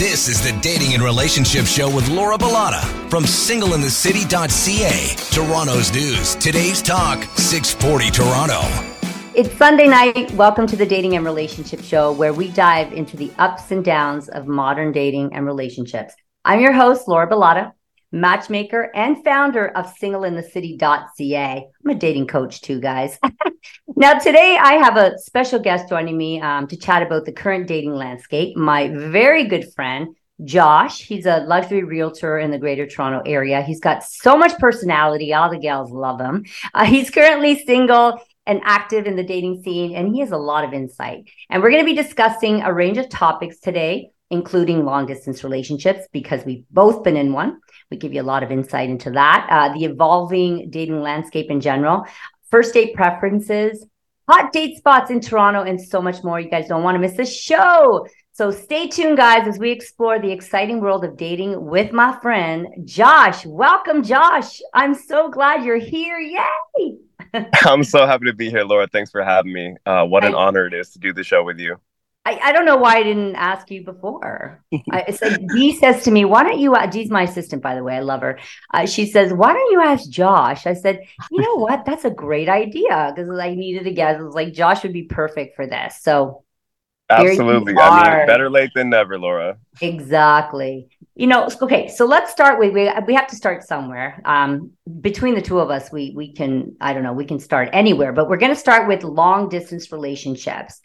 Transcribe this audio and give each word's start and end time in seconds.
This 0.00 0.28
is 0.28 0.40
the 0.40 0.58
Dating 0.62 0.94
and 0.94 1.02
Relationship 1.02 1.66
Show 1.66 1.94
with 1.94 2.08
Laura 2.08 2.38
Bilotta 2.38 2.80
from 3.10 3.24
singleinthecity.ca. 3.24 5.16
Toronto's 5.30 5.92
news. 5.92 6.36
Today's 6.36 6.80
talk, 6.80 7.22
640 7.36 8.10
Toronto. 8.10 8.62
It's 9.34 9.54
Sunday 9.58 9.88
night. 9.88 10.30
Welcome 10.30 10.66
to 10.68 10.76
the 10.76 10.86
Dating 10.86 11.16
and 11.16 11.24
Relationship 11.26 11.82
Show, 11.82 12.12
where 12.12 12.32
we 12.32 12.48
dive 12.48 12.94
into 12.94 13.18
the 13.18 13.30
ups 13.36 13.72
and 13.72 13.84
downs 13.84 14.30
of 14.30 14.46
modern 14.46 14.90
dating 14.90 15.34
and 15.34 15.44
relationships. 15.44 16.14
I'm 16.46 16.60
your 16.60 16.72
host, 16.72 17.06
Laura 17.06 17.28
Bilotta, 17.28 17.72
matchmaker 18.12 18.90
and 18.94 19.22
founder 19.24 19.68
of 19.68 19.94
singleinthecity.ca. 19.96 21.66
I'm 21.84 21.90
a 21.90 21.94
dating 21.94 22.26
coach 22.26 22.60
too, 22.60 22.80
guys. 22.80 23.18
now, 23.96 24.18
today 24.18 24.58
I 24.60 24.74
have 24.74 24.96
a 24.96 25.18
special 25.18 25.58
guest 25.58 25.88
joining 25.88 26.16
me 26.16 26.40
um, 26.40 26.66
to 26.68 26.76
chat 26.76 27.02
about 27.02 27.24
the 27.24 27.32
current 27.32 27.66
dating 27.66 27.94
landscape. 27.94 28.56
My 28.56 28.88
very 28.88 29.44
good 29.44 29.72
friend, 29.74 30.16
Josh. 30.44 31.02
He's 31.02 31.26
a 31.26 31.40
luxury 31.40 31.84
realtor 31.84 32.38
in 32.38 32.50
the 32.50 32.58
greater 32.58 32.86
Toronto 32.86 33.22
area. 33.24 33.62
He's 33.62 33.80
got 33.80 34.02
so 34.02 34.36
much 34.36 34.58
personality. 34.58 35.32
All 35.32 35.50
the 35.50 35.58
gals 35.58 35.90
love 35.90 36.20
him. 36.20 36.44
Uh, 36.74 36.84
he's 36.84 37.10
currently 37.10 37.64
single 37.64 38.20
and 38.46 38.60
active 38.64 39.06
in 39.06 39.16
the 39.16 39.22
dating 39.22 39.62
scene, 39.62 39.94
and 39.94 40.12
he 40.12 40.20
has 40.20 40.32
a 40.32 40.36
lot 40.36 40.64
of 40.64 40.72
insight. 40.72 41.24
And 41.50 41.62
we're 41.62 41.70
going 41.70 41.84
to 41.84 41.94
be 41.94 41.94
discussing 41.94 42.62
a 42.62 42.72
range 42.72 42.98
of 42.98 43.08
topics 43.08 43.60
today, 43.60 44.10
including 44.30 44.84
long 44.84 45.06
distance 45.06 45.44
relationships, 45.44 46.08
because 46.12 46.44
we've 46.44 46.64
both 46.70 47.04
been 47.04 47.16
in 47.16 47.32
one. 47.32 47.60
We 47.90 47.96
give 47.96 48.12
you 48.12 48.22
a 48.22 48.22
lot 48.22 48.44
of 48.44 48.52
insight 48.52 48.88
into 48.88 49.10
that, 49.10 49.48
uh, 49.50 49.74
the 49.76 49.84
evolving 49.84 50.70
dating 50.70 51.02
landscape 51.02 51.50
in 51.50 51.60
general, 51.60 52.04
first 52.48 52.72
date 52.72 52.94
preferences, 52.94 53.84
hot 54.28 54.52
date 54.52 54.76
spots 54.76 55.10
in 55.10 55.20
Toronto, 55.20 55.62
and 55.62 55.80
so 55.80 56.00
much 56.00 56.22
more. 56.22 56.38
You 56.38 56.48
guys 56.48 56.68
don't 56.68 56.84
want 56.84 56.94
to 56.94 57.00
miss 57.00 57.14
the 57.14 57.26
show. 57.26 58.06
So 58.32 58.52
stay 58.52 58.86
tuned, 58.86 59.16
guys, 59.16 59.48
as 59.48 59.58
we 59.58 59.72
explore 59.72 60.20
the 60.20 60.30
exciting 60.30 60.80
world 60.80 61.04
of 61.04 61.16
dating 61.16 61.66
with 61.66 61.92
my 61.92 62.16
friend 62.22 62.68
Josh. 62.84 63.44
Welcome, 63.44 64.04
Josh. 64.04 64.60
I'm 64.72 64.94
so 64.94 65.28
glad 65.28 65.64
you're 65.64 65.76
here. 65.76 66.18
Yay! 66.20 66.96
I'm 67.64 67.82
so 67.82 68.06
happy 68.06 68.26
to 68.26 68.32
be 68.32 68.50
here, 68.50 68.62
Laura. 68.62 68.86
Thanks 68.86 69.10
for 69.10 69.24
having 69.24 69.52
me. 69.52 69.74
Uh, 69.84 70.04
what 70.04 70.24
an 70.24 70.34
I, 70.34 70.38
honor 70.38 70.64
it 70.66 70.74
is 70.74 70.90
to 70.90 71.00
do 71.00 71.12
the 71.12 71.24
show 71.24 71.42
with 71.42 71.58
you. 71.58 71.76
I, 72.26 72.38
I 72.42 72.52
don't 72.52 72.66
know 72.66 72.76
why 72.76 72.96
I 72.96 73.02
didn't 73.02 73.34
ask 73.36 73.70
you 73.70 73.82
before. 73.82 74.62
I 74.90 75.10
said, 75.10 75.48
Dee 75.54 75.74
says 75.74 76.04
to 76.04 76.10
me, 76.10 76.26
why 76.26 76.42
don't 76.42 76.58
you, 76.58 76.76
Dee's 76.90 77.10
my 77.10 77.22
assistant, 77.22 77.62
by 77.62 77.74
the 77.74 77.82
way. 77.82 77.96
I 77.96 78.00
love 78.00 78.20
her. 78.20 78.38
Uh, 78.74 78.86
she 78.86 79.06
says, 79.06 79.32
why 79.32 79.52
don't 79.54 79.72
you 79.72 79.80
ask 79.80 80.08
Josh? 80.10 80.66
I 80.66 80.74
said, 80.74 81.00
you 81.30 81.40
know 81.40 81.54
what? 81.56 81.86
That's 81.86 82.04
a 82.04 82.10
great 82.10 82.48
idea 82.48 83.12
because 83.14 83.30
I 83.38 83.54
needed 83.54 83.86
a 83.86 83.92
guest. 83.92 84.20
I 84.20 84.22
was 84.22 84.34
like, 84.34 84.52
Josh 84.52 84.82
would 84.82 84.92
be 84.92 85.04
perfect 85.04 85.56
for 85.56 85.66
this. 85.66 86.02
So 86.02 86.44
absolutely. 87.08 87.74
I 87.78 88.18
mean, 88.18 88.26
better 88.26 88.50
late 88.50 88.70
than 88.74 88.90
never, 88.90 89.18
Laura. 89.18 89.56
Exactly. 89.80 90.88
You 91.14 91.26
know, 91.26 91.48
okay, 91.62 91.88
so 91.88 92.04
let's 92.04 92.30
start 92.30 92.58
with 92.58 92.72
we 92.72 92.90
we 93.06 93.14
have 93.14 93.26
to 93.26 93.36
start 93.36 93.62
somewhere. 93.62 94.22
Um, 94.24 94.70
between 95.00 95.34
the 95.34 95.42
two 95.42 95.58
of 95.58 95.68
us, 95.68 95.90
we 95.92 96.12
we 96.14 96.32
can 96.32 96.76
I 96.80 96.94
don't 96.94 97.02
know, 97.02 97.12
we 97.12 97.26
can 97.26 97.40
start 97.40 97.68
anywhere, 97.72 98.12
but 98.12 98.28
we're 98.28 98.38
going 98.38 98.54
to 98.54 98.60
start 98.60 98.88
with 98.88 99.02
long 99.04 99.50
distance 99.50 99.92
relationships 99.92 100.80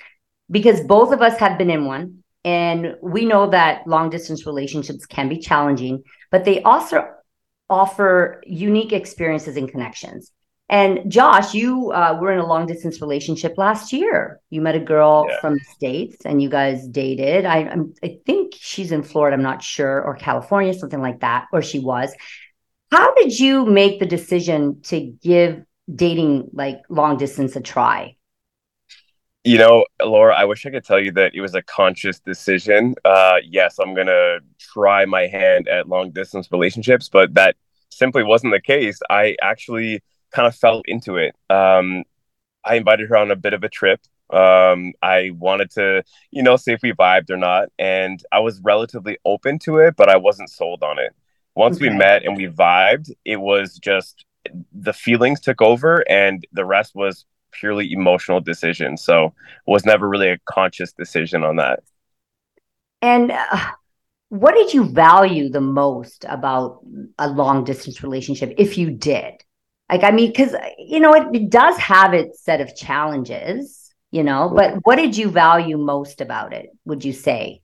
because 0.49 0.81
both 0.81 1.11
of 1.11 1.21
us 1.21 1.37
have 1.39 1.57
been 1.57 1.69
in 1.69 1.85
one 1.85 2.23
and 2.43 2.95
we 3.01 3.25
know 3.25 3.49
that 3.49 3.87
long 3.87 4.09
distance 4.09 4.45
relationships 4.45 5.05
can 5.05 5.27
be 5.29 5.39
challenging 5.39 6.03
but 6.31 6.45
they 6.45 6.61
also 6.63 7.07
offer 7.69 8.43
unique 8.45 8.93
experiences 8.93 9.57
and 9.57 9.69
connections. 9.69 10.31
And 10.67 11.11
josh 11.11 11.53
you 11.53 11.91
uh, 11.91 12.17
were 12.19 12.31
in 12.31 12.39
a 12.39 12.45
long 12.45 12.65
distance 12.65 13.01
relationship 13.01 13.55
last 13.57 13.93
year. 13.93 14.39
You 14.49 14.61
met 14.61 14.75
a 14.75 14.79
girl 14.79 15.27
yeah. 15.29 15.39
from 15.39 15.53
the 15.55 15.63
states 15.75 16.25
and 16.25 16.41
you 16.41 16.49
guys 16.49 16.87
dated. 16.87 17.45
I, 17.45 17.59
I'm, 17.59 17.93
I 18.03 18.19
think 18.25 18.53
she's 18.57 18.91
in 18.91 19.03
florida 19.03 19.35
i'm 19.35 19.43
not 19.43 19.63
sure 19.63 20.01
or 20.01 20.15
california 20.15 20.73
something 20.73 21.01
like 21.01 21.21
that 21.21 21.45
or 21.51 21.61
she 21.61 21.79
was. 21.79 22.13
How 22.91 23.13
did 23.15 23.39
you 23.39 23.65
make 23.65 23.99
the 23.99 24.05
decision 24.05 24.81
to 24.83 24.99
give 25.01 25.63
dating 25.93 26.49
like 26.53 26.81
long 26.89 27.17
distance 27.17 27.55
a 27.55 27.61
try 27.61 28.15
you 29.45 29.59
know, 29.59 29.85
Laura, 30.03 30.35
I 30.35 30.45
wish 30.45 30.65
I 30.65 30.71
could 30.71 30.83
tell 30.83 30.99
you 30.99 31.11
that 31.11 31.35
it 31.35 31.41
was 31.41 31.53
a 31.53 31.61
conscious 31.61 32.19
decision. 32.19 32.95
Uh, 33.05 33.37
yes, 33.43 33.77
I'm 33.77 33.93
going 33.93 34.07
to 34.07 34.39
try 34.57 35.05
my 35.05 35.27
hand 35.27 35.67
at 35.67 35.87
long 35.87 36.09
distance 36.09 36.51
relationships, 36.51 37.09
but 37.09 37.35
that 37.35 37.55
simply 37.91 38.23
wasn't 38.23 38.53
the 38.53 38.59
case. 38.59 38.99
I 39.07 39.35
actually 39.43 40.01
kind 40.31 40.47
of 40.47 40.55
fell 40.55 40.81
into 40.85 41.17
it. 41.17 41.35
Um, 41.51 42.05
I 42.65 42.75
invited 42.75 43.07
her 43.09 43.17
on 43.17 43.29
a 43.29 43.35
bit 43.35 43.53
of 43.53 43.63
a 43.63 43.69
trip. 43.69 44.01
Um, 44.31 44.93
I 45.03 45.29
wanted 45.37 45.69
to, 45.71 46.03
you 46.31 46.41
know, 46.41 46.57
see 46.57 46.71
if 46.71 46.81
we 46.81 46.93
vibed 46.93 47.29
or 47.29 47.37
not. 47.37 47.69
And 47.77 48.19
I 48.31 48.39
was 48.39 48.59
relatively 48.61 49.19
open 49.25 49.59
to 49.59 49.77
it, 49.77 49.95
but 49.95 50.09
I 50.09 50.17
wasn't 50.17 50.49
sold 50.49 50.81
on 50.81 50.97
it. 50.97 51.13
Once 51.55 51.77
okay. 51.77 51.89
we 51.89 51.95
met 51.95 52.23
and 52.25 52.35
we 52.35 52.47
vibed, 52.47 53.11
it 53.23 53.37
was 53.37 53.77
just 53.77 54.25
the 54.73 54.93
feelings 54.93 55.39
took 55.39 55.61
over 55.61 56.03
and 56.09 56.45
the 56.51 56.65
rest 56.65 56.95
was 56.95 57.25
purely 57.59 57.91
emotional 57.91 58.39
decision. 58.39 58.97
So 58.97 59.25
it 59.25 59.33
was 59.71 59.85
never 59.85 60.07
really 60.07 60.29
a 60.29 60.37
conscious 60.45 60.91
decision 60.93 61.43
on 61.43 61.57
that. 61.57 61.83
And 63.01 63.31
uh, 63.31 63.71
what 64.29 64.55
did 64.55 64.73
you 64.73 64.85
value 64.85 65.49
the 65.49 65.61
most 65.61 66.25
about 66.27 66.85
a 67.17 67.29
long 67.29 67.63
distance 67.63 68.03
relationship, 68.03 68.53
if 68.57 68.77
you 68.77 68.91
did? 68.91 69.33
Like, 69.89 70.03
I 70.03 70.11
mean, 70.11 70.31
because, 70.31 70.55
you 70.79 70.99
know, 70.99 71.13
it, 71.13 71.27
it 71.35 71.49
does 71.49 71.77
have 71.77 72.13
its 72.13 72.41
set 72.41 72.61
of 72.61 72.75
challenges, 72.75 73.93
you 74.11 74.23
know, 74.23 74.51
but 74.55 74.79
what 74.83 74.95
did 74.95 75.15
you 75.15 75.29
value 75.29 75.77
most 75.77 76.21
about 76.21 76.53
it, 76.53 76.69
would 76.85 77.05
you 77.05 77.13
say? 77.13 77.61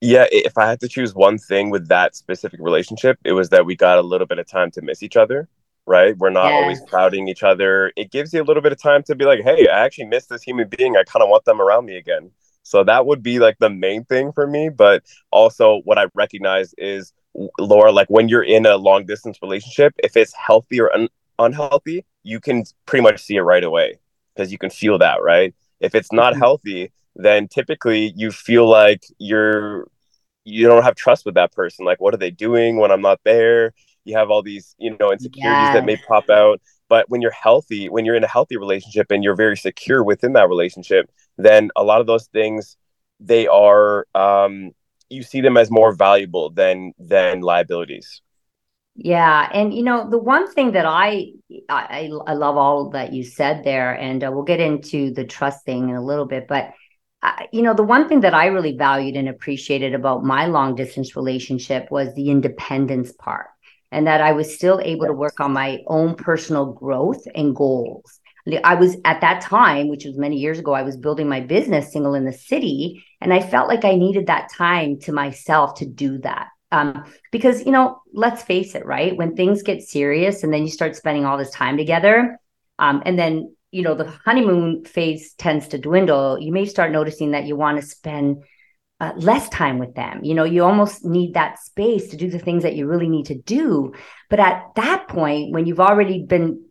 Yeah, 0.00 0.26
if 0.30 0.56
I 0.58 0.68
had 0.68 0.80
to 0.80 0.88
choose 0.88 1.14
one 1.14 1.38
thing 1.38 1.70
with 1.70 1.88
that 1.88 2.14
specific 2.16 2.60
relationship, 2.60 3.18
it 3.24 3.32
was 3.32 3.48
that 3.50 3.66
we 3.66 3.76
got 3.76 3.98
a 3.98 4.02
little 4.02 4.26
bit 4.26 4.38
of 4.38 4.46
time 4.46 4.70
to 4.72 4.82
miss 4.82 5.02
each 5.02 5.16
other 5.16 5.48
right? 5.86 6.16
We're 6.16 6.30
not 6.30 6.52
always 6.52 6.80
crowding 6.88 7.28
each 7.28 7.42
other. 7.42 7.92
It 7.96 8.10
gives 8.10 8.32
you 8.32 8.42
a 8.42 8.44
little 8.44 8.62
bit 8.62 8.72
of 8.72 8.80
time 8.80 9.02
to 9.04 9.14
be 9.14 9.24
like, 9.24 9.40
hey, 9.42 9.68
I 9.68 9.84
actually 9.84 10.06
miss 10.06 10.26
this 10.26 10.42
human 10.42 10.68
being. 10.68 10.96
I 10.96 11.04
kind 11.04 11.22
of 11.22 11.28
want 11.28 11.44
them 11.44 11.60
around 11.60 11.86
me 11.86 11.96
again. 11.96 12.30
So 12.62 12.84
that 12.84 13.06
would 13.06 13.22
be 13.22 13.38
like 13.38 13.58
the 13.58 13.70
main 13.70 14.04
thing 14.04 14.32
for 14.32 14.46
me. 14.46 14.68
But 14.68 15.02
also, 15.30 15.80
what 15.84 15.98
I 15.98 16.06
recognize 16.14 16.74
is, 16.78 17.12
Laura, 17.58 17.90
like 17.92 18.08
when 18.08 18.28
you're 18.28 18.44
in 18.44 18.66
a 18.66 18.76
long 18.76 19.06
distance 19.06 19.38
relationship, 19.42 19.94
if 20.02 20.16
it's 20.16 20.34
healthy 20.34 20.80
or 20.80 20.94
un- 20.94 21.08
unhealthy, 21.38 22.04
you 22.22 22.40
can 22.40 22.64
pretty 22.86 23.02
much 23.02 23.20
see 23.20 23.36
it 23.36 23.42
right 23.42 23.64
away 23.64 23.98
because 24.34 24.52
you 24.52 24.58
can 24.58 24.70
feel 24.70 24.98
that, 24.98 25.22
right? 25.22 25.54
If 25.80 25.94
it's 25.94 26.12
not 26.12 26.34
mm-hmm. 26.34 26.42
healthy, 26.42 26.92
then 27.16 27.48
typically 27.48 28.12
you 28.16 28.30
feel 28.30 28.68
like 28.68 29.02
you're 29.18 29.88
you 30.44 30.66
don't 30.66 30.82
have 30.82 30.94
trust 30.96 31.24
with 31.24 31.34
that 31.34 31.52
person. 31.52 31.84
Like, 31.84 32.00
what 32.00 32.14
are 32.14 32.18
they 32.18 32.30
doing 32.30 32.76
when 32.76 32.90
I'm 32.90 33.00
not 33.00 33.20
there? 33.24 33.74
You 34.04 34.16
have 34.16 34.30
all 34.30 34.42
these 34.42 34.74
you 34.78 34.96
know 34.98 35.12
insecurities 35.12 35.42
yes. 35.42 35.74
that 35.74 35.84
may 35.84 35.96
pop 35.96 36.28
out. 36.30 36.60
But 36.88 37.08
when 37.08 37.22
you're 37.22 37.30
healthy 37.30 37.88
when 37.88 38.04
you're 38.04 38.16
in 38.16 38.24
a 38.24 38.28
healthy 38.28 38.56
relationship 38.56 39.10
and 39.10 39.24
you're 39.24 39.36
very 39.36 39.56
secure 39.56 40.04
within 40.04 40.34
that 40.34 40.48
relationship 40.48 41.10
then 41.38 41.70
a 41.74 41.82
lot 41.82 42.00
of 42.00 42.06
those 42.06 42.26
things 42.26 42.76
they 43.20 43.46
are 43.46 44.06
um, 44.14 44.72
you 45.08 45.22
see 45.22 45.40
them 45.40 45.56
as 45.56 45.70
more 45.70 45.92
valuable 45.92 46.50
than 46.50 46.92
than 46.98 47.40
liabilities. 47.40 48.22
Yeah. 48.94 49.48
And 49.52 49.72
you 49.72 49.82
know 49.82 50.08
the 50.08 50.18
one 50.18 50.52
thing 50.52 50.72
that 50.72 50.84
i 50.86 51.28
i, 51.68 52.10
I 52.26 52.34
love 52.34 52.56
all 52.56 52.90
that 52.90 53.12
you 53.12 53.24
said 53.24 53.64
there 53.64 53.92
and 53.92 54.22
uh, 54.22 54.30
we'll 54.32 54.44
get 54.44 54.60
into 54.60 55.12
the 55.12 55.24
trust 55.24 55.64
thing 55.64 55.88
in 55.88 55.96
a 55.96 56.04
little 56.04 56.26
bit 56.26 56.46
but 56.46 56.72
uh, 57.22 57.44
you 57.52 57.62
know 57.62 57.72
the 57.72 57.82
one 57.82 58.08
thing 58.08 58.20
that 58.20 58.34
i 58.34 58.46
really 58.46 58.76
valued 58.76 59.16
and 59.16 59.28
appreciated 59.28 59.94
about 59.94 60.24
my 60.24 60.46
long 60.46 60.74
distance 60.74 61.16
relationship 61.16 61.90
was 61.90 62.12
the 62.14 62.28
independence 62.28 63.12
part 63.12 63.46
and 63.92 64.06
that 64.06 64.22
I 64.22 64.32
was 64.32 64.52
still 64.52 64.80
able 64.82 65.06
to 65.06 65.12
work 65.12 65.38
on 65.38 65.52
my 65.52 65.80
own 65.86 66.16
personal 66.16 66.72
growth 66.72 67.22
and 67.34 67.54
goals. 67.54 68.18
I 68.64 68.74
was 68.74 68.96
at 69.04 69.20
that 69.20 69.42
time, 69.42 69.88
which 69.88 70.04
was 70.04 70.16
many 70.16 70.38
years 70.38 70.58
ago, 70.58 70.72
I 70.72 70.82
was 70.82 70.96
building 70.96 71.28
my 71.28 71.40
business 71.40 71.92
single 71.92 72.14
in 72.14 72.24
the 72.24 72.32
city. 72.32 73.04
And 73.20 73.32
I 73.32 73.40
felt 73.40 73.68
like 73.68 73.84
I 73.84 73.94
needed 73.94 74.26
that 74.26 74.50
time 74.52 74.98
to 75.00 75.12
myself 75.12 75.76
to 75.76 75.86
do 75.86 76.18
that. 76.22 76.48
Um, 76.72 77.04
because, 77.30 77.64
you 77.64 77.70
know, 77.70 78.00
let's 78.12 78.42
face 78.42 78.74
it, 78.74 78.84
right? 78.86 79.16
When 79.16 79.36
things 79.36 79.62
get 79.62 79.82
serious 79.82 80.42
and 80.42 80.52
then 80.52 80.62
you 80.62 80.70
start 80.70 80.96
spending 80.96 81.24
all 81.24 81.38
this 81.38 81.50
time 81.50 81.76
together, 81.76 82.38
um, 82.78 83.02
and 83.04 83.18
then, 83.18 83.54
you 83.70 83.82
know, 83.82 83.94
the 83.94 84.10
honeymoon 84.24 84.84
phase 84.86 85.34
tends 85.34 85.68
to 85.68 85.78
dwindle, 85.78 86.38
you 86.40 86.50
may 86.50 86.64
start 86.64 86.90
noticing 86.90 87.32
that 87.32 87.44
you 87.44 87.56
want 87.56 87.80
to 87.80 87.86
spend 87.86 88.42
uh, 89.02 89.12
less 89.16 89.48
time 89.48 89.80
with 89.80 89.96
them. 89.96 90.22
You 90.22 90.34
know, 90.34 90.44
you 90.44 90.62
almost 90.62 91.04
need 91.04 91.34
that 91.34 91.58
space 91.58 92.10
to 92.10 92.16
do 92.16 92.30
the 92.30 92.38
things 92.38 92.62
that 92.62 92.76
you 92.76 92.86
really 92.86 93.08
need 93.08 93.26
to 93.26 93.34
do. 93.34 93.94
But 94.30 94.38
at 94.38 94.62
that 94.76 95.08
point, 95.08 95.52
when 95.52 95.66
you've 95.66 95.80
already 95.80 96.22
been 96.22 96.66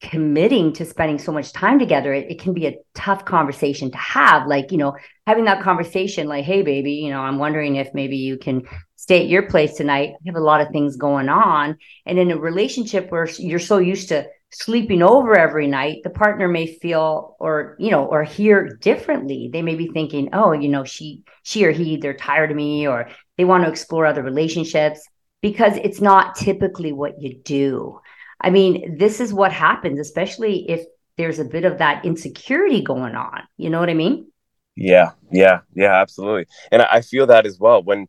committing 0.00 0.72
to 0.74 0.86
spending 0.86 1.18
so 1.18 1.30
much 1.30 1.52
time 1.52 1.78
together, 1.78 2.14
it, 2.14 2.30
it, 2.30 2.40
can 2.40 2.54
be 2.54 2.66
a 2.66 2.78
tough 2.94 3.26
conversation 3.26 3.90
to 3.90 3.98
have. 3.98 4.46
Like, 4.46 4.72
you 4.72 4.78
know, 4.78 4.96
having 5.26 5.44
that 5.44 5.62
conversation, 5.62 6.26
like, 6.26 6.46
hey, 6.46 6.62
baby, 6.62 6.92
you 6.92 7.10
know, 7.10 7.20
I'm 7.20 7.38
wondering 7.38 7.76
if 7.76 7.92
maybe 7.92 8.16
you 8.16 8.38
can 8.38 8.62
stay 8.96 9.20
at 9.20 9.28
your 9.28 9.42
place 9.42 9.74
tonight. 9.74 10.14
I 10.14 10.28
have 10.28 10.36
a 10.36 10.40
lot 10.40 10.62
of 10.62 10.70
things 10.70 10.96
going 10.96 11.28
on. 11.28 11.76
And 12.06 12.18
in 12.18 12.30
a 12.30 12.38
relationship 12.38 13.10
where 13.10 13.28
you're 13.38 13.58
so 13.58 13.76
used 13.76 14.08
to 14.08 14.26
sleeping 14.54 15.02
over 15.02 15.36
every 15.36 15.66
night, 15.66 16.02
the 16.04 16.10
partner 16.10 16.48
may 16.48 16.66
feel 16.66 17.36
or, 17.40 17.76
you 17.78 17.90
know, 17.90 18.04
or 18.04 18.22
hear 18.22 18.68
differently. 18.80 19.50
They 19.52 19.62
may 19.62 19.74
be 19.74 19.88
thinking, 19.88 20.30
oh, 20.32 20.52
you 20.52 20.68
know, 20.68 20.84
she, 20.84 21.22
she 21.42 21.64
or 21.64 21.70
he, 21.70 21.96
they're 21.96 22.14
tired 22.14 22.50
of 22.50 22.56
me 22.56 22.86
or 22.86 23.10
they 23.36 23.44
want 23.44 23.64
to 23.64 23.70
explore 23.70 24.06
other 24.06 24.22
relationships 24.22 25.06
because 25.42 25.76
it's 25.76 26.00
not 26.00 26.36
typically 26.36 26.92
what 26.92 27.20
you 27.20 27.36
do. 27.44 28.00
I 28.40 28.50
mean, 28.50 28.96
this 28.98 29.20
is 29.20 29.32
what 29.32 29.52
happens, 29.52 29.98
especially 29.98 30.70
if 30.70 30.84
there's 31.16 31.38
a 31.38 31.44
bit 31.44 31.64
of 31.64 31.78
that 31.78 32.04
insecurity 32.04 32.82
going 32.82 33.14
on. 33.14 33.42
You 33.56 33.70
know 33.70 33.80
what 33.80 33.90
I 33.90 33.94
mean? 33.94 34.30
Yeah, 34.76 35.12
yeah, 35.30 35.60
yeah, 35.74 35.94
absolutely. 35.94 36.46
And 36.72 36.82
I 36.82 37.00
feel 37.00 37.26
that 37.26 37.46
as 37.46 37.58
well. 37.58 37.82
When 37.82 38.06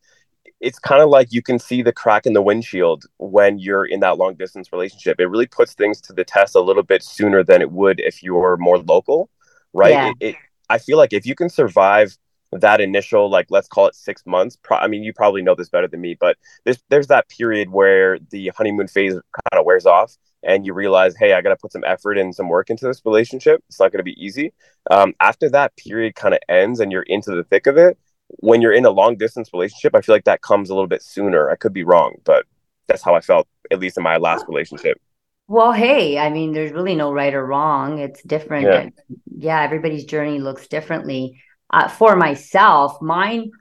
it's 0.62 0.80
kind 0.80 1.02
of 1.02 1.10
like 1.10 1.32
you 1.32 1.42
can 1.42 1.60
see 1.60 1.82
the 1.82 1.92
crack 1.92 2.26
in 2.26 2.34
the 2.34 2.42
windshield 2.42 3.06
when 3.18 3.60
you're 3.60 3.86
in 3.86 4.00
that 4.00 4.18
long 4.18 4.36
distance 4.36 4.72
relationship. 4.72 5.20
It 5.20 5.28
really 5.28 5.48
puts 5.48 5.74
things 5.74 6.00
to 6.02 6.14
the 6.14 6.24
test 6.24 6.56
a 6.56 6.62
little 6.62 6.84
bit 6.84 7.04
sooner 7.04 7.44
than 7.44 7.62
it 7.62 7.72
would 7.72 8.00
if 8.00 8.24
you 8.24 8.36
were 8.36 8.58
more 8.58 8.80
local, 8.80 9.30
right? 9.74 9.92
Yeah. 9.92 10.10
It, 10.20 10.30
it, 10.30 10.36
I 10.70 10.78
feel 10.78 10.98
like 10.98 11.14
if 11.14 11.26
you 11.26 11.36
can 11.36 11.50
survive 11.50 12.18
that 12.52 12.82
initial, 12.82 13.30
like 13.30 13.48
let's 13.50 13.68
call 13.68 13.88
it 13.88 13.96
six 13.96 14.24
months. 14.26 14.58
Pro- 14.62 14.78
I 14.78 14.88
mean, 14.88 15.04
you 15.04 15.14
probably 15.14 15.42
know 15.42 15.56
this 15.56 15.70
better 15.70 15.88
than 15.88 16.02
me, 16.02 16.16
but 16.20 16.38
there's 16.64 16.82
there's 16.90 17.08
that 17.08 17.28
period 17.30 17.70
where 17.70 18.20
the 18.32 18.52
honeymoon 18.58 18.88
phase 18.88 19.14
kind 19.14 19.60
of 19.60 19.66
wears 19.66 19.86
off, 19.86 20.16
and 20.44 20.66
you 20.66 20.74
realize, 20.74 21.16
hey, 21.18 21.34
I 21.34 21.42
got 21.42 21.50
to 21.50 21.58
put 21.58 21.74
some 21.74 21.84
effort 21.86 22.18
and 22.18 22.34
some 22.34 22.50
work 22.50 22.70
into 22.70 22.86
this 22.86 23.02
relationship. 23.06 23.64
It's 23.68 23.80
not 23.80 23.92
going 23.92 24.00
to 24.00 24.04
be 24.04 24.24
easy. 24.24 24.54
Um, 24.90 25.14
after 25.20 25.50
that 25.50 25.76
period 25.76 26.16
kind 26.16 26.34
of 26.34 26.40
ends, 26.48 26.80
and 26.80 26.92
you're 26.92 27.04
into 27.04 27.32
the 27.32 27.44
thick 27.44 27.68
of 27.68 27.78
it, 27.78 27.98
when 28.28 28.62
you're 28.62 28.74
in 28.74 28.86
a 28.86 28.90
long 28.90 29.18
distance 29.18 29.52
relationship, 29.54 29.96
I 29.96 30.02
feel 30.02 30.16
like 30.16 30.26
that 30.26 30.42
comes 30.42 30.70
a 30.70 30.74
little 30.74 30.88
bit 30.88 31.04
sooner. 31.04 31.50
I 31.50 31.56
could 31.56 31.74
be 31.74 31.84
wrong, 31.84 32.16
but 32.24 32.46
that's 32.88 33.04
how 33.04 33.16
I 33.16 33.22
felt, 33.22 33.48
at 33.72 33.80
least 33.80 33.98
in 33.98 34.04
my 34.04 34.18
last 34.18 34.46
relationship. 34.48 35.00
Well, 35.48 35.72
hey, 35.72 36.18
I 36.18 36.30
mean, 36.30 36.54
there's 36.54 36.72
really 36.72 36.96
no 36.96 37.12
right 37.12 37.34
or 37.34 37.46
wrong. 37.46 38.00
It's 38.00 38.22
different. 38.24 38.66
Yeah, 38.66 39.18
yeah 39.38 39.62
everybody's 39.62 40.06
journey 40.06 40.40
looks 40.40 40.68
differently. 40.68 41.42
Uh, 41.70 41.88
for 41.88 42.16
myself, 42.16 43.02
mine, 43.02 43.52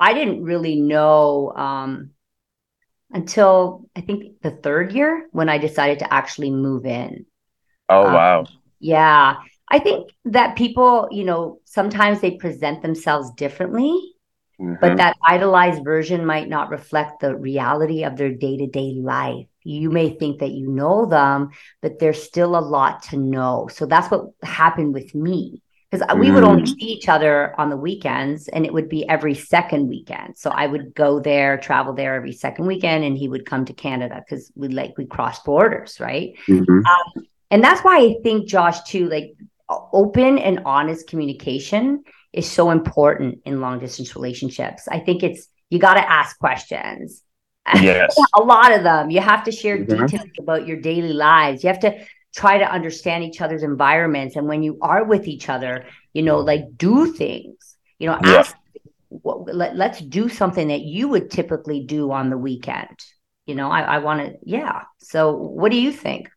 I 0.00 0.14
didn't 0.14 0.42
really 0.42 0.80
know 0.80 1.52
um, 1.54 2.10
until 3.10 3.88
I 3.94 4.00
think 4.00 4.40
the 4.42 4.50
third 4.50 4.92
year 4.92 5.28
when 5.30 5.48
I 5.48 5.58
decided 5.58 6.00
to 6.00 6.12
actually 6.12 6.50
move 6.50 6.86
in. 6.86 7.26
Oh, 7.88 8.06
um, 8.06 8.14
wow. 8.14 8.46
Yeah. 8.80 9.36
I 9.70 9.78
think 9.78 10.10
that 10.26 10.56
people, 10.56 11.08
you 11.10 11.24
know, 11.24 11.60
sometimes 11.64 12.20
they 12.20 12.32
present 12.32 12.82
themselves 12.82 13.30
differently, 13.32 14.14
mm-hmm. 14.60 14.74
but 14.80 14.96
that 14.96 15.16
idolized 15.26 15.84
version 15.84 16.24
might 16.24 16.48
not 16.48 16.70
reflect 16.70 17.20
the 17.20 17.36
reality 17.36 18.04
of 18.04 18.16
their 18.16 18.32
day 18.32 18.56
to 18.56 18.66
day 18.66 18.94
life. 18.94 19.46
You 19.64 19.90
may 19.90 20.10
think 20.10 20.40
that 20.40 20.52
you 20.52 20.68
know 20.68 21.04
them, 21.04 21.50
but 21.82 21.98
there's 21.98 22.22
still 22.22 22.56
a 22.56 22.60
lot 22.60 23.02
to 23.04 23.18
know. 23.18 23.68
So 23.70 23.84
that's 23.84 24.10
what 24.10 24.30
happened 24.42 24.94
with 24.94 25.14
me 25.14 25.62
because 25.90 26.06
mm. 26.06 26.18
we 26.18 26.30
would 26.30 26.44
only 26.44 26.62
mm. 26.62 26.68
see 26.68 26.86
each 26.86 27.08
other 27.08 27.58
on 27.58 27.70
the 27.70 27.76
weekends 27.76 28.48
and 28.48 28.64
it 28.64 28.72
would 28.72 28.88
be 28.88 29.08
every 29.08 29.34
second 29.34 29.88
weekend. 29.88 30.36
So 30.36 30.50
I 30.50 30.66
would 30.66 30.94
go 30.94 31.20
there, 31.20 31.58
travel 31.58 31.92
there 31.92 32.14
every 32.14 32.32
second 32.32 32.66
weekend, 32.66 33.04
and 33.04 33.16
he 33.16 33.28
would 33.28 33.46
come 33.46 33.64
to 33.66 33.72
Canada 33.72 34.22
because 34.24 34.50
we 34.54 34.68
like 34.68 34.96
we 34.96 35.06
cross 35.06 35.40
borders, 35.40 36.00
right? 36.00 36.34
Mm-hmm. 36.48 36.86
Um, 36.86 37.26
and 37.50 37.64
that's 37.64 37.82
why 37.82 37.98
I 37.98 38.16
think 38.22 38.48
Josh 38.48 38.82
too, 38.82 39.08
like 39.08 39.34
open 39.70 40.38
and 40.38 40.60
honest 40.64 41.08
communication 41.08 42.04
is 42.32 42.50
so 42.50 42.70
important 42.70 43.40
in 43.44 43.60
long 43.60 43.78
distance 43.78 44.14
relationships. 44.14 44.88
I 44.88 45.00
think 45.00 45.22
it's 45.22 45.48
you 45.70 45.78
got 45.78 45.94
to 45.94 46.10
ask 46.10 46.38
questions. 46.38 47.22
Yes. 47.82 48.16
a 48.34 48.40
lot 48.40 48.72
of 48.72 48.82
them. 48.82 49.10
You 49.10 49.20
have 49.20 49.44
to 49.44 49.52
share 49.52 49.76
mm-hmm. 49.76 50.06
details 50.06 50.30
about 50.38 50.66
your 50.66 50.78
daily 50.78 51.12
lives. 51.12 51.62
You 51.62 51.68
have 51.68 51.80
to 51.80 52.02
try 52.34 52.56
to 52.56 52.64
understand 52.64 53.24
each 53.24 53.42
other's 53.42 53.62
environments 53.62 54.36
and 54.36 54.48
when 54.48 54.62
you 54.62 54.78
are 54.80 55.04
with 55.04 55.28
each 55.28 55.50
other, 55.50 55.84
you 56.14 56.22
know, 56.22 56.38
like 56.38 56.64
do 56.78 57.12
things. 57.12 57.76
You 57.98 58.06
know, 58.06 58.18
yeah. 58.24 58.38
ask 58.38 58.56
what, 59.08 59.54
let, 59.54 59.76
let's 59.76 60.00
do 60.00 60.30
something 60.30 60.68
that 60.68 60.80
you 60.80 61.08
would 61.08 61.30
typically 61.30 61.84
do 61.84 62.10
on 62.10 62.30
the 62.30 62.38
weekend. 62.38 62.96
You 63.46 63.54
know, 63.54 63.70
I, 63.70 63.80
I 63.80 63.98
want 63.98 64.20
to, 64.20 64.38
yeah. 64.42 64.84
So, 64.98 65.36
what 65.36 65.70
do 65.70 65.78
you 65.78 65.92
think? 65.92 66.30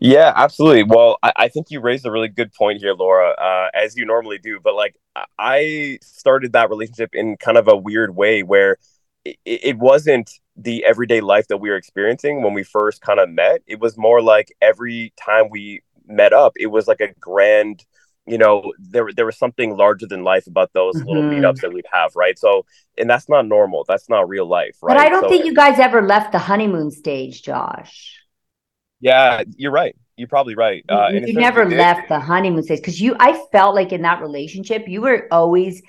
Yeah, 0.00 0.32
absolutely. 0.34 0.84
Well, 0.84 1.18
I, 1.22 1.32
I, 1.36 1.48
think 1.48 1.70
you 1.70 1.80
raised 1.80 2.06
a 2.06 2.10
really 2.10 2.28
good 2.28 2.52
point 2.52 2.80
here, 2.80 2.94
Laura, 2.94 3.30
uh, 3.30 3.70
as 3.74 3.96
you 3.96 4.04
normally 4.04 4.38
do. 4.38 4.60
But 4.62 4.74
like, 4.74 4.96
I 5.38 5.98
started 6.02 6.52
that 6.52 6.70
relationship 6.70 7.14
in 7.14 7.36
kind 7.36 7.56
of 7.56 7.68
a 7.68 7.76
weird 7.76 8.14
way 8.14 8.42
where 8.42 8.76
it, 9.24 9.38
it 9.44 9.78
wasn't 9.78 10.30
the 10.56 10.84
everyday 10.84 11.20
life 11.20 11.48
that 11.48 11.58
we 11.58 11.70
were 11.70 11.76
experiencing 11.76 12.42
when 12.42 12.54
we 12.54 12.64
first 12.64 13.00
kind 13.00 13.20
of 13.20 13.28
met. 13.30 13.62
It 13.66 13.80
was 13.80 13.96
more 13.96 14.20
like 14.20 14.54
every 14.60 15.12
time 15.16 15.48
we 15.50 15.82
met 16.06 16.32
up, 16.32 16.52
it 16.56 16.66
was 16.66 16.88
like 16.88 17.00
a 17.00 17.12
grand, 17.20 17.84
you 18.26 18.38
know, 18.38 18.72
there 18.78 19.08
there 19.14 19.26
was 19.26 19.38
something 19.38 19.76
larger 19.76 20.06
than 20.06 20.24
life 20.24 20.46
about 20.46 20.72
those 20.72 20.96
mm-hmm. 20.96 21.08
little 21.08 21.22
meetups 21.22 21.60
that 21.60 21.72
we'd 21.72 21.86
have, 21.92 22.14
right? 22.16 22.38
So, 22.38 22.66
and 22.96 23.08
that's 23.08 23.28
not 23.28 23.46
normal. 23.46 23.84
That's 23.86 24.08
not 24.08 24.28
real 24.28 24.46
life, 24.46 24.76
right? 24.82 24.96
But 24.96 25.06
I 25.06 25.08
don't 25.08 25.22
so, 25.22 25.28
think 25.28 25.44
you 25.44 25.54
guys 25.54 25.78
ever 25.78 26.02
left 26.02 26.32
the 26.32 26.38
honeymoon 26.38 26.90
stage, 26.90 27.42
Josh. 27.42 28.18
Yeah, 29.00 29.42
you're 29.56 29.72
right. 29.72 29.96
You're 30.16 30.28
probably 30.28 30.56
right. 30.56 30.84
Uh, 30.88 31.08
you, 31.12 31.26
you 31.28 31.32
never 31.34 31.64
left 31.64 32.08
the 32.08 32.18
honeymoon 32.18 32.62
stage 32.64 32.80
because 32.80 33.00
you. 33.00 33.14
I 33.18 33.40
felt 33.52 33.74
like 33.74 33.92
in 33.92 34.02
that 34.02 34.20
relationship, 34.20 34.88
you 34.88 35.00
were 35.02 35.28
always 35.30 35.80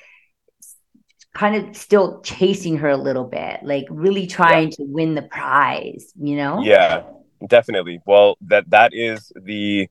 kind 1.33 1.55
of 1.55 1.75
still 1.75 2.21
chasing 2.21 2.77
her 2.77 2.89
a 2.89 2.97
little 2.97 3.23
bit, 3.23 3.61
like 3.63 3.85
really 3.89 4.27
trying 4.27 4.69
yeah. 4.69 4.75
to 4.75 4.83
win 4.83 5.15
the 5.15 5.23
prize. 5.23 6.13
You 6.19 6.35
know? 6.35 6.61
Yeah, 6.61 7.03
definitely. 7.47 8.01
Well, 8.05 8.37
that 8.41 8.69
that 8.69 8.93
is 8.93 9.31
the 9.35 9.89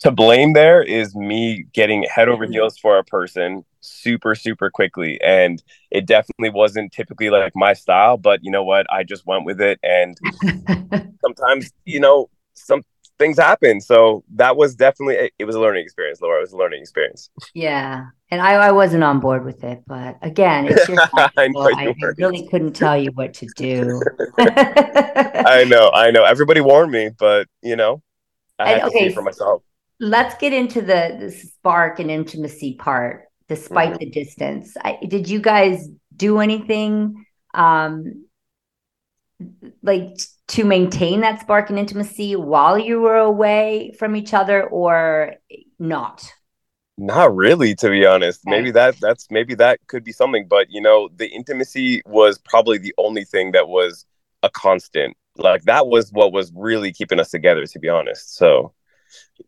to 0.00 0.10
blame 0.10 0.54
there 0.54 0.82
is 0.82 1.14
me 1.14 1.66
getting 1.74 2.04
head 2.04 2.28
over 2.28 2.44
mm-hmm. 2.44 2.54
heels 2.54 2.78
for 2.78 2.98
a 2.98 3.04
person 3.04 3.64
super 3.80 4.34
super 4.34 4.70
quickly 4.70 5.20
and 5.22 5.62
it 5.90 6.06
definitely 6.06 6.50
wasn't 6.50 6.92
typically 6.92 7.30
like 7.30 7.52
my 7.54 7.72
style 7.72 8.16
but 8.16 8.40
you 8.42 8.50
know 8.50 8.64
what? 8.64 8.86
I 8.90 9.04
just 9.04 9.26
went 9.26 9.44
with 9.44 9.60
it 9.60 9.78
and 9.82 10.16
sometimes 11.20 11.72
you 11.84 12.00
know 12.00 12.30
some 12.54 12.82
things 13.18 13.38
happen. 13.38 13.80
So 13.80 14.24
that 14.34 14.56
was 14.56 14.74
definitely 14.74 15.30
it 15.38 15.44
was 15.44 15.56
a 15.56 15.60
learning 15.60 15.84
experience 15.84 16.20
laura. 16.20 16.38
It 16.38 16.42
was 16.42 16.52
a 16.52 16.56
learning 16.56 16.80
experience. 16.82 17.30
Yeah 17.54 18.06
and 18.30 18.42
i, 18.42 18.52
I 18.52 18.72
wasn't 18.72 19.02
on 19.04 19.20
board 19.20 19.42
with 19.42 19.64
it 19.64 19.82
but 19.86 20.18
again 20.20 20.66
it's 20.68 20.86
your 20.86 20.98
I, 21.36 21.48
know 21.48 21.60
I, 21.60 21.86
I 21.88 21.94
really 22.18 22.46
couldn't 22.48 22.74
tell 22.74 22.94
you 22.94 23.10
what 23.12 23.32
to 23.34 23.46
do. 23.56 24.02
I 24.38 25.64
know 25.66 25.90
i 25.94 26.10
know. 26.10 26.24
Everybody 26.24 26.60
warned 26.60 26.92
me 26.92 27.10
but 27.18 27.48
you 27.62 27.76
know 27.76 28.02
I 28.58 28.70
had 28.70 28.82
okay, 28.84 29.04
to 29.04 29.10
see 29.10 29.14
for 29.14 29.22
myself. 29.22 29.62
Let's 30.00 30.36
get 30.36 30.52
into 30.52 30.80
the, 30.80 31.16
the 31.18 31.30
spark 31.30 32.00
and 32.00 32.10
intimacy 32.10 32.74
part, 32.74 33.27
despite 33.48 33.90
mm-hmm. 33.90 33.98
the 33.98 34.10
distance. 34.10 34.76
I, 34.82 34.98
did 35.06 35.28
you 35.28 35.40
guys 35.40 35.88
do 36.14 36.40
anything 36.40 37.24
um, 37.54 38.26
like 39.82 40.18
to 40.48 40.64
maintain 40.64 41.20
that 41.20 41.40
spark 41.40 41.70
and 41.70 41.78
intimacy 41.78 42.36
while 42.36 42.78
you 42.78 43.00
were 43.00 43.16
away 43.16 43.94
from 43.98 44.16
each 44.16 44.34
other, 44.34 44.64
or 44.64 45.34
not? 45.78 46.30
Not 46.96 47.34
really, 47.34 47.74
to 47.76 47.90
be 47.90 48.04
honest. 48.04 48.40
Okay. 48.46 48.56
Maybe 48.56 48.70
that 48.72 48.96
that's 49.00 49.30
maybe 49.30 49.54
that 49.56 49.78
could 49.86 50.04
be 50.04 50.12
something, 50.12 50.46
but 50.48 50.70
you 50.70 50.80
know, 50.80 51.08
the 51.14 51.28
intimacy 51.28 52.02
was 52.06 52.38
probably 52.38 52.78
the 52.78 52.94
only 52.98 53.24
thing 53.24 53.52
that 53.52 53.68
was 53.68 54.04
a 54.42 54.50
constant 54.50 55.16
like 55.38 55.62
that 55.62 55.86
was 55.86 56.12
what 56.12 56.32
was 56.32 56.52
really 56.54 56.92
keeping 56.92 57.20
us 57.20 57.30
together 57.30 57.64
to 57.64 57.78
be 57.78 57.88
honest 57.88 58.34
so 58.36 58.72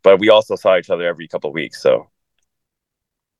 but 0.03 0.19
we 0.19 0.31
also 0.31 0.57
saw 0.57 0.77
each 0.77 0.91
other 0.91 1.07
every 1.07 1.29
couple 1.29 1.51
of 1.51 1.55
weeks 1.55 1.83
so 1.83 2.09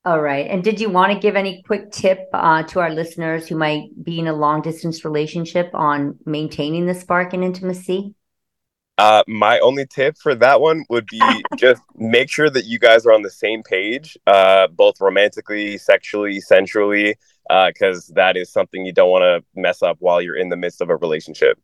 all 0.05 0.21
right 0.21 0.47
and 0.47 0.65
did 0.65 0.81
you 0.81 0.89
want 0.89 1.13
to 1.13 1.19
give 1.19 1.37
any 1.37 1.63
quick 1.63 1.91
tip 1.91 2.29
uh, 2.33 2.63
to 2.63 2.81
our 2.81 2.91
listeners 2.91 3.47
who 3.47 3.57
might 3.57 3.89
be 4.03 4.19
in 4.19 4.27
a 4.27 4.33
long 4.33 4.63
distance 4.63 5.05
relationship 5.05 5.71
on 5.75 6.19
maintaining 6.25 6.87
the 6.87 6.95
spark 6.95 7.33
and 7.33 7.45
intimacy 7.45 8.15
uh, 9.01 9.25
my 9.27 9.59
only 9.61 9.87
tip 9.87 10.15
for 10.19 10.35
that 10.35 10.61
one 10.61 10.85
would 10.91 11.07
be 11.07 11.21
just 11.57 11.81
make 11.97 12.31
sure 12.31 12.51
that 12.51 12.67
you 12.67 12.79
guys 12.79 13.07
are 13.07 13.13
on 13.13 13.23
the 13.23 13.31
same 13.31 13.63
page, 13.63 14.15
uh, 14.27 14.67
both 14.67 15.01
romantically, 15.01 15.79
sexually, 15.79 16.39
sensually, 16.39 17.17
because 17.49 18.11
uh, 18.11 18.15
that 18.15 18.37
is 18.37 18.53
something 18.53 18.85
you 18.85 18.93
don't 18.93 19.11
want 19.11 19.23
to 19.23 19.43
mess 19.59 19.83
up 19.83 19.97
while 20.01 20.21
you're 20.21 20.37
in 20.37 20.51
the 20.51 20.57
midst 20.57 20.83
of 20.83 20.91
a 20.91 20.97
relationship. 20.97 21.59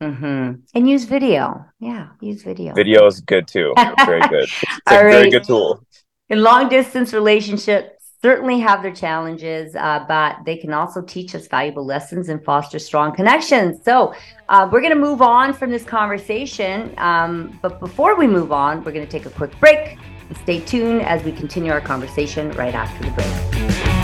Mm-hmm. 0.00 0.60
And 0.74 0.88
use 0.88 1.04
video. 1.04 1.66
Yeah, 1.80 2.10
use 2.20 2.44
video. 2.44 2.72
Video 2.74 3.04
is 3.04 3.20
good 3.20 3.48
too. 3.48 3.74
very 4.06 4.26
good. 4.28 4.48
It's 4.62 4.80
a 4.86 5.04
right. 5.04 5.12
very 5.12 5.30
good 5.30 5.44
tool. 5.44 5.84
In 6.30 6.44
long 6.44 6.68
distance 6.68 7.12
relationships, 7.12 8.12
certainly 8.22 8.60
have 8.60 8.82
their 8.82 8.94
challenges, 8.94 9.74
uh, 9.74 10.04
but 10.06 10.36
they 10.46 10.56
can 10.56 10.72
also 10.72 11.02
teach 11.02 11.34
us 11.34 11.48
valuable 11.48 11.84
lessons 11.84 12.28
and 12.28 12.42
foster 12.44 12.78
strong 12.78 13.12
connections. 13.12 13.82
So, 13.84 14.14
uh, 14.48 14.68
we're 14.70 14.80
going 14.80 14.94
to 14.94 15.00
move 15.00 15.22
on 15.22 15.52
from 15.52 15.70
this 15.70 15.82
conversation. 15.82 16.94
Um, 16.98 17.58
but 17.62 17.80
before 17.80 18.16
we 18.16 18.28
move 18.28 18.52
on, 18.52 18.84
we're 18.84 18.92
going 18.92 19.06
to 19.06 19.10
take 19.10 19.26
a 19.26 19.30
quick 19.30 19.58
break 19.58 19.98
stay 20.42 20.60
tuned 20.60 21.02
as 21.02 21.24
we 21.24 21.32
continue 21.32 21.72
our 21.72 21.80
conversation 21.80 22.52
right 22.52 22.74
after 22.74 23.04
the 23.04 23.10
break. 23.10 23.99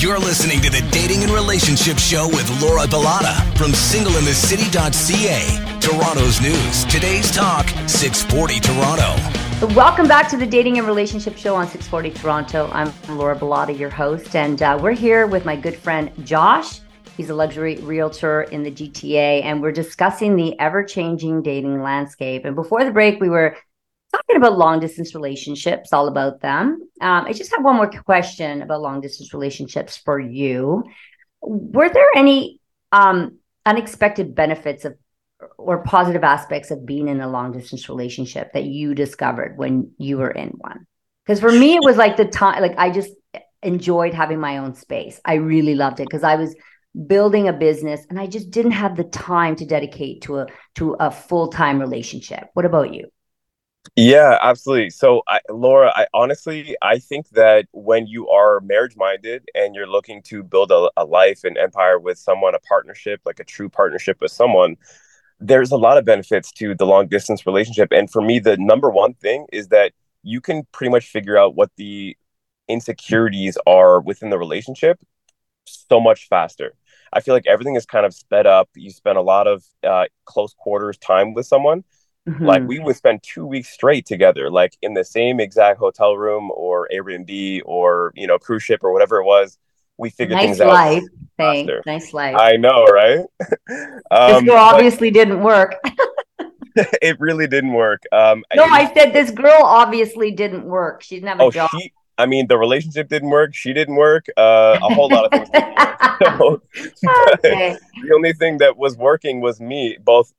You're 0.00 0.20
listening 0.20 0.60
to 0.60 0.70
the 0.70 0.88
Dating 0.92 1.24
and 1.24 1.32
Relationship 1.32 1.98
Show 1.98 2.28
with 2.28 2.48
Laura 2.62 2.86
Bilotta 2.86 3.34
from 3.58 3.72
singleinthecity.ca. 3.72 5.80
Toronto's 5.80 6.40
news. 6.40 6.84
Today's 6.84 7.32
talk, 7.32 7.68
640 7.88 8.60
Toronto. 8.60 9.16
Welcome 9.74 10.06
back 10.06 10.28
to 10.28 10.36
the 10.36 10.46
Dating 10.46 10.78
and 10.78 10.86
Relationship 10.86 11.36
Show 11.36 11.56
on 11.56 11.66
640 11.66 12.12
Toronto. 12.12 12.70
I'm 12.72 12.92
Laura 13.18 13.36
Bilotta, 13.36 13.76
your 13.76 13.90
host, 13.90 14.36
and 14.36 14.62
uh, 14.62 14.78
we're 14.80 14.92
here 14.92 15.26
with 15.26 15.44
my 15.44 15.56
good 15.56 15.74
friend 15.74 16.12
Josh. 16.24 16.78
He's 17.16 17.30
a 17.30 17.34
luxury 17.34 17.78
realtor 17.78 18.42
in 18.42 18.62
the 18.62 18.70
GTA, 18.70 19.42
and 19.42 19.60
we're 19.60 19.72
discussing 19.72 20.36
the 20.36 20.56
ever 20.60 20.84
changing 20.84 21.42
dating 21.42 21.82
landscape. 21.82 22.44
And 22.44 22.54
before 22.54 22.84
the 22.84 22.92
break, 22.92 23.20
we 23.20 23.30
were 23.30 23.56
talking 24.22 24.36
about 24.36 24.58
long 24.58 24.80
distance 24.80 25.14
relationships, 25.14 25.92
all 25.92 26.08
about 26.08 26.40
them. 26.40 26.80
Um, 27.00 27.24
I 27.26 27.32
just 27.32 27.50
have 27.54 27.64
one 27.64 27.76
more 27.76 27.90
question 27.90 28.62
about 28.62 28.80
long 28.80 29.00
distance 29.00 29.32
relationships 29.32 29.96
for 29.96 30.18
you. 30.18 30.84
Were 31.40 31.88
there 31.88 32.08
any 32.14 32.60
um, 32.92 33.38
unexpected 33.64 34.34
benefits 34.34 34.84
of 34.84 34.96
or 35.56 35.84
positive 35.84 36.24
aspects 36.24 36.70
of 36.72 36.84
being 36.84 37.06
in 37.08 37.20
a 37.20 37.28
long 37.28 37.52
distance 37.52 37.88
relationship 37.88 38.52
that 38.54 38.64
you 38.64 38.94
discovered 38.94 39.56
when 39.56 39.92
you 39.98 40.18
were 40.18 40.30
in 40.30 40.50
one? 40.58 40.86
Because 41.24 41.40
for 41.40 41.52
me, 41.52 41.74
it 41.74 41.82
was 41.82 41.96
like 41.96 42.16
the 42.16 42.24
time, 42.24 42.60
like 42.60 42.76
I 42.78 42.90
just 42.90 43.12
enjoyed 43.62 44.14
having 44.14 44.40
my 44.40 44.58
own 44.58 44.74
space. 44.74 45.20
I 45.24 45.34
really 45.34 45.74
loved 45.74 46.00
it 46.00 46.08
because 46.08 46.24
I 46.24 46.36
was 46.36 46.54
building 47.06 47.48
a 47.48 47.52
business 47.52 48.04
and 48.08 48.18
I 48.18 48.26
just 48.26 48.50
didn't 48.50 48.72
have 48.72 48.96
the 48.96 49.04
time 49.04 49.54
to 49.56 49.66
dedicate 49.66 50.22
to 50.22 50.38
a 50.38 50.46
to 50.76 50.96
a 50.98 51.10
full-time 51.10 51.78
relationship. 51.78 52.48
What 52.54 52.64
about 52.64 52.94
you? 52.94 53.08
Yeah, 53.96 54.38
absolutely. 54.42 54.90
So, 54.90 55.22
I, 55.28 55.40
Laura, 55.48 55.92
I 55.94 56.06
honestly, 56.14 56.76
I 56.82 56.98
think 56.98 57.28
that 57.30 57.66
when 57.72 58.06
you 58.06 58.28
are 58.28 58.60
marriage 58.60 58.96
minded 58.96 59.48
and 59.54 59.74
you're 59.74 59.88
looking 59.88 60.22
to 60.24 60.42
build 60.42 60.70
a, 60.70 60.90
a 60.96 61.04
life 61.04 61.40
and 61.44 61.56
empire 61.58 61.98
with 61.98 62.18
someone, 62.18 62.54
a 62.54 62.60
partnership, 62.60 63.20
like 63.24 63.40
a 63.40 63.44
true 63.44 63.68
partnership 63.68 64.18
with 64.20 64.30
someone, 64.30 64.76
there's 65.40 65.72
a 65.72 65.76
lot 65.76 65.98
of 65.98 66.04
benefits 66.04 66.52
to 66.52 66.74
the 66.74 66.86
long 66.86 67.08
distance 67.08 67.46
relationship. 67.46 67.90
And 67.92 68.10
for 68.10 68.22
me, 68.22 68.38
the 68.40 68.56
number 68.58 68.90
one 68.90 69.14
thing 69.14 69.46
is 69.52 69.68
that 69.68 69.92
you 70.22 70.40
can 70.40 70.64
pretty 70.72 70.90
much 70.92 71.06
figure 71.08 71.38
out 71.38 71.54
what 71.56 71.70
the 71.76 72.16
insecurities 72.68 73.58
are 73.66 74.00
within 74.00 74.30
the 74.30 74.38
relationship 74.38 75.00
so 75.64 76.00
much 76.00 76.28
faster. 76.28 76.74
I 77.12 77.20
feel 77.20 77.34
like 77.34 77.46
everything 77.46 77.76
is 77.76 77.86
kind 77.86 78.06
of 78.06 78.14
sped 78.14 78.46
up. 78.46 78.68
You 78.74 78.90
spend 78.90 79.18
a 79.18 79.22
lot 79.22 79.46
of 79.46 79.64
uh, 79.86 80.04
close 80.24 80.54
quarters 80.54 80.98
time 80.98 81.34
with 81.34 81.46
someone 81.46 81.84
Mm-hmm. 82.28 82.44
Like 82.44 82.62
we 82.66 82.78
would 82.78 82.96
spend 82.96 83.22
two 83.22 83.46
weeks 83.46 83.70
straight 83.70 84.04
together, 84.04 84.50
like 84.50 84.76
in 84.82 84.92
the 84.92 85.04
same 85.04 85.40
exact 85.40 85.78
hotel 85.78 86.16
room 86.16 86.50
or 86.54 86.88
Airbnb 86.92 87.62
or 87.64 88.12
you 88.14 88.26
know 88.26 88.38
cruise 88.38 88.62
ship 88.62 88.84
or 88.84 88.92
whatever 88.92 89.18
it 89.18 89.24
was. 89.24 89.58
We 89.96 90.10
figured 90.10 90.38
things 90.38 90.60
out. 90.60 90.68
nice 90.68 91.00
things 91.00 91.10
life. 91.38 91.78
out. 91.78 91.84
Thanks. 91.86 91.86
Nice 91.86 92.14
life. 92.14 92.36
I 92.36 92.56
know, 92.56 92.84
right? 92.84 93.24
um, 94.10 94.32
this 94.32 94.42
girl 94.44 94.56
obviously 94.56 95.10
didn't 95.10 95.42
work. 95.42 95.74
it 97.02 97.18
really 97.18 97.46
didn't 97.46 97.72
work. 97.72 98.02
Um, 98.12 98.44
no, 98.54 98.64
I, 98.64 98.88
I, 98.88 98.94
said 98.94 99.12
this 99.12 99.30
girl 99.30 99.60
obviously 99.62 100.30
didn't 100.30 100.64
work. 100.64 101.02
She 101.02 101.16
didn't 101.16 101.28
have 101.28 101.40
a 101.40 101.44
oh, 101.44 101.50
job. 101.50 101.70
She, 101.72 101.92
I 102.18 102.26
mean, 102.26 102.48
the 102.48 102.58
relationship 102.58 103.08
didn't 103.08 103.30
work. 103.30 103.54
She 103.54 103.72
didn't 103.72 103.94
work. 103.94 104.26
Uh, 104.36 104.78
a 104.82 104.92
whole 104.94 105.08
lot 105.08 105.32
of 105.32 105.32
things. 105.32 105.48
So, 106.20 106.60
okay. 107.34 107.76
the 108.02 108.12
only 108.12 108.32
thing 108.32 108.58
that 108.58 108.76
was 108.76 108.96
working 108.96 109.40
was 109.40 109.60
me, 109.60 109.96
both 110.02 110.32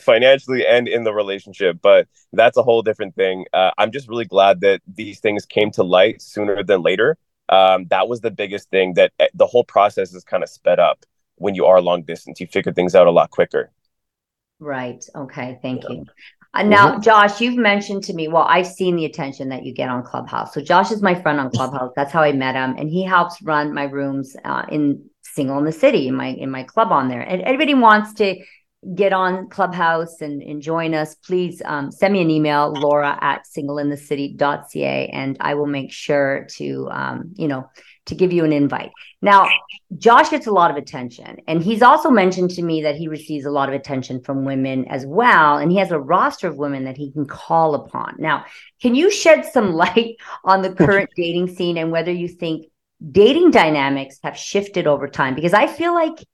financially 0.00 0.66
and 0.66 0.88
in 0.88 1.04
the 1.04 1.12
relationship. 1.12 1.78
But 1.82 2.08
that's 2.32 2.56
a 2.56 2.62
whole 2.62 2.80
different 2.80 3.14
thing. 3.14 3.44
Uh, 3.52 3.70
I'm 3.76 3.92
just 3.92 4.08
really 4.08 4.24
glad 4.24 4.62
that 4.62 4.80
these 4.86 5.20
things 5.20 5.44
came 5.44 5.70
to 5.72 5.82
light 5.82 6.22
sooner 6.22 6.62
than 6.62 6.80
later. 6.80 7.18
Um, 7.50 7.86
that 7.88 8.08
was 8.08 8.22
the 8.22 8.30
biggest 8.30 8.70
thing 8.70 8.94
that 8.94 9.12
eh, 9.18 9.26
the 9.34 9.46
whole 9.46 9.64
process 9.64 10.14
is 10.14 10.24
kind 10.24 10.42
of 10.42 10.48
sped 10.48 10.78
up 10.78 11.04
when 11.36 11.54
you 11.54 11.66
are 11.66 11.80
long 11.82 12.02
distance. 12.04 12.40
You 12.40 12.46
figure 12.46 12.72
things 12.72 12.94
out 12.94 13.06
a 13.06 13.10
lot 13.10 13.30
quicker. 13.30 13.70
Right. 14.60 15.04
Okay. 15.14 15.58
Thank 15.62 15.84
yeah. 15.84 15.90
you. 15.90 16.04
Uh, 16.54 16.62
now, 16.62 16.92
mm-hmm. 16.92 17.02
Josh, 17.02 17.40
you've 17.40 17.58
mentioned 17.58 18.02
to 18.04 18.14
me, 18.14 18.28
well, 18.28 18.46
I've 18.48 18.66
seen 18.66 18.96
the 18.96 19.04
attention 19.04 19.50
that 19.50 19.64
you 19.64 19.74
get 19.74 19.88
on 19.88 20.02
Clubhouse. 20.02 20.54
So, 20.54 20.60
Josh 20.60 20.90
is 20.90 21.02
my 21.02 21.14
friend 21.14 21.38
on 21.38 21.50
Clubhouse. 21.54 21.92
That's 21.94 22.12
how 22.12 22.22
I 22.22 22.32
met 22.32 22.54
him. 22.54 22.74
And 22.78 22.88
he 22.88 23.04
helps 23.04 23.40
run 23.42 23.74
my 23.74 23.84
rooms 23.84 24.34
uh, 24.44 24.64
in 24.70 25.08
Single 25.22 25.58
in 25.58 25.64
the 25.64 25.72
City, 25.72 26.08
in 26.08 26.14
my 26.14 26.28
in 26.28 26.50
my 26.50 26.62
club 26.62 26.90
on 26.90 27.08
there. 27.08 27.20
And 27.20 27.42
anybody 27.42 27.74
wants 27.74 28.14
to 28.14 28.42
get 28.94 29.12
on 29.12 29.48
Clubhouse 29.48 30.20
and, 30.20 30.42
and 30.42 30.62
join 30.62 30.94
us, 30.94 31.14
please 31.16 31.60
um, 31.64 31.90
send 31.90 32.12
me 32.12 32.22
an 32.22 32.30
email, 32.30 32.72
laura 32.72 33.18
at 33.20 33.42
singleinthecity.ca, 33.56 35.08
and 35.08 35.36
I 35.40 35.54
will 35.54 35.66
make 35.66 35.92
sure 35.92 36.46
to, 36.56 36.88
um, 36.90 37.32
you 37.34 37.48
know, 37.48 37.68
to 38.06 38.14
give 38.14 38.32
you 38.32 38.44
an 38.44 38.52
invite. 38.52 38.90
Now, 39.20 39.48
Josh 39.96 40.28
gets 40.28 40.46
a 40.46 40.52
lot 40.52 40.70
of 40.70 40.76
attention, 40.76 41.38
and 41.48 41.62
he's 41.62 41.82
also 41.82 42.10
mentioned 42.10 42.50
to 42.52 42.62
me 42.62 42.82
that 42.82 42.94
he 42.94 43.08
receives 43.08 43.46
a 43.46 43.50
lot 43.50 43.68
of 43.68 43.74
attention 43.74 44.20
from 44.20 44.44
women 44.44 44.84
as 44.86 45.04
well, 45.04 45.58
and 45.58 45.72
he 45.72 45.78
has 45.78 45.90
a 45.90 45.98
roster 45.98 46.46
of 46.46 46.56
women 46.56 46.84
that 46.84 46.96
he 46.96 47.10
can 47.10 47.26
call 47.26 47.74
upon. 47.74 48.14
Now, 48.18 48.44
can 48.80 48.94
you 48.94 49.10
shed 49.10 49.44
some 49.44 49.72
light 49.84 50.16
on 50.44 50.62
the 50.62 50.72
current 50.72 51.10
dating 51.16 51.48
scene 51.54 51.78
and 51.78 51.90
whether 51.90 52.12
you 52.12 52.28
think 52.28 52.66
dating 53.10 53.50
dynamics 53.50 54.18
have 54.22 54.36
shifted 54.36 54.86
over 54.86 55.08
time? 55.08 55.34
Because 55.34 55.54
I 55.54 55.66
feel 55.66 55.94
like– 55.94 56.18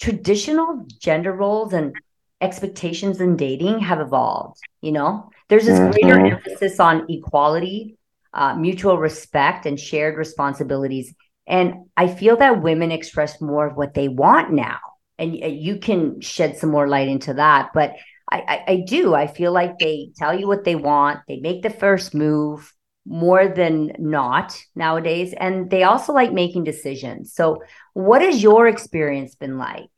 traditional 0.00 0.86
gender 0.98 1.32
roles 1.32 1.72
and 1.72 1.94
expectations 2.40 3.20
in 3.20 3.36
dating 3.36 3.80
have 3.80 4.00
evolved. 4.00 4.58
You 4.80 4.92
know, 4.92 5.30
there's 5.48 5.66
this 5.66 5.78
mm-hmm. 5.78 5.90
greater 5.90 6.26
emphasis 6.26 6.80
on 6.80 7.06
equality, 7.10 7.98
uh, 8.32 8.56
mutual 8.56 8.98
respect, 8.98 9.66
and 9.66 9.78
shared 9.78 10.16
responsibilities. 10.16 11.14
And 11.50 11.86
I 11.96 12.06
feel 12.06 12.36
that 12.36 12.62
women 12.62 12.92
express 12.92 13.40
more 13.40 13.66
of 13.66 13.76
what 13.76 13.94
they 13.94 14.08
want 14.08 14.52
now. 14.52 14.78
And 15.18 15.42
uh, 15.42 15.48
you 15.48 15.78
can 15.78 16.20
shed 16.20 16.56
some 16.56 16.70
more 16.70 16.88
light 16.88 17.08
into 17.08 17.34
that. 17.34 17.70
But 17.74 17.96
I, 18.30 18.38
I, 18.38 18.72
I 18.72 18.84
do. 18.86 19.14
I 19.14 19.26
feel 19.26 19.52
like 19.52 19.78
they 19.78 20.12
tell 20.16 20.38
you 20.38 20.46
what 20.46 20.64
they 20.64 20.76
want, 20.76 21.20
they 21.26 21.40
make 21.40 21.62
the 21.62 21.70
first 21.70 22.14
move 22.14 22.72
more 23.04 23.48
than 23.48 23.92
not 23.98 24.56
nowadays. 24.76 25.34
And 25.36 25.68
they 25.68 25.82
also 25.82 26.12
like 26.12 26.32
making 26.32 26.64
decisions. 26.64 27.34
So, 27.34 27.62
what 27.94 28.22
has 28.22 28.42
your 28.42 28.68
experience 28.68 29.34
been 29.34 29.58
like? 29.58 29.90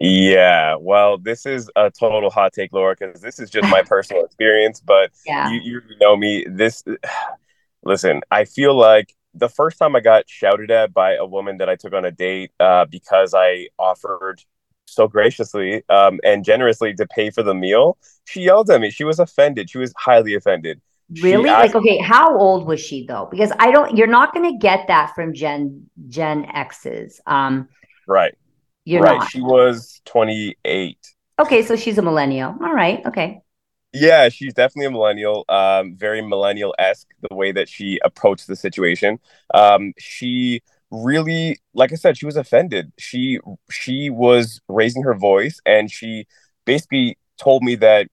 Yeah, 0.00 0.76
well, 0.80 1.18
this 1.18 1.46
is 1.46 1.70
a 1.76 1.90
total 1.90 2.30
hot 2.30 2.52
take, 2.52 2.72
Laura, 2.72 2.96
because 2.98 3.20
this 3.20 3.38
is 3.38 3.50
just 3.50 3.68
my 3.68 3.82
personal 3.86 4.24
experience. 4.24 4.80
But 4.80 5.10
yeah. 5.26 5.50
you, 5.50 5.60
you 5.60 5.80
know 6.00 6.16
me. 6.16 6.46
This, 6.48 6.82
listen, 7.84 8.22
I 8.30 8.46
feel 8.46 8.74
like 8.74 9.14
the 9.34 9.48
first 9.48 9.78
time 9.78 9.96
I 9.96 10.00
got 10.00 10.28
shouted 10.28 10.70
at 10.70 10.94
by 10.94 11.14
a 11.14 11.26
woman 11.26 11.58
that 11.58 11.68
I 11.68 11.76
took 11.76 11.92
on 11.92 12.04
a 12.04 12.10
date 12.10 12.52
uh, 12.60 12.84
because 12.84 13.34
I 13.34 13.68
offered 13.78 14.42
so 14.86 15.08
graciously 15.08 15.82
um, 15.88 16.20
and 16.24 16.44
generously 16.44 16.94
to 16.94 17.06
pay 17.06 17.30
for 17.30 17.42
the 17.42 17.54
meal, 17.54 17.98
she 18.24 18.42
yelled 18.42 18.70
at 18.70 18.80
me. 18.80 18.90
She 18.90 19.04
was 19.04 19.18
offended. 19.18 19.70
She 19.70 19.78
was 19.78 19.92
highly 19.96 20.34
offended. 20.34 20.80
Really? 21.20 21.50
Asked, 21.50 21.74
like, 21.74 21.74
okay, 21.74 21.98
how 21.98 22.36
old 22.38 22.66
was 22.66 22.80
she 22.80 23.06
though? 23.06 23.28
Because 23.30 23.52
I 23.58 23.70
don't. 23.70 23.96
You're 23.96 24.06
not 24.06 24.32
going 24.32 24.50
to 24.50 24.58
get 24.58 24.86
that 24.88 25.14
from 25.14 25.34
Gen 25.34 25.90
Gen 26.08 26.46
X's. 26.46 27.20
Um, 27.26 27.68
right. 28.06 28.34
You're 28.84 29.02
right. 29.02 29.18
Not. 29.18 29.30
She 29.30 29.40
was 29.40 30.00
28. 30.06 30.96
Okay, 31.38 31.62
so 31.62 31.76
she's 31.76 31.98
a 31.98 32.02
millennial. 32.02 32.56
All 32.60 32.72
right. 32.72 33.04
Okay. 33.06 33.42
Yeah, 33.96 34.28
she's 34.28 34.54
definitely 34.54 34.86
a 34.86 34.90
millennial. 34.90 35.44
Um, 35.48 35.96
very 35.96 36.20
millennial 36.20 36.74
esque 36.78 37.08
the 37.28 37.34
way 37.34 37.52
that 37.52 37.68
she 37.68 38.00
approached 38.04 38.48
the 38.48 38.56
situation. 38.56 39.20
Um, 39.54 39.92
she 39.98 40.62
really, 40.90 41.58
like 41.74 41.92
I 41.92 41.96
said, 41.96 42.18
she 42.18 42.26
was 42.26 42.36
offended. 42.36 42.92
She 42.98 43.38
she 43.70 44.10
was 44.10 44.60
raising 44.68 45.04
her 45.04 45.14
voice, 45.14 45.60
and 45.64 45.90
she 45.90 46.26
basically 46.64 47.18
told 47.38 47.62
me 47.62 47.76
that 47.76 48.08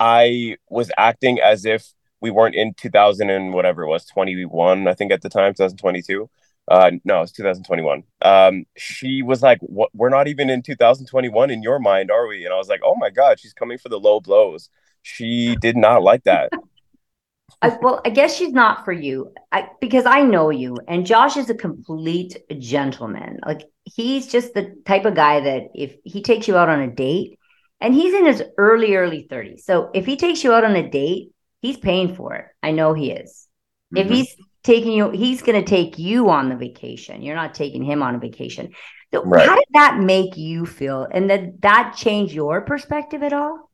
I 0.00 0.56
was 0.70 0.90
acting 0.98 1.40
as 1.40 1.64
if 1.64 1.92
we 2.20 2.30
weren't 2.30 2.54
in 2.56 2.74
2000 2.74 3.30
and 3.30 3.54
whatever 3.54 3.82
it 3.82 3.88
was, 3.88 4.06
21, 4.06 4.88
I 4.88 4.94
think 4.94 5.12
at 5.12 5.22
the 5.22 5.28
time, 5.30 5.54
2022 5.54 6.30
uh 6.70 6.90
no 7.04 7.22
it's 7.22 7.32
2021 7.32 8.02
um 8.22 8.64
she 8.76 9.22
was 9.22 9.42
like 9.42 9.58
what 9.60 9.90
we're 9.94 10.08
not 10.08 10.28
even 10.28 10.48
in 10.48 10.62
2021 10.62 11.50
in 11.50 11.62
your 11.62 11.78
mind 11.78 12.10
are 12.10 12.26
we? 12.26 12.44
And 12.44 12.54
i 12.54 12.56
was 12.56 12.68
like 12.68 12.80
oh 12.84 12.94
my 12.96 13.10
god 13.10 13.38
she's 13.38 13.52
coming 13.52 13.78
for 13.78 13.88
the 13.88 13.98
low 13.98 14.20
blows. 14.20 14.68
She 15.02 15.56
did 15.56 15.76
not 15.76 16.02
like 16.02 16.24
that. 16.24 16.50
I, 17.62 17.76
well 17.82 18.00
i 18.04 18.10
guess 18.10 18.36
she's 18.36 18.52
not 18.52 18.84
for 18.84 18.92
you. 18.92 19.32
I, 19.52 19.68
because 19.80 20.06
i 20.06 20.22
know 20.22 20.50
you 20.50 20.76
and 20.88 21.04
josh 21.04 21.36
is 21.36 21.50
a 21.50 21.54
complete 21.54 22.36
gentleman. 22.58 23.40
Like 23.44 23.62
he's 23.84 24.26
just 24.28 24.54
the 24.54 24.76
type 24.86 25.04
of 25.04 25.14
guy 25.14 25.40
that 25.40 25.64
if 25.74 25.96
he 26.04 26.22
takes 26.22 26.46
you 26.48 26.56
out 26.56 26.68
on 26.68 26.80
a 26.80 26.90
date 26.90 27.38
and 27.80 27.92
he's 27.92 28.14
in 28.14 28.26
his 28.26 28.42
early 28.56 28.94
early 28.94 29.26
30s 29.28 29.60
so 29.60 29.90
if 29.92 30.06
he 30.06 30.16
takes 30.16 30.44
you 30.44 30.52
out 30.52 30.64
on 30.64 30.76
a 30.76 30.88
date 30.88 31.32
he's 31.60 31.76
paying 31.76 32.14
for 32.14 32.34
it. 32.34 32.46
I 32.62 32.72
know 32.72 32.94
he 32.94 33.12
is. 33.12 33.46
Mm-hmm. 33.94 33.96
if 33.96 34.16
he's 34.16 34.36
taking 34.62 34.92
you 34.92 35.10
he's 35.10 35.42
going 35.42 35.62
to 35.62 35.68
take 35.68 35.98
you 35.98 36.30
on 36.30 36.48
the 36.48 36.56
vacation. 36.56 37.22
You're 37.22 37.36
not 37.36 37.54
taking 37.54 37.82
him 37.82 38.02
on 38.02 38.14
a 38.14 38.18
vacation. 38.18 38.72
So 39.12 39.24
right. 39.24 39.46
how 39.46 39.56
did 39.56 39.64
that 39.72 39.98
make 39.98 40.36
you 40.36 40.66
feel? 40.66 41.06
And 41.10 41.28
did 41.28 41.62
that 41.62 41.94
change 41.96 42.32
your 42.32 42.60
perspective 42.60 43.22
at 43.22 43.32
all? 43.32 43.70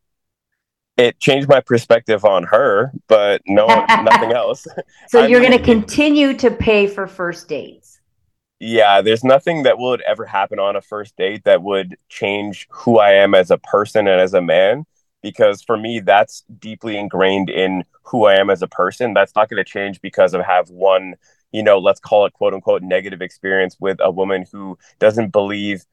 It 0.97 1.21
changed 1.21 1.49
my 1.49 1.61
perspective 1.61 2.25
on 2.25 2.45
her 2.45 2.93
but 3.07 3.43
no 3.47 3.67
nothing 3.89 4.33
else. 4.33 4.67
So 5.09 5.27
you're 5.27 5.41
going 5.41 5.57
to 5.57 5.63
continue 5.63 6.35
to 6.39 6.51
pay 6.51 6.87
for 6.87 7.07
first 7.07 7.49
dates? 7.49 8.01
Yeah, 8.59 9.03
there's 9.03 9.23
nothing 9.23 9.65
that 9.65 9.79
would 9.79 10.01
ever 10.03 10.25
happen 10.25 10.59
on 10.59 10.77
a 10.77 10.81
first 10.81 11.17
date 11.17 11.45
that 11.45 11.63
would 11.63 11.97
change 12.09 12.67
who 12.71 12.99
I 12.99 13.13
am 13.13 13.35
as 13.35 13.51
a 13.51 13.59
person 13.59 14.09
and 14.09 14.21
as 14.21 14.33
a 14.33 14.41
man. 14.41 14.87
Because 15.27 15.63
for 15.63 15.77
me, 15.77 16.01
that's 16.01 16.45
deeply 16.59 16.97
ingrained 16.97 17.51
in 17.51 17.85
who 18.03 18.27
I 18.27 18.35
am 18.35 18.51
as 18.51 18.63
a 18.63 18.69
person. 18.69 19.15
That's 19.15 19.35
not 19.35 19.49
going 19.49 19.63
to 19.63 19.71
change 19.71 20.01
because 20.01 20.35
of 20.35 20.43
have 20.43 20.71
one, 20.71 21.15
you 21.53 21.63
know, 21.63 21.79
let's 21.79 22.01
call 22.01 22.27
it 22.27 22.33
quote 22.33 22.55
unquote 22.55 22.83
negative 22.83 23.23
experience 23.23 23.77
with 23.81 23.99
a 24.01 24.11
woman 24.11 24.45
who 24.53 24.79
doesn't 24.99 25.33
believe 25.33 25.85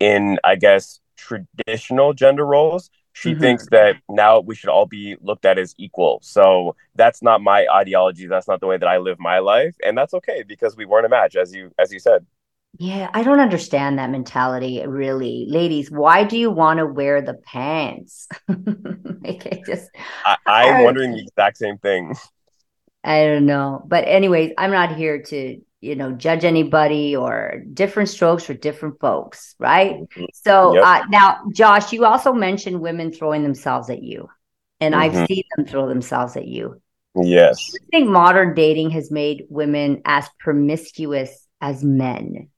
in, 0.00 0.38
I 0.44 0.56
guess, 0.56 1.00
traditional 1.16 2.12
gender 2.12 2.44
roles 2.44 2.90
she 3.12 3.32
mm-hmm. 3.32 3.40
thinks 3.40 3.66
that 3.70 3.96
now 4.08 4.40
we 4.40 4.54
should 4.54 4.70
all 4.70 4.86
be 4.86 5.16
looked 5.20 5.44
at 5.44 5.58
as 5.58 5.74
equal. 5.78 6.20
So 6.22 6.76
that's 6.94 7.22
not 7.22 7.42
my 7.42 7.66
ideology. 7.68 8.26
That's 8.26 8.48
not 8.48 8.60
the 8.60 8.66
way 8.66 8.78
that 8.78 8.88
I 8.88 8.98
live 8.98 9.18
my 9.18 9.38
life, 9.38 9.76
and 9.84 9.96
that's 9.96 10.14
okay 10.14 10.42
because 10.46 10.76
we 10.76 10.86
weren't 10.86 11.06
a 11.06 11.10
match, 11.10 11.36
as 11.36 11.54
you 11.54 11.72
as 11.78 11.92
you 11.92 11.98
said. 11.98 12.26
Yeah, 12.78 13.10
I 13.12 13.22
don't 13.22 13.40
understand 13.40 13.98
that 13.98 14.10
mentality, 14.10 14.82
really, 14.86 15.46
ladies. 15.48 15.90
Why 15.90 16.24
do 16.24 16.38
you 16.38 16.50
want 16.50 16.78
to 16.78 16.86
wear 16.86 17.20
the 17.20 17.34
pants? 17.34 18.28
like, 18.48 19.46
I 19.46 19.62
just, 19.66 19.90
I, 20.46 20.64
am 20.64 20.84
wondering 20.84 21.12
the 21.12 21.22
exact 21.22 21.58
same 21.58 21.78
thing. 21.78 22.14
I 23.04 23.24
don't 23.24 23.46
know, 23.46 23.82
but 23.86 24.06
anyways, 24.08 24.52
I'm 24.56 24.70
not 24.70 24.96
here 24.96 25.22
to 25.22 25.60
you 25.82 25.96
know 25.96 26.12
judge 26.12 26.44
anybody 26.44 27.14
or 27.14 27.62
different 27.74 28.08
strokes 28.08 28.44
for 28.44 28.54
different 28.54 28.98
folks 29.00 29.54
right 29.58 29.96
mm-hmm. 29.96 30.24
so 30.32 30.74
yep. 30.74 30.84
uh, 30.84 31.02
now 31.10 31.40
josh 31.52 31.92
you 31.92 32.04
also 32.04 32.32
mentioned 32.32 32.80
women 32.80 33.12
throwing 33.12 33.42
themselves 33.42 33.90
at 33.90 34.00
you 34.00 34.28
and 34.80 34.94
mm-hmm. 34.94 35.02
i've 35.02 35.26
seen 35.26 35.42
them 35.56 35.66
throw 35.66 35.88
themselves 35.88 36.36
at 36.36 36.46
you 36.46 36.80
yes 37.20 37.72
i 37.74 37.84
think 37.90 38.08
modern 38.08 38.54
dating 38.54 38.90
has 38.90 39.10
made 39.10 39.44
women 39.50 40.00
as 40.04 40.28
promiscuous 40.38 41.48
as 41.60 41.82
men 41.82 42.48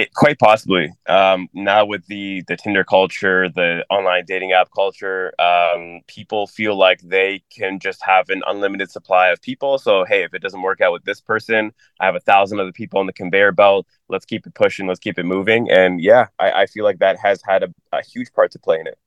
it, 0.00 0.14
quite 0.14 0.38
possibly. 0.38 0.92
Um, 1.06 1.48
now 1.52 1.84
with 1.84 2.06
the 2.06 2.42
the 2.48 2.56
Tinder 2.56 2.84
culture, 2.84 3.48
the 3.48 3.84
online 3.90 4.24
dating 4.26 4.52
app 4.52 4.70
culture, 4.74 5.32
um, 5.40 6.00
people 6.06 6.46
feel 6.46 6.76
like 6.76 7.00
they 7.02 7.42
can 7.50 7.78
just 7.78 8.02
have 8.02 8.30
an 8.30 8.42
unlimited 8.46 8.90
supply 8.90 9.28
of 9.28 9.40
people. 9.42 9.78
So 9.78 10.04
hey, 10.04 10.22
if 10.22 10.34
it 10.34 10.42
doesn't 10.42 10.62
work 10.62 10.80
out 10.80 10.92
with 10.92 11.04
this 11.04 11.20
person, 11.20 11.72
I 12.00 12.06
have 12.06 12.14
a 12.14 12.20
thousand 12.20 12.60
other 12.60 12.72
people 12.72 13.00
on 13.00 13.06
the 13.06 13.12
conveyor 13.12 13.52
belt. 13.52 13.86
Let's 14.08 14.24
keep 14.24 14.46
it 14.46 14.54
pushing. 14.54 14.86
Let's 14.86 15.00
keep 15.00 15.18
it 15.18 15.24
moving. 15.24 15.70
And 15.70 16.00
yeah, 16.00 16.26
I, 16.38 16.62
I 16.62 16.66
feel 16.66 16.84
like 16.84 16.98
that 16.98 17.18
has 17.18 17.42
had 17.42 17.62
a, 17.62 17.68
a 17.92 18.02
huge 18.02 18.32
part 18.32 18.52
to 18.52 18.58
play 18.58 18.80
in 18.80 18.86
it. 18.86 18.98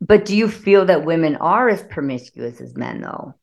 But 0.00 0.24
do 0.26 0.36
you 0.36 0.48
feel 0.48 0.84
that 0.86 1.04
women 1.04 1.36
are 1.36 1.68
as 1.68 1.82
promiscuous 1.82 2.60
as 2.60 2.76
men, 2.76 3.00
though? 3.00 3.34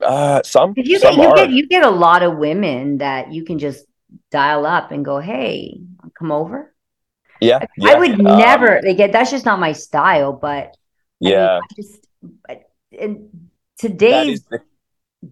Uh, 0.00 0.40
some. 0.42 0.72
You, 0.76 0.98
some 0.98 1.16
get, 1.16 1.22
you 1.22 1.34
get 1.34 1.50
you 1.50 1.68
get 1.68 1.84
a 1.84 1.90
lot 1.90 2.22
of 2.22 2.38
women 2.38 2.98
that 2.98 3.32
you 3.32 3.44
can 3.44 3.58
just 3.58 3.84
dial 4.30 4.66
up 4.66 4.90
and 4.90 5.04
go, 5.04 5.18
hey, 5.18 5.80
come 6.18 6.32
over. 6.32 6.74
Yeah. 7.40 7.64
yeah. 7.76 7.90
I 7.90 7.98
would 7.98 8.26
um, 8.26 8.38
never 8.38 8.80
like 8.84 8.98
that's 9.12 9.30
just 9.30 9.46
not 9.46 9.58
my 9.58 9.72
style, 9.72 10.32
but 10.32 10.76
yeah. 11.20 11.58
I 11.58 11.60
mean, 11.60 11.60
just 11.76 12.06
in 12.92 13.50
today's 13.78 14.44
the, 14.44 14.60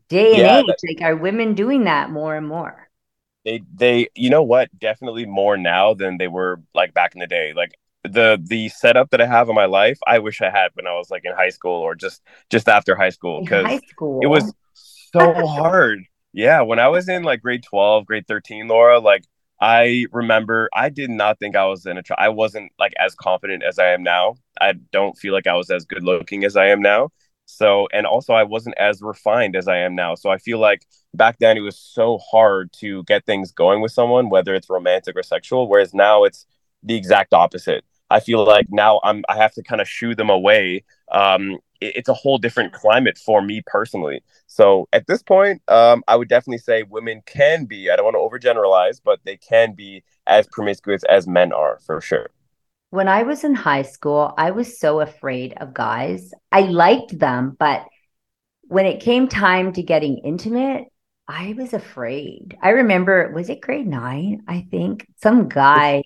day 0.08 0.32
and 0.32 0.38
yeah, 0.38 0.58
age, 0.58 0.66
that, 0.66 0.78
like 0.88 1.02
are 1.02 1.16
women 1.16 1.54
doing 1.54 1.85
that 1.85 2.11
more 2.11 2.35
and 2.35 2.49
more? 2.49 2.88
They 3.44 3.62
they 3.75 4.08
you 4.14 4.30
know 4.30 4.42
what? 4.42 4.70
Definitely 4.78 5.26
more 5.26 5.56
now 5.56 5.94
than 5.94 6.18
they 6.18 6.28
were 6.28 6.62
like 6.75 6.94
back 6.94 7.14
in 7.14 7.20
the 7.20 7.26
day. 7.26 7.52
Like 7.54 7.78
the 8.04 8.42
the 8.42 8.68
setup 8.70 9.11
that 9.11 9.20
I 9.20 9.26
have 9.26 9.49
in 9.49 9.54
my 9.54 9.66
life, 9.66 9.99
I 10.06 10.18
wish 10.20 10.40
I 10.40 10.50
had 10.50 10.70
when 10.75 10.87
I 10.87 10.94
was 10.94 11.11
like 11.11 11.25
in 11.25 11.32
high 11.35 11.50
school 11.50 11.80
or 11.80 11.94
just 11.94 12.23
just 12.49 12.68
after 12.68 12.97
high 12.97 13.11
school 13.11 13.42
because 13.42 13.80
it 14.23 14.26
was 14.26 14.52
so 15.12 15.47
hard 15.47 16.04
yeah, 16.32 16.61
when 16.62 16.78
I 16.78 16.88
was 16.88 17.08
in 17.08 17.23
like 17.23 17.42
grade 17.42 17.62
12, 17.62 18.06
grade 18.06 18.26
13, 18.28 18.68
Laura, 18.68 18.99
like 19.00 19.25
I 19.61 20.06
remember 20.12 20.68
I 20.75 20.88
did 20.88 21.11
not 21.11 21.38
think 21.38 21.56
I 21.56 21.66
was 21.66 21.87
in 21.87 21.98
a 21.98 22.03
I 22.16 22.29
wasn't 22.29 22.72
like 22.79 22.92
as 22.98 23.14
confident 23.14 23.62
as 23.64 23.79
I 23.79 23.88
am 23.88 24.03
now. 24.03 24.37
I 24.61 24.74
don't 24.92 25.16
feel 25.18 25.33
like 25.35 25.46
I 25.46 25.55
was 25.55 25.70
as 25.70 25.85
good 25.85 26.05
looking 26.05 26.44
as 26.44 26.57
I 26.57 26.66
am 26.68 26.81
now. 26.83 27.11
So, 27.46 27.88
and 27.92 28.07
also 28.07 28.35
I 28.35 28.42
wasn't 28.44 28.76
as 28.79 29.00
refined 29.00 29.57
as 29.57 29.68
I 29.68 29.79
am 29.79 29.94
now. 29.94 30.14
So 30.14 30.31
I 30.31 30.37
feel 30.38 30.59
like 30.59 30.87
back 31.14 31.38
then 31.38 31.57
it 31.57 31.61
was 31.61 31.79
so 31.79 32.18
hard 32.18 32.70
to 32.74 33.03
get 33.05 33.24
things 33.24 33.53
going 33.53 33.81
with 33.81 33.90
someone, 33.92 34.29
whether 34.29 34.55
it's 34.55 34.68
romantic 34.68 35.16
or 35.16 35.22
sexual, 35.22 35.66
whereas 35.66 35.94
now 35.94 36.24
it's 36.24 36.46
the 36.83 36.94
exact 36.94 37.33
opposite. 37.33 37.85
I 38.11 38.20
feel 38.20 38.44
like 38.44 38.66
now 38.70 39.00
I'm 39.03 39.24
I 39.29 39.37
have 39.37 39.55
to 39.55 39.62
kind 39.62 39.81
of 39.81 39.88
shoo 39.88 40.14
them 40.14 40.31
away 40.31 40.85
um, 41.11 41.59
it's 41.81 42.09
a 42.09 42.14
whole 42.14 42.38
different 42.38 42.73
climate 42.73 43.19
for 43.19 43.43
me 43.43 43.62
personally. 43.67 44.23
So 44.47 44.88
at 44.93 45.07
this 45.07 45.23
point, 45.23 45.62
um, 45.69 46.03
I 46.09 46.17
would 46.17 46.29
definitely 46.29 46.59
say 46.59 46.83
women 46.83 47.23
can 47.27 47.64
be. 47.64 47.91
I 47.91 47.97
don't 47.97 48.05
want 48.05 48.17
to 48.17 48.49
overgeneralize, 48.49 49.01
but 49.03 49.21
they 49.25 49.37
can 49.37 49.75
be 49.75 50.03
as 50.27 50.47
promiscuous 50.51 51.03
as 51.05 51.27
men 51.27 51.53
are 51.53 51.79
for 51.87 52.01
sure. 52.01 52.31
When 52.91 53.07
I 53.09 53.23
was 53.23 53.45
in 53.45 53.55
high 53.55 53.83
school, 53.83 54.33
I 54.38 54.51
was 54.51 54.79
so 54.81 55.01
afraid 55.01 55.55
of 55.59 55.75
guys. 55.75 56.33
I 56.51 56.62
liked 56.62 57.19
them, 57.19 57.57
but 57.59 57.87
when 58.62 58.87
it 58.87 59.01
came 59.01 59.29
time 59.29 59.73
to 59.75 59.83
getting 59.83 60.19
intimate, 60.19 60.87
I 61.27 61.55
was 61.59 61.75
afraid. 61.75 62.57
I 62.62 62.71
remember, 62.71 63.31
was 63.35 63.51
it 63.51 63.61
grade 63.61 63.87
nine? 63.87 64.43
I 64.49 64.67
think 64.71 65.07
some 65.17 65.49
guy, 65.49 66.03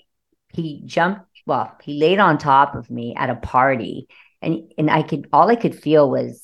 he 0.52 0.82
jumped, 0.84 1.26
well, 1.46 1.76
he 1.82 2.00
laid 2.00 2.18
on 2.18 2.38
top 2.38 2.74
of 2.74 2.90
me 2.90 3.14
at 3.16 3.30
a 3.30 3.36
party 3.36 4.08
and 4.42 4.72
and 4.76 4.90
I 4.90 5.02
could 5.02 5.28
all 5.32 5.50
I 5.50 5.56
could 5.56 5.74
feel 5.74 6.10
was 6.10 6.42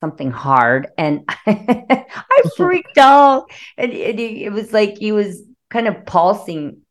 something 0.00 0.30
hard, 0.30 0.88
and 0.98 1.24
I 1.46 2.06
freaked 2.56 2.98
out, 2.98 3.50
and, 3.76 3.92
and 3.92 4.20
it, 4.20 4.42
it, 4.42 4.52
was 4.52 4.72
like 4.72 4.98
he 4.98 5.12
was 5.12 5.42
kind 5.70 5.86
of 5.88 6.04
pulsing 6.06 6.82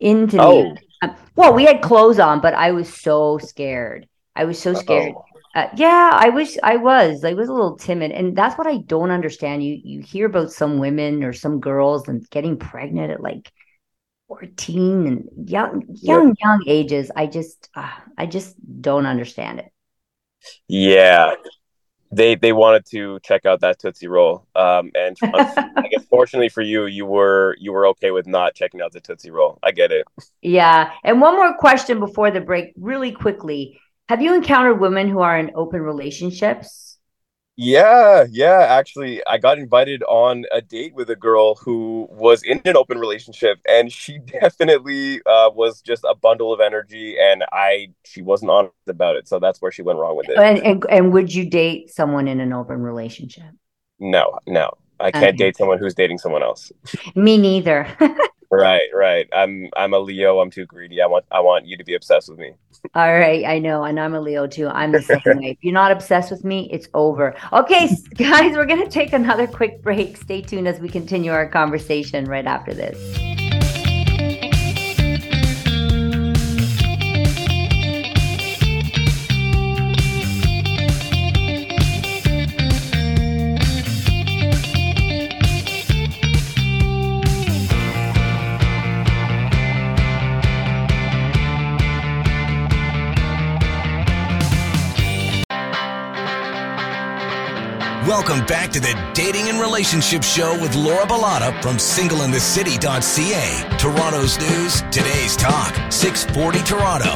into 0.00 0.40
oh. 0.40 0.62
me. 0.62 0.76
Um, 1.02 1.16
well, 1.36 1.52
we 1.52 1.64
had 1.64 1.82
clothes 1.82 2.18
on, 2.18 2.40
but 2.40 2.54
I 2.54 2.72
was 2.72 2.92
so 2.92 3.38
scared. 3.38 4.08
I 4.34 4.44
was 4.44 4.58
so 4.58 4.74
scared. 4.74 5.14
Uh, 5.54 5.68
yeah, 5.76 6.10
I 6.12 6.30
wish 6.30 6.56
I 6.62 6.76
was. 6.76 7.22
I 7.24 7.34
was 7.34 7.48
a 7.48 7.52
little 7.52 7.76
timid, 7.76 8.10
and 8.10 8.36
that's 8.36 8.56
what 8.56 8.66
I 8.66 8.78
don't 8.78 9.10
understand. 9.10 9.62
You 9.62 9.78
you 9.82 10.00
hear 10.00 10.26
about 10.26 10.52
some 10.52 10.78
women 10.78 11.22
or 11.22 11.32
some 11.32 11.60
girls 11.60 12.08
and 12.08 12.28
getting 12.30 12.56
pregnant 12.56 13.12
at 13.12 13.22
like 13.22 13.52
14 14.28 15.06
and 15.06 15.48
young 15.50 15.84
young 15.88 16.28
yeah. 16.28 16.48
young 16.48 16.64
ages 16.66 17.10
i 17.14 17.26
just 17.26 17.68
uh, 17.74 17.90
i 18.16 18.24
just 18.24 18.56
don't 18.80 19.04
understand 19.04 19.58
it 19.58 19.70
yeah, 20.68 21.34
they 22.10 22.34
they 22.34 22.52
wanted 22.52 22.86
to 22.86 23.18
check 23.22 23.44
out 23.46 23.60
that 23.60 23.78
Tootsie 23.78 24.08
Roll, 24.08 24.46
um, 24.54 24.90
and 24.94 25.16
I 25.22 25.88
guess 25.90 26.04
fortunately 26.04 26.48
for 26.48 26.62
you, 26.62 26.86
you 26.86 27.06
were 27.06 27.56
you 27.58 27.72
were 27.72 27.86
okay 27.88 28.10
with 28.10 28.26
not 28.26 28.54
checking 28.54 28.80
out 28.80 28.92
the 28.92 29.00
Tootsie 29.00 29.30
Roll. 29.30 29.58
I 29.62 29.72
get 29.72 29.92
it. 29.92 30.06
Yeah, 30.42 30.92
and 31.02 31.20
one 31.20 31.34
more 31.34 31.56
question 31.56 31.98
before 32.00 32.30
the 32.30 32.40
break, 32.40 32.72
really 32.76 33.12
quickly: 33.12 33.80
Have 34.08 34.22
you 34.22 34.34
encountered 34.34 34.80
women 34.80 35.08
who 35.08 35.20
are 35.20 35.38
in 35.38 35.52
open 35.54 35.80
relationships? 35.80 36.93
Yeah, 37.56 38.24
yeah. 38.28 38.66
Actually, 38.68 39.22
I 39.28 39.38
got 39.38 39.58
invited 39.58 40.02
on 40.04 40.44
a 40.52 40.60
date 40.60 40.94
with 40.94 41.08
a 41.08 41.16
girl 41.16 41.54
who 41.54 42.08
was 42.10 42.42
in 42.42 42.60
an 42.64 42.76
open 42.76 42.98
relationship, 42.98 43.58
and 43.68 43.92
she 43.92 44.18
definitely 44.40 45.20
uh, 45.26 45.50
was 45.54 45.80
just 45.80 46.04
a 46.08 46.14
bundle 46.14 46.52
of 46.52 46.60
energy, 46.60 47.16
and 47.18 47.44
I 47.52 47.90
she 48.04 48.22
wasn't 48.22 48.50
honest 48.50 48.72
about 48.88 49.16
it, 49.16 49.28
so 49.28 49.38
that's 49.38 49.62
where 49.62 49.70
she 49.70 49.82
went 49.82 49.98
wrong 49.98 50.16
with 50.16 50.28
it. 50.28 50.36
And 50.36 50.58
and, 50.58 50.86
and 50.90 51.12
would 51.12 51.32
you 51.32 51.48
date 51.48 51.90
someone 51.90 52.26
in 52.26 52.40
an 52.40 52.52
open 52.52 52.82
relationship? 52.82 53.50
No, 54.00 54.38
no, 54.46 54.72
I 54.98 55.12
can't 55.12 55.26
okay. 55.26 55.36
date 55.36 55.56
someone 55.56 55.78
who's 55.78 55.94
dating 55.94 56.18
someone 56.18 56.42
else. 56.42 56.72
Me 57.14 57.38
neither. 57.38 57.86
right, 58.54 58.88
right. 58.94 59.28
I'm 59.32 59.68
I'm 59.76 59.94
a 59.94 59.98
Leo. 59.98 60.40
I'm 60.40 60.50
too 60.50 60.66
greedy. 60.66 61.00
I 61.02 61.06
want 61.06 61.24
I 61.30 61.40
want 61.40 61.66
you 61.66 61.76
to 61.76 61.84
be 61.84 61.94
obsessed 61.94 62.28
with 62.28 62.38
me. 62.38 62.52
All 62.94 63.14
right, 63.14 63.44
I 63.46 63.58
know, 63.58 63.84
and 63.84 63.98
I'm 63.98 64.14
a 64.14 64.20
Leo 64.20 64.46
too. 64.46 64.68
I'm 64.68 64.92
the 64.92 65.02
same 65.02 65.38
way. 65.38 65.50
If 65.50 65.58
you're 65.62 65.74
not 65.74 65.92
obsessed 65.92 66.30
with 66.30 66.44
me, 66.44 66.68
it's 66.70 66.88
over. 66.94 67.34
Okay, 67.52 67.88
guys, 68.14 68.56
we're 68.56 68.66
gonna 68.66 68.88
take 68.88 69.12
another 69.12 69.46
quick 69.46 69.82
break. 69.82 70.16
Stay 70.16 70.42
tuned 70.42 70.68
as 70.68 70.80
we 70.80 70.88
continue 70.88 71.32
our 71.32 71.48
conversation 71.48 72.26
right 72.26 72.46
after 72.46 72.74
this. 72.74 73.33
Welcome 98.26 98.46
back 98.46 98.70
to 98.70 98.80
the 98.80 98.98
Dating 99.12 99.50
and 99.50 99.60
Relationship 99.60 100.22
Show 100.22 100.58
with 100.58 100.74
Laura 100.74 101.04
Bilotta 101.04 101.62
from 101.62 101.76
singleinthecity.ca. 101.76 103.76
Toronto's 103.76 104.38
news, 104.38 104.80
today's 104.90 105.36
talk, 105.36 105.74
640 105.92 106.60
Toronto. 106.60 107.14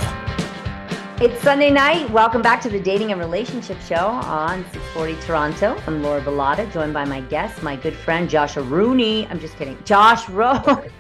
It's 1.25 1.43
Sunday 1.43 1.71
night. 1.71 2.11
Welcome 2.11 2.43
back 2.43 2.61
to 2.61 2.69
the 2.69 2.79
Dating 2.79 3.13
and 3.13 3.19
Relationship 3.19 3.81
Show 3.81 4.07
on 4.07 4.65
640 4.65 5.17
Toronto. 5.23 5.83
I'm 5.87 6.03
Laura 6.03 6.21
Bilotta, 6.21 6.71
joined 6.75 6.93
by 6.93 7.07
my 7.07 7.23
guest, 7.23 7.63
my 7.63 7.75
good 7.75 7.97
friend 7.97 8.29
Joshua 8.29 8.65
Rooney. 8.65 9.27
I'm 9.29 9.41
just 9.41 9.57
kidding. 9.57 9.83
Josh 9.85 10.29
Rose. 10.29 10.61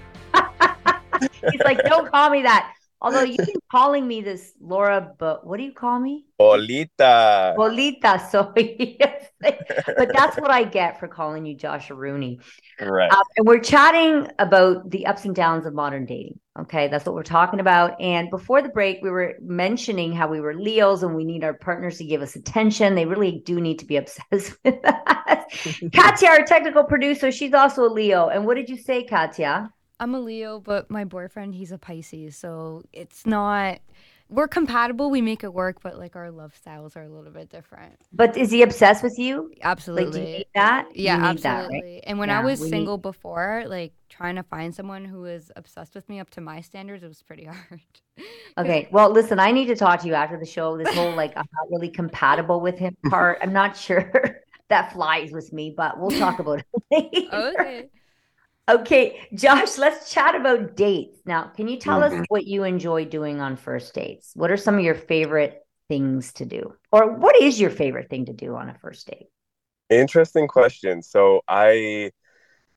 He's 1.53 1.61
like, 1.66 1.83
don't 1.83 2.11
call 2.11 2.31
me 2.31 2.40
that. 2.40 2.78
Although 3.01 3.23
you 3.33 3.37
keep 3.45 3.61
calling 3.71 4.07
me 4.07 4.21
this 4.21 4.53
Laura, 4.61 5.13
but 5.19 5.47
what 5.47 5.59
do 5.59 5.63
you 5.65 5.73
call 5.73 5.99
me? 5.99 6.27
Bolita. 6.41 7.57
Bolita. 7.57 8.19
So 8.31 8.53
but 9.41 10.11
that's 10.13 10.37
what 10.37 10.51
I 10.51 10.65
get 10.65 10.99
for 10.99 11.07
calling 11.07 11.47
you 11.47 11.55
Joshua 11.55 11.97
Rooney. 11.97 12.41
Right. 12.81 13.11
Um, 13.11 13.23
and 13.37 13.47
we're 13.47 13.61
chatting 13.61 14.29
about 14.39 14.91
the 14.91 15.07
ups 15.07 15.25
and 15.25 15.35
downs 15.35 15.65
of 15.65 15.75
modern 15.75 16.07
dating. 16.07 16.41
Okay, 16.59 16.89
that's 16.89 17.07
what 17.07 17.15
we're 17.15 17.23
talking 17.23 17.61
about. 17.61 18.01
And 18.01 18.31
before 18.31 18.63
the 18.63 18.69
break, 18.69 18.99
we 19.01 19.11
were 19.11 19.37
mentioning 19.41 20.13
how 20.13 20.27
we 20.27 20.41
were 20.41 20.55
Leos 20.55 21.05
and 21.05 21.15
we 21.15 21.25
need 21.25 21.45
our 21.45 21.55
partners 21.55 21.99
to 21.99 22.05
give 22.05 22.21
us 22.21 22.35
attention. 22.35 22.97
They 22.97 23.07
really 23.07 23.43
do 23.45 23.61
need 23.61 23.79
to 23.79 23.85
be 23.85 23.97
obsessed 23.97 24.57
with 24.65 24.81
us. 24.85 25.45
Katya, 25.95 26.29
our 26.31 26.45
technical 26.45 26.83
producer, 26.83 27.31
she's 27.31 27.55
also 27.55 27.85
a 27.85 27.91
Leo. 27.91 28.29
And 28.29 28.45
what 28.45 28.57
did 28.57 28.69
you 28.69 28.77
say, 28.77 29.05
Katya? 29.05 29.71
I'm 30.01 30.15
a 30.15 30.21
Leo, 30.21 30.61
but 30.61 30.91
my 30.91 31.05
boyfriend, 31.05 31.55
he's 31.55 31.73
a 31.73 31.79
Pisces. 31.79 32.37
So 32.37 32.83
it's 32.93 33.27
not, 33.27 33.81
we're 34.29 34.49
compatible. 34.49 35.11
We 35.11 35.21
make 35.23 35.43
it 35.45 35.53
work, 35.53 35.83
but 35.83 35.99
like 35.99 36.17
our 36.17 36.31
love 36.31 36.55
styles 36.57 36.97
are 36.97 37.03
a 37.03 37.09
little 37.09 37.33
bit 37.33 37.51
different. 37.51 37.97
But 38.13 38.37
is 38.37 38.51
he 38.51 38.63
obsessed 38.63 39.03
with 39.03 39.19
you? 39.19 39.53
Absolutely. 39.63 40.05
Like, 40.05 40.13
do 40.13 40.21
you 40.21 40.27
need 40.39 40.47
that? 40.55 40.89
Yeah, 40.95 41.19
absolutely. 41.23 41.81
that, 41.81 41.85
right? 41.85 42.05
And 42.07 42.19
when 42.19 42.29
Yeah, 42.29 42.39
I 42.39 42.41
was 42.41 42.61
we 42.61 42.69
single 42.69 42.99
before, 42.99 43.65
like 43.67 43.93
trying 44.09 44.37
to 44.37 44.43
find 44.43 44.75
someone 44.75 45.05
who 45.05 45.21
was 45.23 45.51
obsessed 45.57 45.95
with 45.95 46.09
me 46.09 46.21
up 46.21 46.31
to 46.31 46.41
my 46.41 46.61
standards, 46.61 47.03
it 47.03 47.09
was 47.09 47.23
pretty 47.23 47.45
hard. 47.47 47.81
Okay. 48.57 48.89
Well, 48.91 49.11
listen, 49.11 49.39
I 49.39 49.53
need 49.53 49.67
to 49.67 49.77
talk 49.77 50.01
to 50.01 50.07
you 50.07 50.15
after 50.15 50.39
the 50.39 50.47
show. 50.47 50.77
This 50.77 50.93
whole 50.93 51.15
like 51.15 51.33
I'm 51.37 51.47
not 51.53 51.71
really 51.71 51.91
compatible 51.91 52.61
with 52.61 52.79
him 52.79 52.97
part. 53.09 53.39
I'm 53.43 53.53
not 53.53 53.77
sure 53.77 54.13
that 54.69 54.93
flies 54.93 55.31
with 55.33 55.53
me, 55.53 55.73
but 55.77 55.99
we'll 55.99 56.11
talk 56.11 56.39
about 56.41 56.61
it 56.61 56.67
later. 56.91 57.29
okay. 57.33 57.89
Okay, 58.69 59.27
Josh, 59.33 59.79
let's 59.79 60.13
chat 60.13 60.35
about 60.35 60.77
dates. 60.77 61.21
Now, 61.25 61.45
can 61.57 61.69
you 61.69 61.79
tell 61.79 62.03
us 62.03 62.13
what 62.29 62.47
you 62.47 62.65
enjoy 62.65 63.07
doing 63.07 63.41
on 63.41 63.57
first 63.57 63.95
dates? 63.95 64.33
What 64.35 64.51
are 64.51 64.59
some 64.59 64.75
of 64.75 64.85
your 64.85 64.95
favorite 64.95 65.67
things 65.89 66.35
to 66.35 66.45
do? 66.45 66.75
Or 66.93 67.15
what 67.15 67.41
is 67.41 67.59
your 67.59 67.71
favorite 67.71 68.11
thing 68.11 68.27
to 68.27 68.35
do 68.35 68.55
on 68.57 68.69
a 68.69 68.75
first 68.75 69.07
date? 69.07 69.29
Interesting 69.89 70.49
question. 70.49 71.01
So 71.03 71.41
I 71.49 72.13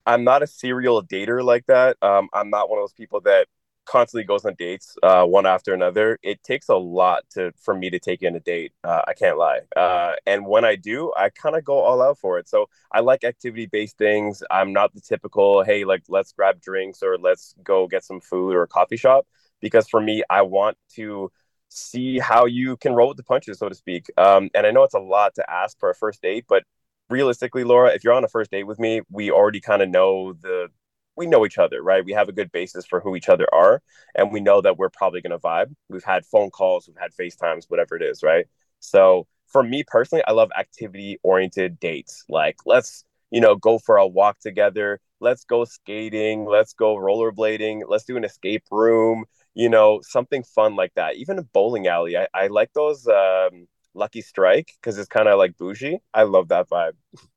I'm 0.06 0.24
not 0.24 0.44
a 0.44 0.48
serial 0.48 1.04
dater 1.04 1.44
like 1.44 1.66
that. 1.68 1.98
Um, 2.02 2.30
I'm 2.34 2.50
not 2.50 2.70
one 2.70 2.80
of 2.80 2.84
those 2.84 2.94
people 2.94 3.22
that 3.22 3.48
constantly 3.86 4.24
goes 4.24 4.46
on 4.46 4.56
dates 4.58 4.96
uh, 5.04 5.26
one 5.26 5.46
after 5.46 5.74
another. 5.74 6.18
It 6.24 6.44
takes 6.44 6.70
a 6.70 6.76
lot 6.76 7.24
to 7.32 7.52
for 7.60 7.74
me 7.74 7.90
to 7.90 8.00
take 8.00 8.22
in 8.24 8.36
a 8.36 8.40
date. 8.40 8.74
Uh, 8.84 9.02
I 9.08 9.14
can't 9.14 9.38
lie. 9.38 9.62
Uh, 9.76 10.14
and 10.26 10.46
when 10.46 10.66
I 10.66 10.76
do, 10.76 11.12
I 11.16 11.30
kind 11.30 11.56
of 11.56 11.64
go 11.64 11.80
all 11.80 12.02
out 12.02 12.18
for 12.20 12.40
it. 12.40 12.48
So 12.50 12.68
I 12.92 13.02
like 13.02 13.24
activity 13.24 13.66
based 13.66 13.98
things. 13.98 14.44
I'm 14.52 14.74
not 14.74 14.94
the 14.94 15.02
typical 15.02 15.64
hey 15.64 15.84
like 15.86 16.04
let's 16.10 16.32
grab 16.34 16.62
drinks 16.62 17.04
or 17.04 17.18
let's 17.18 17.56
go 17.64 17.88
get 17.88 18.04
some 18.04 18.22
food 18.22 18.56
or 18.56 18.64
a 18.64 18.68
coffee 18.68 18.98
shop 18.98 19.28
because 19.62 19.88
for 19.90 20.02
me 20.02 20.24
I 20.30 20.44
want 20.44 20.78
to 20.96 21.32
see 21.70 22.20
how 22.20 22.46
you 22.46 22.76
can 22.78 22.94
roll 22.94 23.10
with 23.10 23.18
the 23.18 23.24
punches 23.24 23.60
so 23.60 23.70
to 23.70 23.76
speak. 23.76 24.08
Um, 24.18 24.50
and 24.54 24.66
I 24.68 24.72
know 24.72 24.84
it's 24.84 24.94
a 24.94 25.00
lot 25.00 25.36
to 25.36 25.50
ask 25.50 25.80
for 25.80 25.90
a 25.90 25.96
first 25.96 26.22
date, 26.22 26.46
but 26.48 26.64
realistically, 27.10 27.64
Laura, 27.64 27.94
if 27.94 28.04
you're 28.04 28.14
on 28.14 28.24
a 28.24 28.28
first 28.28 28.52
date 28.52 28.64
with 28.64 28.80
me, 28.80 29.02
we 29.10 29.32
already 29.32 29.60
kind 29.62 29.82
of 29.82 29.90
know 29.90 30.34
the 30.34 30.70
we 31.16 31.28
know 31.28 31.46
each 31.46 31.58
other, 31.58 31.82
right? 31.82 32.06
We 32.06 32.14
have 32.14 32.30
a 32.30 32.34
good 32.34 32.52
basis 32.52 32.86
for 32.86 33.00
who 33.00 33.16
each 33.16 33.30
other 33.30 33.48
are, 33.54 33.82
and 34.16 34.32
we 34.32 34.40
know 34.40 34.62
that 34.62 34.78
we're 34.78 34.90
probably 34.90 35.22
going 35.22 35.32
to 35.32 35.40
vibe. 35.40 35.74
We've 35.90 36.04
had 36.04 36.26
phone 36.26 36.50
calls, 36.50 36.88
we've 36.88 36.98
had 36.98 37.12
FaceTimes, 37.20 37.66
whatever 37.70 37.96
it 37.96 38.02
is, 38.04 38.24
right? 38.24 38.46
So 38.80 39.28
for 39.48 39.64
me 39.64 39.84
personally, 39.86 40.24
I 40.28 40.32
love 40.32 40.50
activity 40.58 41.20
oriented 41.24 41.80
dates. 41.80 42.24
Like 42.30 42.58
let's 42.66 43.04
you 43.32 43.42
know 43.42 43.56
go 43.56 43.80
for 43.80 43.98
a 43.98 44.08
walk 44.08 44.40
together, 44.40 45.00
let's 45.20 45.44
go 45.46 45.66
skating, 45.66 46.46
let's 46.46 46.74
go 46.74 46.96
rollerblading, 46.96 47.82
let's 47.88 48.06
do 48.06 48.18
an 48.18 48.24
escape 48.24 48.64
room, 48.72 49.26
you 49.54 49.70
know, 49.70 50.00
something 50.04 50.44
fun 50.44 50.76
like 50.76 50.94
that. 50.96 51.16
Even 51.18 51.40
a 51.40 51.44
bowling 51.44 51.88
alley, 51.88 52.18
I, 52.18 52.28
I 52.34 52.48
like 52.48 52.72
those. 52.74 53.08
Um, 53.08 53.68
Lucky 53.94 54.22
Strike 54.22 54.72
because 54.80 54.98
it's 54.98 55.08
kind 55.08 55.28
of 55.28 55.38
like 55.38 55.58
bougie. 55.58 56.00
I 56.14 56.24
love 56.24 56.48
that 56.50 56.70
vibe. 56.70 56.94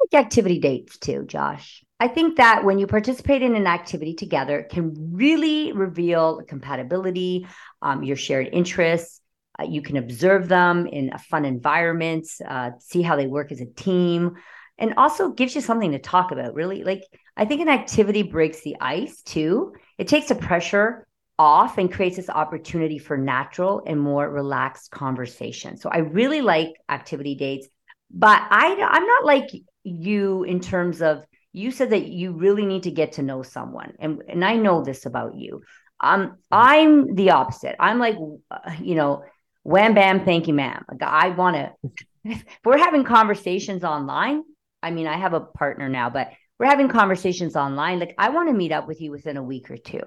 like 0.00 0.24
activity 0.24 0.58
dates 0.58 0.98
too, 0.98 1.24
Josh. 1.26 1.82
I 2.00 2.08
think 2.08 2.36
that 2.36 2.64
when 2.64 2.78
you 2.78 2.86
participate 2.86 3.42
in 3.42 3.54
an 3.54 3.66
activity 3.66 4.14
together, 4.14 4.60
it 4.60 4.68
can 4.68 5.14
really 5.14 5.72
reveal 5.72 6.42
compatibility, 6.46 7.46
um, 7.82 8.02
your 8.02 8.16
shared 8.16 8.48
interests. 8.52 9.20
Uh, 9.58 9.64
you 9.64 9.80
can 9.80 9.96
observe 9.96 10.48
them 10.48 10.86
in 10.86 11.12
a 11.12 11.18
fun 11.18 11.44
environment, 11.44 12.26
uh, 12.46 12.72
see 12.80 13.02
how 13.02 13.14
they 13.16 13.28
work 13.28 13.52
as 13.52 13.60
a 13.60 13.66
team, 13.66 14.34
and 14.78 14.94
also 14.96 15.30
gives 15.30 15.54
you 15.54 15.60
something 15.60 15.92
to 15.92 15.98
talk 15.98 16.32
about. 16.32 16.54
Really, 16.54 16.82
like 16.82 17.04
I 17.36 17.44
think 17.44 17.60
an 17.60 17.68
activity 17.68 18.22
breaks 18.22 18.62
the 18.62 18.76
ice 18.80 19.22
too. 19.22 19.74
It 19.96 20.08
takes 20.08 20.28
the 20.28 20.34
pressure 20.34 21.06
off 21.38 21.78
and 21.78 21.92
creates 21.92 22.16
this 22.16 22.30
opportunity 22.30 22.98
for 22.98 23.16
natural 23.16 23.82
and 23.86 24.00
more 24.00 24.28
relaxed 24.28 24.90
conversation. 24.90 25.76
So 25.76 25.88
I 25.88 25.98
really 25.98 26.40
like 26.40 26.74
activity 26.88 27.34
dates, 27.36 27.68
but 28.10 28.42
I 28.50 28.76
I'm 28.90 29.06
not 29.06 29.24
like 29.24 29.50
you 29.84 30.42
in 30.44 30.60
terms 30.60 31.02
of 31.02 31.24
you 31.52 31.70
said 31.70 31.90
that 31.90 32.08
you 32.08 32.32
really 32.32 32.66
need 32.66 32.82
to 32.84 32.90
get 32.90 33.12
to 33.12 33.22
know 33.22 33.42
someone 33.42 33.94
and 33.98 34.22
and 34.28 34.44
I 34.44 34.56
know 34.56 34.82
this 34.82 35.06
about 35.06 35.36
you. 35.36 35.62
Um 36.02 36.38
I'm 36.50 37.14
the 37.14 37.30
opposite. 37.30 37.76
I'm 37.78 37.98
like 37.98 38.16
uh, 38.50 38.72
you 38.82 38.94
know 38.94 39.24
wham 39.62 39.94
bam 39.94 40.24
thank 40.24 40.48
you 40.48 40.54
ma'am. 40.54 40.84
Like 40.90 41.02
I 41.02 41.28
want 41.28 41.56
to 41.56 42.40
we're 42.64 42.78
having 42.78 43.04
conversations 43.04 43.84
online. 43.84 44.42
I 44.82 44.90
mean 44.90 45.06
I 45.06 45.16
have 45.16 45.34
a 45.34 45.40
partner 45.40 45.88
now 45.88 46.10
but 46.10 46.30
we're 46.58 46.66
having 46.66 46.88
conversations 46.88 47.56
online 47.56 48.00
like 48.00 48.14
I 48.18 48.30
want 48.30 48.48
to 48.48 48.54
meet 48.54 48.72
up 48.72 48.88
with 48.88 49.00
you 49.00 49.10
within 49.10 49.36
a 49.36 49.42
week 49.42 49.70
or 49.70 49.76
two. 49.76 50.02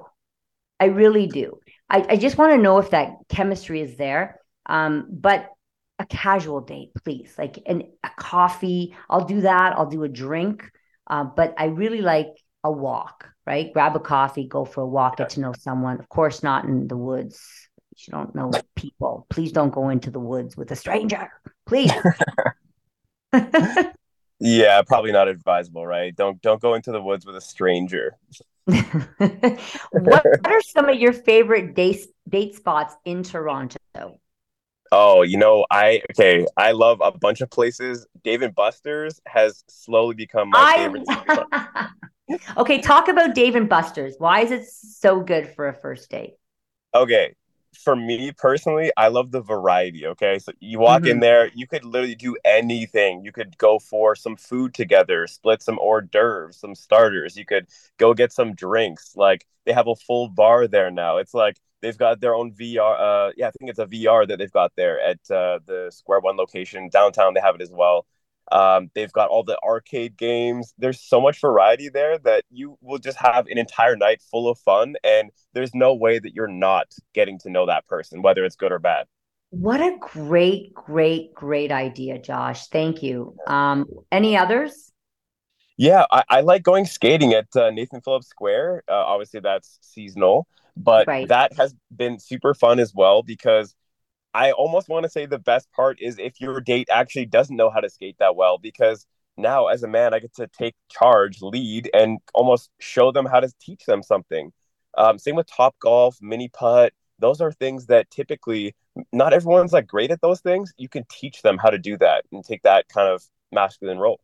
I 0.80 0.86
really 0.86 1.28
do. 1.28 1.60
I, 1.90 2.06
I 2.10 2.18
just 2.18 2.38
want 2.38 2.54
to 2.54 2.62
know 2.62 2.78
if 2.78 2.92
that 2.92 3.14
chemistry 3.30 3.82
is 3.82 3.98
there. 3.98 4.40
Um, 4.66 5.08
but 5.10 5.50
casual 6.10 6.62
date, 6.62 6.92
please, 7.04 7.34
like 7.38 7.60
an, 7.66 7.84
a 8.04 8.10
coffee. 8.18 8.96
I'll 9.10 9.26
do 9.26 9.42
that. 9.42 9.74
I'll 9.78 9.90
do 9.90 10.04
a 10.04 10.10
drink. 10.10 10.70
Uh, 11.10 11.24
but 11.24 11.54
I 11.58 11.66
really 11.66 12.02
like 12.02 12.30
a 12.64 12.72
walk, 12.72 13.30
right? 13.46 13.72
Grab 13.74 13.96
a 13.96 14.00
coffee, 14.00 14.48
go 14.48 14.66
for 14.66 14.82
a 14.82 14.88
walk, 14.88 15.18
get 15.18 15.30
to 15.32 15.40
know 15.40 15.54
someone. 15.58 16.00
Of 16.00 16.10
course, 16.10 16.44
not 16.44 16.66
in 16.66 16.88
the 16.88 16.98
woods. 16.98 17.42
You 17.98 18.12
don't 18.12 18.36
know 18.36 18.52
people. 18.76 19.26
Please 19.30 19.52
don't 19.52 19.74
go 19.74 19.90
into 19.90 20.12
the 20.12 20.20
woods 20.20 20.56
with 20.56 20.72
a 20.72 20.76
stranger. 20.76 21.32
Please. 21.66 21.92
Yeah, 24.40 24.84
probably 24.84 25.12
not 25.12 25.28
advisable, 25.28 25.86
right? 25.86 26.16
Don't 26.16 26.40
don't 26.42 26.62
go 26.62 26.76
into 26.76 26.92
the 26.92 27.02
woods 27.02 27.26
with 27.26 27.36
a 27.36 27.42
stranger. 27.42 28.18
what 28.66 30.26
are 30.46 30.62
some 30.62 30.90
of 30.90 30.96
your 30.98 31.14
favorite 31.14 31.74
date 31.74 32.06
date 32.30 32.56
spots 32.56 32.96
in 33.04 33.24
Toronto? 33.24 34.20
Oh, 34.92 35.22
you 35.22 35.38
know, 35.38 35.66
I 35.70 36.02
okay, 36.12 36.46
I 36.56 36.72
love 36.72 37.02
a 37.04 37.12
bunch 37.12 37.42
of 37.42 37.50
places. 37.50 38.08
Dave 38.24 38.42
and 38.42 38.56
Buster's 38.56 39.20
has 39.28 39.64
slowly 39.68 40.16
become 40.16 40.50
my 40.50 40.66
favorite. 40.66 41.04
Okay, 42.58 42.82
talk 42.82 43.08
about 43.08 43.36
Dave 43.36 43.56
and 43.56 43.70
Buster's. 43.70 44.16
Why 44.18 44.42
is 44.42 44.52
it 44.52 44.66
so 44.68 45.22
good 45.22 45.48
for 45.56 45.68
a 45.68 45.74
first 45.74 46.10
date? 46.10 46.36
Okay, 46.94 47.36
for 47.76 47.96
me 47.96 48.32
personally, 48.32 48.92
I 48.98 49.10
love 49.10 49.32
the 49.32 49.42
variety. 49.42 50.08
Okay, 50.08 50.40
so 50.40 50.52
you 50.60 50.80
walk 50.80 51.06
in 51.06 51.20
Mhm. 51.20 51.22
there, 51.22 51.50
you 51.54 51.68
could 51.68 51.86
literally 51.86 52.16
do 52.16 52.36
anything. 52.46 53.24
You 53.24 53.32
could 53.32 53.58
go 53.58 53.78
for 53.80 54.16
some 54.16 54.36
food 54.36 54.74
together, 54.74 55.28
split 55.28 55.62
some 55.62 55.78
hors 55.80 56.02
d'oeuvres, 56.02 56.58
some 56.58 56.76
starters. 56.76 57.38
You 57.38 57.46
could 57.46 57.68
go 57.98 58.14
get 58.14 58.32
some 58.32 58.56
drinks. 58.56 59.16
Like 59.16 59.46
they 59.66 59.74
have 59.74 59.88
a 59.88 59.96
full 59.96 60.30
bar 60.30 60.68
there 60.68 60.90
now. 60.92 61.18
It's 61.18 61.34
like 61.34 61.60
they've 61.82 61.98
got 61.98 62.20
their 62.22 62.36
own 62.36 62.54
VR. 62.54 63.00
Uh, 63.00 63.32
yeah, 63.38 63.48
I 63.48 63.52
think 63.52 63.70
it's 63.70 63.80
a 63.80 63.86
VR 63.86 64.28
that 64.28 64.38
they've 64.38 64.52
got 64.52 64.72
there 64.76 65.00
at 65.00 65.20
uh, 65.32 65.60
the 65.66 65.90
Square 65.92 66.22
One 66.22 66.38
location 66.38 66.90
downtown. 66.90 67.34
They 67.34 67.42
have 67.42 67.56
it 67.56 67.62
as 67.62 67.72
well. 67.72 68.06
Um, 68.52 68.90
they've 68.96 69.12
got 69.12 69.30
all 69.30 69.44
the 69.44 69.60
arcade 69.62 70.18
games. 70.18 70.74
There's 70.78 71.02
so 71.02 71.20
much 71.20 71.42
variety 71.42 71.90
there 71.90 72.18
that 72.20 72.46
you 72.50 72.78
will 72.82 72.98
just 72.98 73.18
have 73.18 73.48
an 73.48 73.58
entire 73.58 73.96
night 73.96 74.22
full 74.32 74.50
of 74.50 74.58
fun, 74.60 74.96
and 75.04 75.32
there's 75.54 75.76
no 75.76 75.94
way 75.94 76.20
that 76.20 76.34
you're 76.34 76.48
not 76.48 76.88
getting 77.14 77.40
to 77.40 77.50
know 77.50 77.66
that 77.66 77.86
person, 77.88 78.22
whether 78.22 78.46
it's 78.46 78.56
good 78.56 78.72
or 78.72 78.80
bad. 78.80 79.08
What 79.50 79.80
a 79.80 79.98
great, 80.00 80.74
great, 80.74 81.34
great 81.34 81.72
idea, 81.72 82.20
Josh. 82.20 82.68
Thank 82.68 83.02
you. 83.02 83.36
Um, 83.48 83.86
any 84.12 84.38
others? 84.38 84.92
Yeah, 85.78 86.06
I, 86.12 86.24
I 86.28 86.42
like 86.42 86.64
going 86.64 86.86
skating 86.86 87.34
at 87.34 87.48
uh, 87.56 87.70
Nathan 87.70 88.02
Phillips 88.02 88.28
Square. 88.28 88.84
Uh, 88.90 88.94
obviously, 88.94 89.40
that's 89.42 89.78
seasonal, 89.82 90.48
but 90.78 91.08
Right. 91.08 91.30
that 91.30 91.54
has 91.58 91.76
been 91.96 92.20
super 92.20 92.54
fun 92.54 92.80
as 92.80 92.94
well 92.96 93.24
because 93.24 93.76
I 94.34 94.52
almost 94.52 94.90
want 94.90 95.04
to 95.04 95.10
say 95.10 95.26
the 95.26 95.40
best 95.40 95.72
part 95.72 96.00
is 96.02 96.20
if 96.20 96.40
your 96.42 96.62
date 96.62 96.90
actually 96.92 97.26
doesn't 97.26 97.56
know 97.56 97.70
how 97.70 97.80
to 97.82 97.90
skate 97.90 98.18
that 98.20 98.36
well, 98.36 98.58
because 98.58 99.06
now 99.38 99.68
as 99.68 99.84
a 99.84 99.88
man, 99.88 100.14
I 100.14 100.20
get 100.20 100.36
to 100.36 100.48
take 100.48 100.76
charge, 100.90 101.42
lead, 101.42 101.90
and 101.94 102.20
almost 102.34 102.70
show 102.80 103.12
them 103.12 103.26
how 103.26 103.40
to 103.40 103.52
teach 103.62 103.86
them 103.86 104.04
something. 104.04 104.52
Um, 104.98 105.20
same 105.20 105.36
with 105.36 105.48
Top 105.48 105.76
Golf, 105.80 106.18
Mini 106.22 106.50
Putt. 106.50 106.94
those 107.20 107.42
are 107.42 107.52
things 107.52 107.88
that 107.88 108.10
typically 108.12 108.76
not 109.12 109.34
everyone's 109.34 109.74
like 109.74 109.88
great 109.88 110.12
at 110.12 110.22
those 110.22 110.42
things. 110.42 110.74
You 110.78 110.90
can 110.90 111.06
teach 111.12 111.42
them 111.42 111.58
how 111.58 111.70
to 111.70 111.78
do 111.80 111.98
that 111.98 112.26
and 112.32 112.44
take 112.44 112.64
that 112.64 112.88
kind 112.90 113.10
of 113.10 113.24
masculine 113.52 113.98
role. 114.00 114.20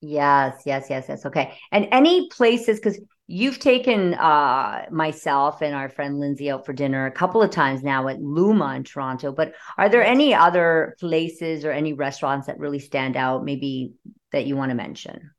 Yes, 0.00 0.62
yes, 0.66 0.86
yes, 0.90 1.06
yes. 1.08 1.24
Okay. 1.24 1.54
And 1.72 1.88
any 1.90 2.28
places, 2.28 2.78
because 2.78 3.00
you've 3.26 3.58
taken 3.58 4.14
uh, 4.14 4.86
myself 4.90 5.62
and 5.62 5.74
our 5.74 5.88
friend 5.88 6.20
Lindsay 6.20 6.50
out 6.50 6.66
for 6.66 6.72
dinner 6.72 7.06
a 7.06 7.10
couple 7.10 7.42
of 7.42 7.50
times 7.50 7.82
now 7.82 8.08
at 8.08 8.20
Luma 8.20 8.74
in 8.74 8.84
Toronto, 8.84 9.32
but 9.32 9.54
are 9.78 9.88
there 9.88 10.04
any 10.04 10.34
other 10.34 10.96
places 11.00 11.64
or 11.64 11.70
any 11.72 11.92
restaurants 11.92 12.46
that 12.46 12.58
really 12.58 12.78
stand 12.78 13.16
out, 13.16 13.44
maybe 13.44 13.94
that 14.32 14.46
you 14.46 14.56
want 14.56 14.70
to 14.70 14.74
mention? 14.74 15.30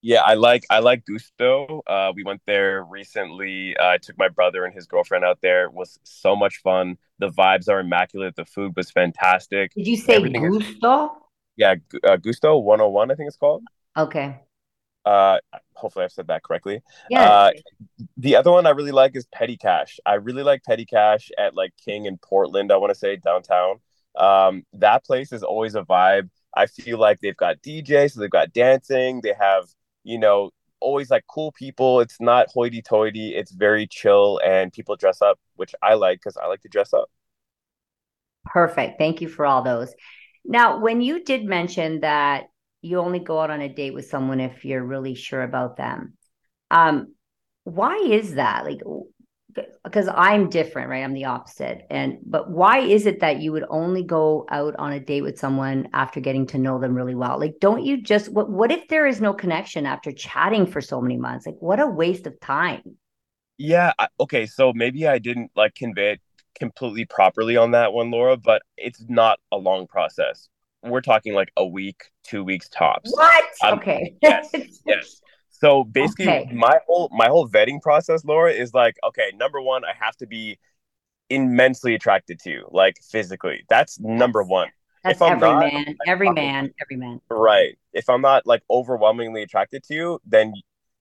Yeah, 0.00 0.20
I 0.20 0.34
like 0.34 0.64
I 0.68 0.80
like 0.80 1.06
Gusto. 1.06 1.82
Uh, 1.86 2.12
we 2.14 2.24
went 2.24 2.42
there 2.46 2.84
recently. 2.84 3.74
Uh, 3.74 3.88
I 3.88 3.98
took 3.98 4.18
my 4.18 4.28
brother 4.28 4.66
and 4.66 4.74
his 4.74 4.86
girlfriend 4.86 5.24
out 5.24 5.38
there. 5.40 5.64
It 5.64 5.72
was 5.72 5.98
so 6.02 6.36
much 6.36 6.58
fun. 6.58 6.98
The 7.20 7.30
vibes 7.30 7.70
are 7.70 7.80
immaculate. 7.80 8.36
The 8.36 8.44
food 8.44 8.74
was 8.76 8.90
fantastic. 8.90 9.72
Did 9.74 9.86
you 9.86 9.96
say 9.96 10.16
Everything 10.16 10.46
Gusto? 10.50 11.04
Is, 11.04 11.10
yeah, 11.56 11.76
uh, 12.06 12.16
Gusto 12.16 12.58
101, 12.58 13.10
I 13.10 13.14
think 13.14 13.28
it's 13.28 13.38
called. 13.38 13.62
Okay. 13.96 14.40
Uh, 15.04 15.38
hopefully 15.74 16.04
I've 16.04 16.12
said 16.12 16.28
that 16.28 16.42
correctly. 16.42 16.82
Yeah. 17.10 17.28
Uh, 17.28 17.50
the 18.16 18.36
other 18.36 18.50
one 18.50 18.66
I 18.66 18.70
really 18.70 18.92
like 18.92 19.16
is 19.16 19.26
Petty 19.26 19.56
Cash. 19.56 20.00
I 20.06 20.14
really 20.14 20.42
like 20.42 20.62
Petty 20.64 20.86
Cash 20.86 21.30
at 21.38 21.54
like 21.54 21.72
King 21.84 22.06
in 22.06 22.16
Portland. 22.18 22.72
I 22.72 22.76
want 22.76 22.92
to 22.92 22.98
say 22.98 23.16
downtown. 23.16 23.80
Um, 24.16 24.64
that 24.74 25.04
place 25.04 25.32
is 25.32 25.42
always 25.42 25.74
a 25.74 25.82
vibe. 25.82 26.30
I 26.56 26.66
feel 26.66 26.98
like 26.98 27.20
they've 27.20 27.36
got 27.36 27.60
DJs, 27.62 28.12
so 28.12 28.20
they've 28.20 28.30
got 28.30 28.52
dancing. 28.52 29.20
They 29.20 29.34
have, 29.38 29.64
you 30.04 30.18
know, 30.18 30.50
always 30.80 31.10
like 31.10 31.24
cool 31.26 31.52
people. 31.52 32.00
It's 32.00 32.20
not 32.20 32.48
hoity-toity. 32.50 33.34
It's 33.34 33.52
very 33.52 33.86
chill, 33.86 34.40
and 34.44 34.72
people 34.72 34.96
dress 34.96 35.20
up, 35.20 35.38
which 35.56 35.74
I 35.82 35.94
like 35.94 36.20
because 36.20 36.36
I 36.36 36.46
like 36.46 36.60
to 36.62 36.68
dress 36.68 36.92
up. 36.92 37.10
Perfect. 38.44 38.98
Thank 38.98 39.20
you 39.20 39.28
for 39.28 39.46
all 39.46 39.62
those. 39.62 39.92
Now, 40.44 40.78
when 40.78 41.00
you 41.00 41.24
did 41.24 41.44
mention 41.44 42.00
that 42.00 42.44
you 42.84 42.98
only 42.98 43.18
go 43.18 43.40
out 43.40 43.50
on 43.50 43.60
a 43.60 43.68
date 43.68 43.94
with 43.94 44.08
someone 44.08 44.40
if 44.40 44.64
you're 44.64 44.84
really 44.84 45.14
sure 45.14 45.42
about 45.42 45.76
them. 45.76 46.14
Um, 46.70 47.14
why 47.64 47.96
is 47.96 48.34
that? 48.34 48.64
Like, 48.64 48.80
because 49.82 50.08
I'm 50.08 50.50
different, 50.50 50.90
right? 50.90 51.02
I'm 51.02 51.14
the 51.14 51.24
opposite. 51.24 51.86
And 51.90 52.18
but 52.26 52.50
why 52.50 52.80
is 52.80 53.06
it 53.06 53.20
that 53.20 53.40
you 53.40 53.52
would 53.52 53.64
only 53.70 54.02
go 54.02 54.46
out 54.50 54.74
on 54.76 54.92
a 54.92 55.00
date 55.00 55.22
with 55.22 55.38
someone 55.38 55.88
after 55.94 56.20
getting 56.20 56.46
to 56.48 56.58
know 56.58 56.78
them 56.78 56.94
really 56.94 57.14
well? 57.14 57.40
Like, 57.40 57.54
don't 57.60 57.84
you 57.84 58.02
just 58.02 58.28
what 58.28 58.50
what 58.50 58.70
if 58.70 58.86
there 58.88 59.06
is 59.06 59.20
no 59.20 59.32
connection 59.32 59.86
after 59.86 60.12
chatting 60.12 60.66
for 60.66 60.80
so 60.80 61.00
many 61.00 61.16
months? 61.16 61.46
Like, 61.46 61.56
what 61.60 61.80
a 61.80 61.86
waste 61.86 62.26
of 62.26 62.38
time. 62.40 62.82
Yeah. 63.56 63.92
Okay. 64.20 64.46
So 64.46 64.72
maybe 64.74 65.06
I 65.06 65.18
didn't 65.18 65.52
like 65.56 65.74
convey 65.74 66.12
it 66.12 66.20
completely 66.58 67.06
properly 67.06 67.56
on 67.56 67.70
that 67.70 67.92
one, 67.92 68.10
Laura, 68.10 68.36
but 68.36 68.62
it's 68.76 69.04
not 69.08 69.38
a 69.52 69.56
long 69.56 69.86
process 69.86 70.48
we're 70.84 71.00
talking 71.00 71.34
like 71.34 71.50
a 71.56 71.66
week, 71.66 72.10
two 72.22 72.44
weeks 72.44 72.68
tops. 72.68 73.10
What? 73.12 73.44
Um, 73.62 73.78
okay. 73.78 74.16
yes. 74.22 74.50
Yes. 74.86 75.20
So 75.50 75.84
basically, 75.84 76.28
okay. 76.28 76.50
my 76.52 76.78
whole 76.86 77.08
my 77.12 77.28
whole 77.28 77.48
vetting 77.48 77.80
process, 77.80 78.24
Laura, 78.24 78.52
is 78.52 78.74
like, 78.74 78.96
okay, 79.06 79.32
number 79.36 79.62
one, 79.62 79.82
I 79.84 79.92
have 79.98 80.14
to 80.16 80.26
be 80.26 80.58
immensely 81.30 81.94
attracted 81.94 82.38
to 82.40 82.50
you, 82.50 82.68
like 82.70 82.96
physically. 83.00 83.64
That's 83.68 83.98
number 83.98 84.42
one. 84.42 84.68
That's 85.04 85.22
every 85.22 85.38
not, 85.40 85.60
man, 85.60 85.96
every 86.06 86.30
man, 86.30 86.72
every 86.80 86.96
man. 86.96 87.20
Right. 87.30 87.78
If 87.92 88.10
I'm 88.10 88.20
not 88.20 88.46
like 88.46 88.62
overwhelmingly 88.68 89.42
attracted 89.42 89.84
to 89.84 89.94
you, 89.94 90.20
then 90.26 90.54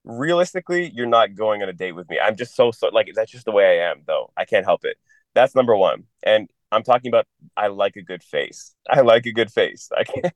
realistically, 0.03 0.91
you're 0.93 1.07
not 1.07 1.35
going 1.35 1.61
on 1.63 1.69
a 1.69 1.73
date 1.73 1.93
with 1.93 2.09
me. 2.09 2.19
I'm 2.19 2.35
just 2.35 2.55
so 2.55 2.71
so 2.71 2.89
like 2.89 3.09
that's 3.15 3.31
just 3.31 3.45
the 3.45 3.51
way 3.51 3.79
I 3.81 3.91
am, 3.91 4.03
though. 4.05 4.31
I 4.37 4.45
can't 4.45 4.65
help 4.65 4.85
it. 4.85 4.97
That's 5.33 5.55
number 5.55 5.75
one. 5.75 6.03
And 6.21 6.49
I'm 6.73 6.83
talking 6.83 7.09
about 7.09 7.27
I 7.55 7.67
like 7.67 7.95
a 7.95 8.01
good 8.01 8.23
face. 8.23 8.75
I 8.89 9.01
like 9.01 9.25
a 9.25 9.31
good 9.31 9.51
face. 9.51 9.89
I 9.95 10.03
can 10.03 10.31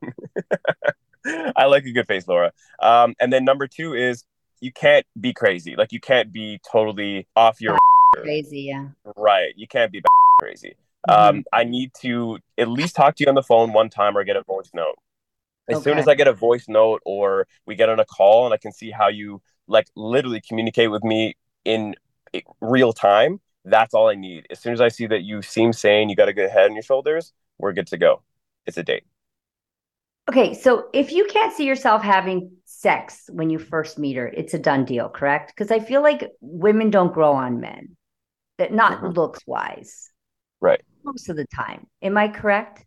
I 1.56 1.65
like 1.65 1.86
a 1.86 1.91
good 1.91 2.08
face, 2.08 2.28
Laura. 2.28 2.52
Um, 2.82 3.15
and 3.19 3.32
then 3.32 3.43
number 3.43 3.67
two 3.67 3.93
is 3.93 4.23
you 4.62 4.71
can't 4.71 5.06
be 5.19 5.34
crazy. 5.34 5.76
Like 5.76 5.91
you 5.91 6.00
can't 6.00 6.32
be 6.32 6.60
totally 6.69 7.28
off 7.36 7.62
your 7.62 7.78
crazy, 8.15 8.62
yeah. 8.62 8.88
Right. 9.15 9.54
You 9.56 9.67
can't 9.67 9.91
be 9.91 10.02
crazy. 10.39 10.76
Mm-hmm. 11.08 11.38
Um, 11.38 11.43
I 11.54 11.63
need 11.63 11.91
to 12.02 12.39
at 12.58 12.67
least 12.67 12.95
talk 12.95 13.15
to 13.15 13.23
you 13.23 13.30
on 13.30 13.36
the 13.36 13.43
phone 13.43 13.73
one 13.73 13.89
time 13.89 14.17
or 14.17 14.23
get 14.23 14.36
a 14.36 14.43
voice 14.43 14.71
note. 14.73 14.95
As 15.69 15.78
okay. 15.78 15.84
soon 15.84 15.97
as 15.97 16.08
I 16.08 16.15
get 16.15 16.28
a 16.28 16.34
voice 16.34 16.65
note 16.67 17.02
or 17.06 17.47
we 17.65 17.76
get 17.76 17.89
on 17.89 18.00
a 18.00 18.06
call 18.06 18.45
and 18.45 18.54
I 18.54 18.58
can 18.58 18.71
see 18.71 18.89
how 18.91 19.10
you 19.10 19.41
like 19.67 19.88
literally 19.95 20.41
communicate 20.41 20.91
with 20.91 21.04
me 21.04 21.36
in 21.65 21.95
real 22.62 22.93
time, 22.93 23.41
that's 23.69 23.93
all 23.93 24.10
I 24.10 24.15
need. 24.15 24.47
As 24.49 24.60
soon 24.60 24.73
as 24.73 24.82
I 24.82 24.88
see 24.88 25.08
that 25.08 25.23
you 25.23 25.41
seem 25.41 25.73
sane, 25.73 26.10
you 26.10 26.15
got 26.15 26.30
a 26.30 26.34
good 26.34 26.49
head 26.49 26.65
on 26.65 26.73
your 26.73 26.84
shoulders, 26.84 27.34
we're 27.58 27.73
good 27.73 27.88
to 27.88 27.97
go. 27.97 28.21
It's 28.65 28.77
a 28.77 28.84
date. 28.84 29.03
Okay, 30.30 30.53
so 30.53 30.88
if 30.93 31.13
you 31.13 31.25
can't 31.25 31.53
see 31.53 31.65
yourself 31.65 32.01
having 32.01 32.51
sex 32.65 33.30
when 33.32 33.49
you 33.49 33.60
first 33.60 33.97
meet 33.97 34.17
her, 34.17 34.27
it's 34.27 34.53
a 34.53 34.60
done 34.60 34.84
deal, 34.84 35.08
correct? 35.08 35.53
Because 35.56 35.71
I 35.71 35.80
feel 35.80 36.01
like 36.01 36.32
women 36.41 36.89
don't 36.89 37.13
grow 37.13 37.32
on 37.32 37.62
men, 37.62 37.95
that 38.58 38.73
not 38.73 39.01
mm-hmm. 39.01 39.13
looks 39.13 39.39
wise. 39.47 40.12
Right. 40.60 40.82
Most 41.03 41.30
of 41.30 41.38
the 41.38 41.45
time. 41.56 41.88
Am 42.01 42.17
I 42.17 42.27
correct? 42.27 42.86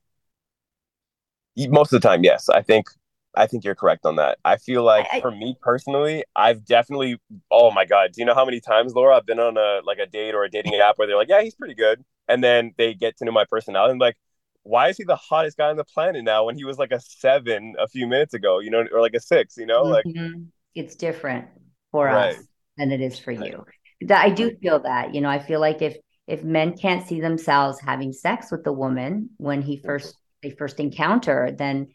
Most 1.56 1.92
of 1.92 2.00
the 2.02 2.06
time, 2.06 2.24
yes. 2.24 2.48
I 2.50 2.60
think 2.60 2.88
I 3.34 3.46
think 3.46 3.64
you're 3.64 3.74
correct 3.74 4.06
on 4.06 4.16
that. 4.16 4.38
I 4.44 4.56
feel 4.56 4.82
like 4.82 5.06
I, 5.12 5.20
for 5.20 5.30
me 5.30 5.56
personally, 5.60 6.24
I've 6.34 6.64
definitely 6.64 7.18
oh 7.50 7.70
my 7.70 7.84
god, 7.84 8.12
do 8.12 8.20
you 8.20 8.24
know 8.24 8.34
how 8.34 8.44
many 8.44 8.60
times, 8.60 8.94
Laura, 8.94 9.16
I've 9.16 9.26
been 9.26 9.40
on 9.40 9.56
a 9.56 9.80
like 9.84 9.98
a 9.98 10.06
date 10.06 10.34
or 10.34 10.44
a 10.44 10.50
dating 10.50 10.74
app 10.76 10.98
where 10.98 11.06
they're 11.06 11.16
like, 11.16 11.28
Yeah, 11.28 11.42
he's 11.42 11.54
pretty 11.54 11.74
good. 11.74 12.04
And 12.28 12.42
then 12.42 12.72
they 12.78 12.94
get 12.94 13.16
to 13.18 13.24
know 13.24 13.32
my 13.32 13.44
personality 13.44 13.92
and 13.92 14.00
like, 14.00 14.16
why 14.62 14.88
is 14.88 14.96
he 14.96 15.04
the 15.04 15.16
hottest 15.16 15.56
guy 15.56 15.70
on 15.70 15.76
the 15.76 15.84
planet 15.84 16.22
now 16.22 16.44
when 16.44 16.56
he 16.56 16.64
was 16.64 16.78
like 16.78 16.92
a 16.92 17.00
seven 17.00 17.74
a 17.78 17.88
few 17.88 18.06
minutes 18.06 18.34
ago, 18.34 18.58
you 18.58 18.70
know, 18.70 18.84
or 18.92 19.00
like 19.00 19.14
a 19.14 19.20
six, 19.20 19.56
you 19.56 19.66
know? 19.66 19.82
Like 19.82 20.04
mm-hmm. 20.04 20.42
it's 20.74 20.94
different 20.96 21.46
for 21.90 22.06
right. 22.06 22.36
us 22.36 22.44
than 22.76 22.92
it 22.92 23.00
is 23.00 23.18
for 23.18 23.32
right. 23.32 23.52
you. 23.52 23.64
That 24.02 24.24
I 24.24 24.30
do 24.30 24.56
feel 24.62 24.80
that, 24.80 25.14
you 25.14 25.20
know, 25.20 25.28
I 25.28 25.38
feel 25.38 25.60
like 25.60 25.82
if 25.82 25.96
if 26.26 26.44
men 26.44 26.76
can't 26.76 27.06
see 27.06 27.20
themselves 27.20 27.80
having 27.80 28.12
sex 28.12 28.52
with 28.52 28.64
the 28.64 28.72
woman 28.72 29.30
when 29.38 29.62
he 29.62 29.76
first 29.76 30.14
they 30.42 30.50
first 30.50 30.78
encounter, 30.80 31.50
then 31.56 31.88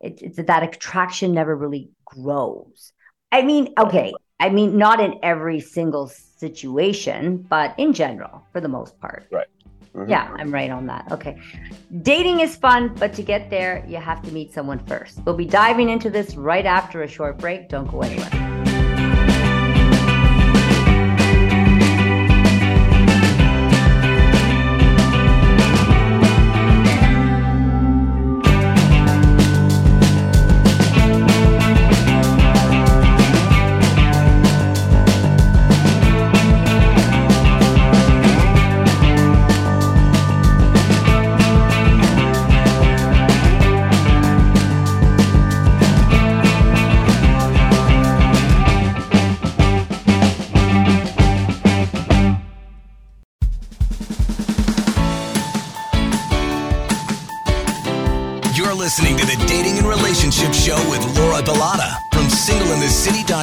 it, 0.00 0.22
it's 0.22 0.36
that 0.36 0.62
attraction 0.62 1.32
never 1.32 1.56
really 1.56 1.90
grows. 2.04 2.92
I 3.30 3.42
mean, 3.42 3.74
okay, 3.78 4.12
I 4.40 4.50
mean, 4.50 4.78
not 4.78 5.00
in 5.00 5.18
every 5.22 5.60
single 5.60 6.08
situation, 6.08 7.38
but 7.38 7.74
in 7.78 7.92
general, 7.92 8.42
for 8.52 8.60
the 8.60 8.68
most 8.68 8.98
part. 9.00 9.26
Right. 9.30 9.48
Mm-hmm. 9.94 10.10
Yeah, 10.10 10.34
I'm 10.38 10.52
right 10.52 10.70
on 10.70 10.86
that. 10.86 11.10
Okay. 11.10 11.40
Dating 12.02 12.40
is 12.40 12.56
fun, 12.56 12.94
but 12.94 13.12
to 13.14 13.22
get 13.22 13.50
there, 13.50 13.84
you 13.88 13.96
have 13.96 14.22
to 14.22 14.32
meet 14.32 14.52
someone 14.52 14.78
first. 14.86 15.20
We'll 15.24 15.36
be 15.36 15.46
diving 15.46 15.88
into 15.88 16.10
this 16.10 16.36
right 16.36 16.66
after 16.66 17.02
a 17.02 17.08
short 17.08 17.38
break. 17.38 17.68
Don't 17.68 17.90
go 17.90 18.02
anywhere. 18.02 18.67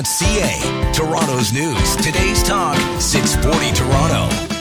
Ca. 0.03 0.91
Toronto's 0.93 1.53
news. 1.53 1.95
Today's 1.97 2.43
talk, 2.43 2.77
640 2.99 3.71
Toronto. 3.71 4.55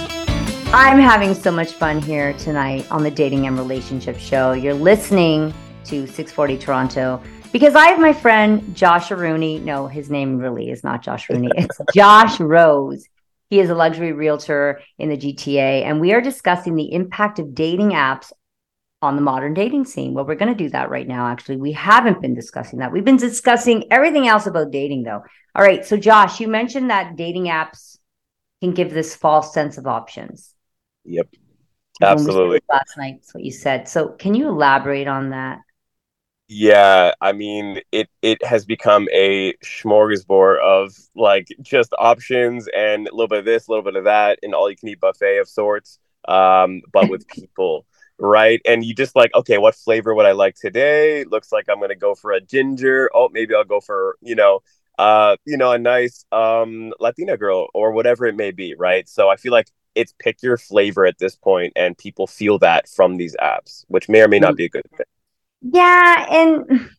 I'm 0.72 0.98
having 0.98 1.34
so 1.34 1.50
much 1.50 1.72
fun 1.72 2.02
here 2.02 2.32
tonight 2.34 2.90
on 2.90 3.02
the 3.02 3.10
Dating 3.10 3.46
and 3.46 3.56
Relationship 3.56 4.18
Show. 4.18 4.52
You're 4.52 4.74
listening 4.74 5.54
to 5.84 6.06
640 6.06 6.58
Toronto 6.58 7.22
because 7.52 7.76
I 7.76 7.86
have 7.86 8.00
my 8.00 8.12
friend 8.12 8.74
Josh 8.74 9.10
Rooney. 9.10 9.60
No, 9.60 9.86
his 9.86 10.10
name 10.10 10.38
really 10.38 10.70
is 10.70 10.82
not 10.82 11.02
Josh 11.02 11.30
Rooney. 11.30 11.50
It's 11.56 11.80
Josh 11.94 12.40
Rose. 12.40 13.08
He 13.50 13.60
is 13.60 13.70
a 13.70 13.74
luxury 13.74 14.12
realtor 14.12 14.80
in 14.98 15.08
the 15.08 15.16
GTA, 15.16 15.84
and 15.84 16.00
we 16.00 16.12
are 16.12 16.20
discussing 16.20 16.74
the 16.74 16.92
impact 16.92 17.38
of 17.38 17.54
dating 17.54 17.90
apps 17.90 18.32
on 19.04 19.16
the 19.16 19.22
modern 19.22 19.54
dating 19.54 19.84
scene. 19.84 20.14
Well, 20.14 20.24
we're 20.24 20.34
going 20.34 20.54
to 20.54 20.64
do 20.64 20.70
that 20.70 20.90
right 20.90 21.06
now. 21.06 21.26
Actually, 21.26 21.56
we 21.56 21.72
haven't 21.72 22.20
been 22.20 22.34
discussing 22.34 22.80
that. 22.80 22.90
We've 22.90 23.04
been 23.04 23.16
discussing 23.16 23.84
everything 23.92 24.26
else 24.26 24.46
about 24.46 24.70
dating, 24.70 25.04
though. 25.04 25.22
All 25.54 25.64
right. 25.64 25.84
So, 25.84 25.96
Josh, 25.96 26.40
you 26.40 26.48
mentioned 26.48 26.90
that 26.90 27.16
dating 27.16 27.44
apps 27.44 27.98
can 28.60 28.72
give 28.72 28.92
this 28.92 29.14
false 29.14 29.54
sense 29.54 29.78
of 29.78 29.86
options. 29.86 30.54
Yep. 31.04 31.28
Absolutely. 32.02 32.60
Last 32.68 32.96
night, 32.98 33.16
that's 33.20 33.34
what 33.34 33.44
you 33.44 33.52
said. 33.52 33.88
So, 33.88 34.08
can 34.08 34.34
you 34.34 34.48
elaborate 34.48 35.06
on 35.06 35.30
that? 35.30 35.58
Yeah, 36.48 37.12
I 37.20 37.32
mean, 37.32 37.80
it 37.90 38.10
it 38.20 38.44
has 38.44 38.66
become 38.66 39.08
a 39.12 39.54
smorgasbord 39.64 40.60
of 40.60 40.94
like 41.16 41.48
just 41.62 41.94
options 41.98 42.68
and 42.76 43.08
a 43.08 43.14
little 43.14 43.28
bit 43.28 43.38
of 43.38 43.44
this, 43.46 43.66
a 43.66 43.70
little 43.70 43.84
bit 43.84 43.96
of 43.96 44.04
that, 44.04 44.40
and 44.42 44.54
all 44.54 44.68
you 44.68 44.76
can 44.76 44.90
eat 44.90 45.00
buffet 45.00 45.38
of 45.38 45.48
sorts. 45.48 45.98
Um, 46.28 46.82
but 46.92 47.08
with 47.08 47.26
people, 47.28 47.86
right? 48.18 48.60
And 48.64 48.84
you 48.84 48.94
just 48.94 49.16
like, 49.16 49.34
okay, 49.34 49.58
what 49.58 49.74
flavor 49.74 50.14
would 50.14 50.26
I 50.26 50.32
like 50.32 50.54
today? 50.56 51.24
Looks 51.24 51.52
like 51.52 51.66
I'm 51.68 51.80
gonna 51.80 51.94
go 51.94 52.14
for 52.14 52.32
a 52.32 52.40
ginger. 52.40 53.10
Oh, 53.14 53.28
maybe 53.32 53.54
I'll 53.54 53.64
go 53.64 53.80
for 53.80 54.16
you 54.20 54.34
know, 54.34 54.60
uh, 54.98 55.36
you 55.44 55.56
know, 55.56 55.72
a 55.72 55.78
nice 55.78 56.24
um 56.32 56.92
Latina 57.00 57.36
girl 57.36 57.68
or 57.74 57.92
whatever 57.92 58.26
it 58.26 58.36
may 58.36 58.50
be, 58.50 58.74
right? 58.74 59.08
So 59.08 59.28
I 59.28 59.36
feel 59.36 59.52
like 59.52 59.68
it's 59.94 60.14
pick 60.18 60.42
your 60.42 60.58
flavor 60.58 61.06
at 61.06 61.18
this 61.18 61.36
point, 61.36 61.72
and 61.76 61.96
people 61.96 62.26
feel 62.26 62.58
that 62.60 62.88
from 62.88 63.16
these 63.16 63.36
apps, 63.36 63.84
which 63.88 64.08
may 64.08 64.22
or 64.22 64.28
may 64.28 64.40
not 64.40 64.56
be 64.56 64.64
a 64.64 64.68
good 64.68 64.86
thing. 64.96 65.06
Yeah, 65.62 66.26
and 66.30 66.90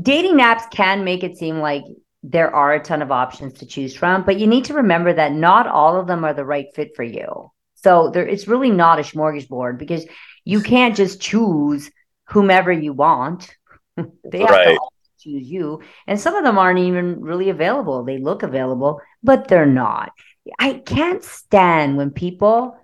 dating 0.00 0.38
apps 0.38 0.70
can 0.70 1.04
make 1.04 1.24
it 1.24 1.36
seem 1.36 1.58
like 1.58 1.84
there 2.22 2.54
are 2.54 2.74
a 2.74 2.82
ton 2.82 3.02
of 3.02 3.12
options 3.12 3.52
to 3.54 3.66
choose 3.66 3.94
from, 3.94 4.24
but 4.24 4.38
you 4.38 4.46
need 4.46 4.64
to 4.64 4.74
remember 4.74 5.12
that 5.12 5.32
not 5.32 5.66
all 5.66 6.00
of 6.00 6.06
them 6.06 6.24
are 6.24 6.32
the 6.32 6.44
right 6.44 6.66
fit 6.74 6.96
for 6.96 7.02
you. 7.02 7.50
So 7.74 8.08
there, 8.08 8.26
it's 8.26 8.48
really 8.48 8.70
not 8.70 8.98
a 8.98 9.02
smorgasbord 9.02 9.76
because 9.78 10.06
you 10.44 10.60
can't 10.60 10.96
just 10.96 11.20
choose 11.20 11.90
whomever 12.24 12.72
you 12.72 12.92
want. 12.92 13.56
they 13.96 14.40
have 14.40 14.50
right. 14.50 14.76
to 14.76 14.78
choose 15.18 15.48
you, 15.48 15.82
and 16.06 16.20
some 16.20 16.34
of 16.34 16.44
them 16.44 16.58
aren't 16.58 16.80
even 16.80 17.20
really 17.20 17.50
available. 17.50 18.04
They 18.04 18.18
look 18.18 18.42
available, 18.42 19.00
but 19.22 19.48
they're 19.48 19.66
not. 19.66 20.12
I 20.58 20.74
can't 20.74 21.22
stand 21.22 21.96
when 21.96 22.10
people 22.10 22.76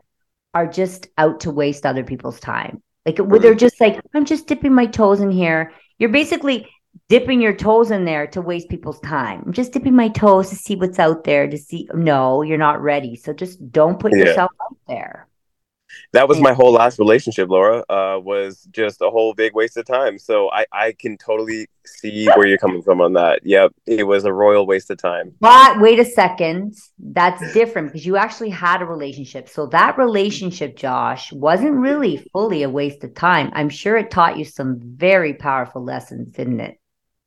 are 0.55 0.67
just 0.67 1.09
out 1.19 1.41
to 1.41 1.51
waste 1.51 1.87
other 1.87 2.05
people's 2.05 2.41
time. 2.41 2.83
Like 3.07 3.19
where 3.19 3.41
they're 3.41 3.55
mm. 3.55 3.59
just 3.59 3.81
like, 3.81 4.01
I'm 4.15 4.25
just 4.25 4.47
dipping 4.47 4.75
my 4.75 4.87
toes 4.87 5.21
in 5.21 5.31
here. 5.31 5.73
You're 5.99 6.11
basically 6.11 6.69
dipping 7.09 7.41
your 7.41 7.55
toes 7.55 7.91
in 7.91 8.05
there 8.05 8.27
to 8.29 8.43
waste 8.43 8.69
people's 8.69 9.01
time. 9.01 9.43
I'm 9.47 9.53
just 9.53 9.73
dipping 9.73 9.95
my 9.95 10.09
toes 10.09 10.49
to 10.51 10.57
see 10.57 10.77
what's 10.77 10.99
out 10.99 11.25
there 11.25 11.49
to 11.49 11.59
see. 11.59 11.89
No, 11.95 12.43
you're 12.43 12.59
not 12.59 12.83
ready. 12.83 13.17
So 13.17 13.33
just 13.33 13.71
don't 13.71 13.99
put 13.99 14.13
yeah. 14.13 14.25
yourself 14.25 14.51
out 14.63 14.77
there 14.89 15.29
that 16.13 16.29
was 16.29 16.41
my 16.41 16.53
whole 16.53 16.73
last 16.73 16.99
relationship 16.99 17.49
laura 17.49 17.85
uh, 17.89 18.19
was 18.19 18.69
just 18.71 19.01
a 19.01 19.11
whole 19.11 19.35
big 19.35 19.55
waste 19.55 19.77
of 19.77 19.85
time. 19.85 20.19
So 20.19 20.51
I, 20.51 20.67
I 20.73 20.93
can 20.93 21.17
totally 21.17 21.69
see 21.87 22.27
where 22.37 22.47
you're 22.47 22.59
coming 22.59 22.83
from 22.83 23.01
on 23.01 23.13
that. 23.15 23.41
Yep 23.45 23.73
it 23.87 24.07
was 24.07 24.25
a 24.25 24.33
royal 24.33 24.67
waste 24.67 24.91
of 24.91 24.99
time. 24.99 25.33
But 25.41 25.81
wait 25.81 25.99
a 25.99 26.05
second 26.05 26.75
that's 26.99 27.53
different 27.53 27.89
because 27.89 28.07
you 28.07 28.17
actually 28.17 28.51
had 28.51 28.83
a 28.83 28.85
relationship. 28.85 29.49
So 29.49 29.67
that 29.67 29.99
relationship 29.99 30.77
josh 30.77 31.33
wasn't 31.33 31.75
really 31.75 32.29
fully 32.33 32.63
a 32.63 32.71
waste 32.71 33.05
of 33.05 33.15
time. 33.15 33.51
I'm 33.55 33.69
sure 33.69 33.97
it 33.97 34.11
taught 34.11 34.39
you 34.39 34.45
some 34.45 34.79
very 34.81 35.35
powerful 35.35 35.83
lessons 35.85 36.33
didn't 36.33 36.61
it 36.61 36.80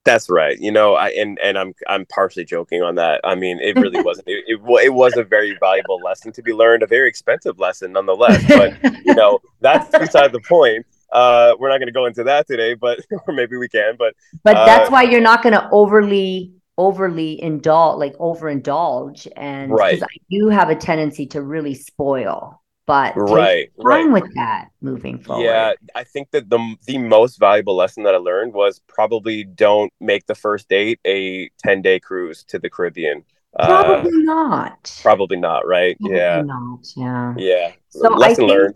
that's 0.06 0.30
right. 0.30 0.60
You 0.60 0.72
know, 0.72 0.96
I 0.96 1.10
and 1.10 1.40
and 1.40 1.58
I'm 1.58 1.74
I'm 1.88 2.06
partially 2.06 2.44
joking 2.44 2.82
on 2.82 2.96
that. 2.96 3.22
I 3.24 3.36
mean, 3.36 3.60
it 3.60 3.76
really 3.78 4.02
wasn't. 4.04 4.28
It, 4.28 4.44
it, 4.48 4.60
it 4.84 4.94
was 4.94 5.16
a 5.18 5.24
very 5.24 5.58
valuable 5.60 6.00
lesson 6.04 6.32
to 6.34 6.42
be 6.42 6.54
learned, 6.54 6.84
a 6.84 6.88
very 6.88 7.08
expensive 7.08 7.60
lesson 7.60 7.94
nonetheless. 7.94 8.44
But 8.48 9.06
you 9.06 9.14
know, 9.16 9.40
that's 9.62 9.90
beside 9.98 10.32
the 10.32 10.42
point. 10.42 10.86
Uh, 11.12 11.54
we're 11.60 11.70
not 11.70 11.78
going 11.78 11.88
to 11.88 11.94
go 11.94 12.06
into 12.06 12.24
that 12.24 12.48
today, 12.48 12.74
but 12.74 13.00
or 13.28 13.34
maybe 13.34 13.56
we 13.58 13.70
can. 13.70 13.96
But 13.98 14.16
but 14.44 14.58
uh, 14.58 14.66
that's 14.66 14.90
why 14.90 15.04
you're 15.04 15.22
not 15.22 15.44
going 15.44 15.54
to 15.54 15.70
overly 15.72 16.54
overly 16.78 17.42
indulge, 17.42 18.00
like 18.00 18.18
overindulge, 18.18 19.28
and 19.38 19.72
right. 19.72 20.02
I 20.02 20.18
do 20.30 20.50
have 20.50 20.70
a 20.70 20.76
tendency 20.76 21.28
to 21.28 21.42
really 21.42 21.76
spoil 21.76 22.63
but 22.86 23.16
right, 23.16 23.72
right. 23.78 24.12
with 24.12 24.34
that 24.36 24.68
moving 24.82 25.20
forward. 25.20 25.44
Yeah, 25.44 25.74
I 25.96 26.04
think 26.04 26.32
that 26.32 26.50
the 26.50 26.76
the 26.86 26.98
most 26.98 27.40
valuable 27.40 27.76
lesson 27.76 28.04
that 28.04 28.14
I 28.14 28.18
learned 28.18 28.54
was 28.54 28.80
probably 28.88 29.44
don't 29.44 29.92
make 30.02 30.26
the 30.26 30.36
first 30.36 30.68
date 30.68 31.00
a 31.06 31.50
ten 31.60 31.82
day 31.82 32.00
cruise 32.00 32.44
to 32.46 32.60
the 32.60 32.70
Caribbean. 32.70 33.24
Probably 33.56 34.12
uh, 34.12 34.24
not. 34.24 35.00
Probably 35.02 35.38
not. 35.38 35.66
Right? 35.68 35.98
Probably 36.00 36.18
yeah. 36.18 36.42
Not. 36.42 36.80
Yeah. 36.96 37.34
Yeah. 37.38 37.72
So 37.90 38.10
lesson 38.10 38.24
I 38.24 38.34
think, 38.34 38.50
learned. 38.50 38.76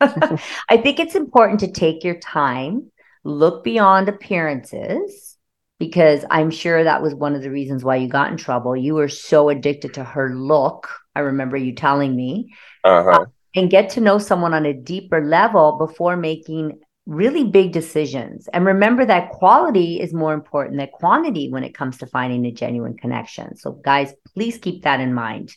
I 0.68 0.76
think 0.76 1.00
it's 1.00 1.14
important 1.14 1.60
to 1.60 1.70
take 1.70 2.04
your 2.04 2.18
time, 2.18 2.90
look 3.24 3.62
beyond 3.64 4.08
appearances, 4.08 5.36
because 5.78 6.24
I'm 6.30 6.50
sure 6.50 6.82
that 6.82 7.02
was 7.02 7.14
one 7.14 7.34
of 7.34 7.42
the 7.42 7.50
reasons 7.50 7.84
why 7.84 7.96
you 7.96 8.08
got 8.08 8.30
in 8.30 8.36
trouble. 8.36 8.76
You 8.76 8.94
were 8.94 9.08
so 9.08 9.48
addicted 9.48 9.94
to 9.94 10.04
her 10.04 10.34
look. 10.34 10.88
I 11.18 11.22
remember 11.22 11.56
you 11.56 11.74
telling 11.74 12.14
me 12.14 12.54
uh-huh. 12.84 13.10
uh, 13.10 13.24
and 13.56 13.68
get 13.68 13.90
to 13.90 14.00
know 14.00 14.18
someone 14.18 14.54
on 14.54 14.64
a 14.64 14.72
deeper 14.72 15.24
level 15.24 15.76
before 15.76 16.16
making 16.16 16.78
really 17.06 17.42
big 17.42 17.72
decisions. 17.72 18.48
And 18.52 18.64
remember 18.64 19.04
that 19.04 19.30
quality 19.30 20.00
is 20.00 20.14
more 20.14 20.32
important 20.32 20.78
than 20.78 20.86
quantity 20.92 21.50
when 21.50 21.64
it 21.64 21.74
comes 21.74 21.98
to 21.98 22.06
finding 22.06 22.46
a 22.46 22.52
genuine 22.52 22.96
connection. 22.96 23.56
So, 23.56 23.72
guys, 23.72 24.14
please 24.32 24.58
keep 24.58 24.84
that 24.84 25.00
in 25.00 25.12
mind. 25.12 25.56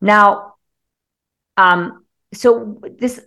Now, 0.00 0.54
um, 1.56 2.04
so 2.32 2.80
this, 2.98 3.20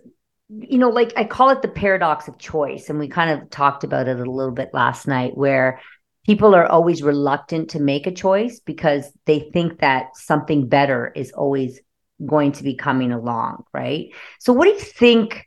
you 0.48 0.78
know, 0.78 0.88
like 0.88 1.12
I 1.16 1.24
call 1.24 1.50
it 1.50 1.60
the 1.60 1.68
paradox 1.68 2.26
of 2.26 2.38
choice, 2.38 2.88
and 2.88 2.98
we 2.98 3.08
kind 3.08 3.30
of 3.30 3.50
talked 3.50 3.84
about 3.84 4.08
it 4.08 4.18
a 4.18 4.30
little 4.30 4.54
bit 4.54 4.70
last 4.72 5.06
night, 5.06 5.36
where 5.36 5.80
people 6.26 6.56
are 6.56 6.66
always 6.66 7.02
reluctant 7.02 7.70
to 7.70 7.80
make 7.80 8.06
a 8.06 8.12
choice 8.12 8.60
because 8.60 9.10
they 9.26 9.48
think 9.52 9.78
that 9.78 10.16
something 10.16 10.68
better 10.68 11.12
is 11.14 11.30
always 11.32 11.80
going 12.24 12.50
to 12.50 12.64
be 12.64 12.74
coming 12.74 13.12
along, 13.12 13.64
right? 13.72 14.08
So, 14.40 14.52
what 14.52 14.64
do 14.64 14.72
you 14.72 14.80
think? 14.80 15.46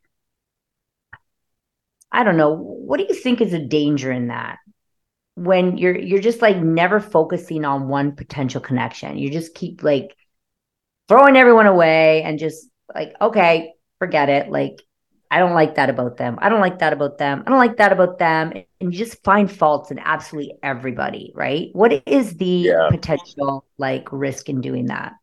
I 2.12 2.24
don't 2.24 2.38
know. 2.38 2.56
What 2.56 2.98
do 2.98 3.06
you 3.08 3.13
think 3.13 3.42
is 3.42 3.54
a 3.54 3.60
danger 3.60 4.12
in 4.12 4.28
that? 4.28 4.58
When 5.36 5.78
you're 5.78 5.98
you're 5.98 6.22
just 6.22 6.42
like 6.42 6.58
never 6.58 7.00
focusing 7.00 7.65
on 7.65 7.89
one 7.89 8.15
potential 8.15 8.62
connection. 8.62 9.18
You 9.18 9.30
just 9.30 9.54
keep 9.54 9.84
like 9.84 10.15
throwing 11.08 11.36
everyone 11.36 11.65
away 11.65 12.24
and 12.24 12.39
just 12.39 12.68
like, 12.94 13.13
okay, 13.20 13.74
forget 14.00 14.30
it. 14.30 14.50
Like, 14.50 14.82
I 15.32 15.39
don't 15.39 15.54
like 15.54 15.76
that 15.76 15.89
about 15.89 16.18
them. 16.18 16.39
I 16.42 16.50
don't 16.50 16.60
like 16.60 16.80
that 16.80 16.94
about 16.94 17.18
them. 17.20 17.44
I 17.46 17.50
don't 17.50 17.60
like 17.60 17.78
that 17.78 17.92
about 17.92 18.18
them. 18.18 18.52
And 18.82 18.94
you 18.94 18.98
just 18.98 19.24
find 19.24 19.52
faults 19.52 19.92
in 19.92 20.00
absolutely 20.00 20.54
everybody, 20.63 21.32
right? 21.36 21.70
What 21.74 22.02
is 22.08 22.36
the 22.38 22.46
yeah. 22.46 22.88
potential 22.89 23.65
like 23.78 24.08
risk 24.12 24.50
in 24.50 24.62
doing 24.62 24.88
that? 24.88 25.13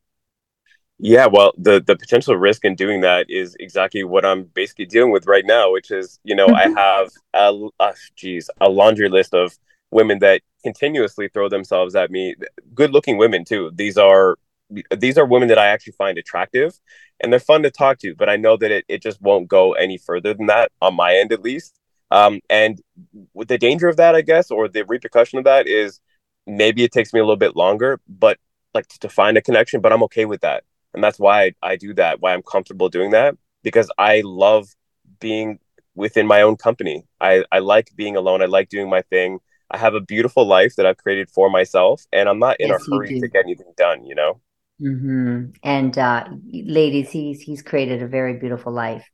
Yeah, 0.98 1.26
well, 1.26 1.52
the 1.58 1.82
the 1.84 1.96
potential 1.96 2.36
risk 2.36 2.64
in 2.64 2.74
doing 2.74 3.02
that 3.02 3.26
is 3.28 3.54
exactly 3.60 4.02
what 4.04 4.24
I'm 4.24 4.44
basically 4.44 4.86
dealing 4.86 5.10
with 5.10 5.26
right 5.26 5.44
now, 5.44 5.70
which 5.72 5.90
is, 5.90 6.18
you 6.24 6.34
know, 6.34 6.46
I 6.46 6.66
mm-hmm. 6.66 6.76
have 6.76 7.10
a, 7.34 7.68
a 7.80 7.94
geez, 8.14 8.48
a 8.60 8.70
laundry 8.70 9.08
list 9.10 9.34
of 9.34 9.58
women 9.90 10.20
that 10.20 10.40
continuously 10.62 11.28
throw 11.28 11.48
themselves 11.48 11.94
at 11.94 12.10
me. 12.10 12.34
Good 12.74 12.92
looking 12.92 13.18
women 13.18 13.44
too. 13.44 13.72
These 13.74 13.98
are 13.98 14.36
these 14.96 15.18
are 15.18 15.26
women 15.26 15.48
that 15.48 15.58
I 15.58 15.66
actually 15.66 15.92
find 15.92 16.16
attractive 16.16 16.72
and 17.20 17.32
they're 17.32 17.40
fun 17.40 17.62
to 17.62 17.70
talk 17.70 17.98
to, 17.98 18.14
but 18.14 18.28
I 18.28 18.36
know 18.36 18.56
that 18.56 18.70
it, 18.70 18.84
it 18.88 19.02
just 19.02 19.20
won't 19.20 19.48
go 19.48 19.72
any 19.72 19.98
further 19.98 20.34
than 20.34 20.46
that 20.46 20.70
on 20.82 20.94
my 20.94 21.14
end 21.14 21.32
at 21.32 21.42
least. 21.42 21.78
Um, 22.10 22.40
and 22.48 22.80
with 23.34 23.48
the 23.48 23.58
danger 23.58 23.88
of 23.88 23.96
that, 23.96 24.14
I 24.14 24.20
guess, 24.20 24.50
or 24.50 24.68
the 24.68 24.84
repercussion 24.84 25.38
of 25.38 25.44
that 25.44 25.66
is 25.66 26.00
maybe 26.46 26.84
it 26.84 26.92
takes 26.92 27.12
me 27.12 27.20
a 27.20 27.24
little 27.24 27.36
bit 27.36 27.56
longer, 27.56 28.00
but 28.08 28.38
like 28.74 28.86
to, 28.88 28.98
to 29.00 29.08
find 29.08 29.36
a 29.36 29.42
connection, 29.42 29.80
but 29.80 29.92
I'm 29.92 30.02
okay 30.04 30.24
with 30.24 30.42
that. 30.42 30.64
And 30.94 31.02
that's 31.02 31.18
why 31.18 31.42
I, 31.42 31.54
I 31.62 31.76
do 31.76 31.92
that 31.94 32.20
why 32.20 32.32
i'm 32.32 32.42
comfortable 32.42 32.88
doing 32.88 33.10
that 33.10 33.36
because 33.62 33.90
i 33.98 34.22
love 34.24 34.68
being 35.20 35.58
within 35.94 36.26
my 36.26 36.42
own 36.42 36.56
company. 36.56 37.04
I 37.20 37.44
i 37.52 37.58
like 37.58 37.90
being 37.96 38.16
alone. 38.16 38.42
I 38.42 38.46
like 38.46 38.68
doing 38.68 38.88
my 38.88 39.02
thing. 39.02 39.40
I 39.70 39.78
have 39.78 39.94
a 39.94 40.00
beautiful 40.00 40.46
life 40.46 40.76
that 40.76 40.86
i've 40.86 40.96
created 40.96 41.28
for 41.28 41.50
myself 41.50 42.06
and 42.12 42.28
i'm 42.28 42.38
not 42.38 42.56
in 42.60 42.68
yes, 42.68 42.86
a 42.86 42.90
hurry 42.94 43.18
to 43.20 43.28
get 43.28 43.44
anything 43.44 43.72
done 43.76 44.06
you 44.06 44.14
know 44.14 44.40
mm-hmm. 44.80 45.50
and 45.62 45.98
uh 45.98 46.24
ladies 46.52 47.10
he's 47.10 47.40
he's 47.40 47.62
created 47.62 48.02
a 48.02 48.06
very 48.06 48.38
beautiful 48.38 48.72
life 48.72 49.08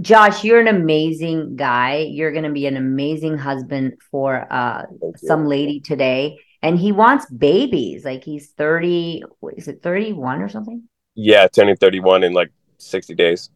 Josh, 0.00 0.44
you're 0.44 0.60
an 0.60 0.68
amazing 0.68 1.56
guy. 1.56 1.98
You're 1.98 2.32
going 2.32 2.44
to 2.44 2.52
be 2.52 2.66
an 2.66 2.76
amazing 2.76 3.38
husband 3.38 3.94
for 4.10 4.46
uh, 4.50 4.84
some 5.16 5.46
lady 5.46 5.80
today. 5.80 6.38
And 6.62 6.78
he 6.78 6.92
wants 6.92 7.26
babies. 7.26 8.04
Like 8.04 8.22
he's 8.24 8.50
30, 8.52 9.24
is 9.56 9.68
it 9.68 9.82
31 9.82 10.42
or 10.42 10.48
something? 10.48 10.88
Yeah, 11.14 11.48
turning 11.48 11.76
31 11.76 12.24
in 12.24 12.32
like 12.32 12.50
60 12.78 13.14
days. 13.14 13.50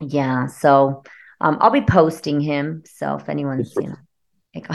Yeah. 0.00 0.46
So 0.46 1.02
um, 1.40 1.58
I'll 1.60 1.70
be 1.70 1.82
posting 1.82 2.40
him. 2.40 2.82
So 2.86 3.16
if 3.16 3.28
anyone's, 3.28 3.74
you 3.76 3.88
know, 3.88 3.96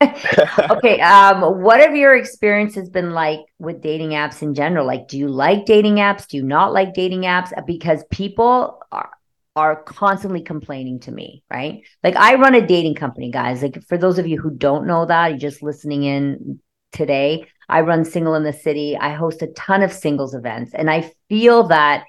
okay. 0.70 1.00
Um, 1.00 1.62
what 1.62 1.80
have 1.80 1.94
your 1.94 2.16
experiences 2.16 2.88
been 2.88 3.10
like 3.10 3.40
with 3.58 3.82
dating 3.82 4.10
apps 4.10 4.42
in 4.42 4.54
general? 4.54 4.86
Like, 4.86 5.08
do 5.08 5.18
you 5.18 5.28
like 5.28 5.66
dating 5.66 5.96
apps? 5.96 6.26
Do 6.26 6.38
you 6.38 6.42
not 6.42 6.72
like 6.72 6.94
dating 6.94 7.22
apps? 7.22 7.52
Because 7.66 8.04
people 8.10 8.80
are 8.90 9.10
are 9.56 9.82
constantly 9.82 10.40
complaining 10.40 11.00
to 11.00 11.12
me, 11.12 11.42
right? 11.50 11.82
Like 12.02 12.16
I 12.16 12.36
run 12.36 12.54
a 12.54 12.66
dating 12.66 12.94
company, 12.94 13.30
guys. 13.30 13.62
Like 13.62 13.82
for 13.88 13.98
those 13.98 14.18
of 14.18 14.26
you 14.26 14.40
who 14.40 14.50
don't 14.50 14.86
know 14.86 15.04
that, 15.06 15.28
you're 15.28 15.38
just 15.38 15.62
listening 15.62 16.04
in 16.04 16.60
today. 16.92 17.46
I 17.68 17.82
run 17.82 18.04
Single 18.04 18.34
in 18.34 18.44
the 18.44 18.52
City. 18.52 18.96
I 18.96 19.12
host 19.12 19.42
a 19.42 19.48
ton 19.48 19.82
of 19.82 19.92
singles 19.92 20.34
events. 20.34 20.72
And 20.74 20.90
I 20.90 21.12
feel 21.28 21.68
that 21.68 22.04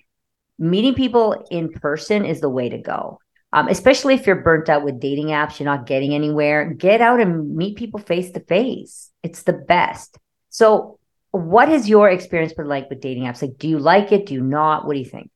meeting 0.57 0.93
people 0.93 1.45
in 1.51 1.69
person 1.69 2.25
is 2.25 2.41
the 2.41 2.49
way 2.49 2.69
to 2.69 2.77
go. 2.77 3.19
Um, 3.53 3.67
especially 3.67 4.13
if 4.13 4.25
you're 4.25 4.37
burnt 4.37 4.69
out 4.69 4.83
with 4.83 4.99
dating 4.99 5.27
apps, 5.27 5.59
you're 5.59 5.65
not 5.65 5.85
getting 5.85 6.13
anywhere. 6.13 6.73
Get 6.73 7.01
out 7.01 7.19
and 7.19 7.55
meet 7.55 7.77
people 7.77 7.99
face 7.99 8.31
to 8.31 8.39
face. 8.39 9.11
It's 9.23 9.43
the 9.43 9.53
best. 9.53 10.17
So, 10.49 10.99
what 11.31 11.69
has 11.69 11.87
your 11.87 12.09
experience 12.09 12.53
been 12.53 12.67
like 12.67 12.89
with 12.89 13.01
dating 13.01 13.23
apps? 13.23 13.41
Like, 13.41 13.57
do 13.57 13.67
you 13.67 13.79
like 13.79 14.11
it? 14.11 14.25
Do 14.25 14.33
you 14.33 14.41
not? 14.41 14.85
What 14.85 14.93
do 14.93 14.99
you 14.99 15.05
think? 15.05 15.31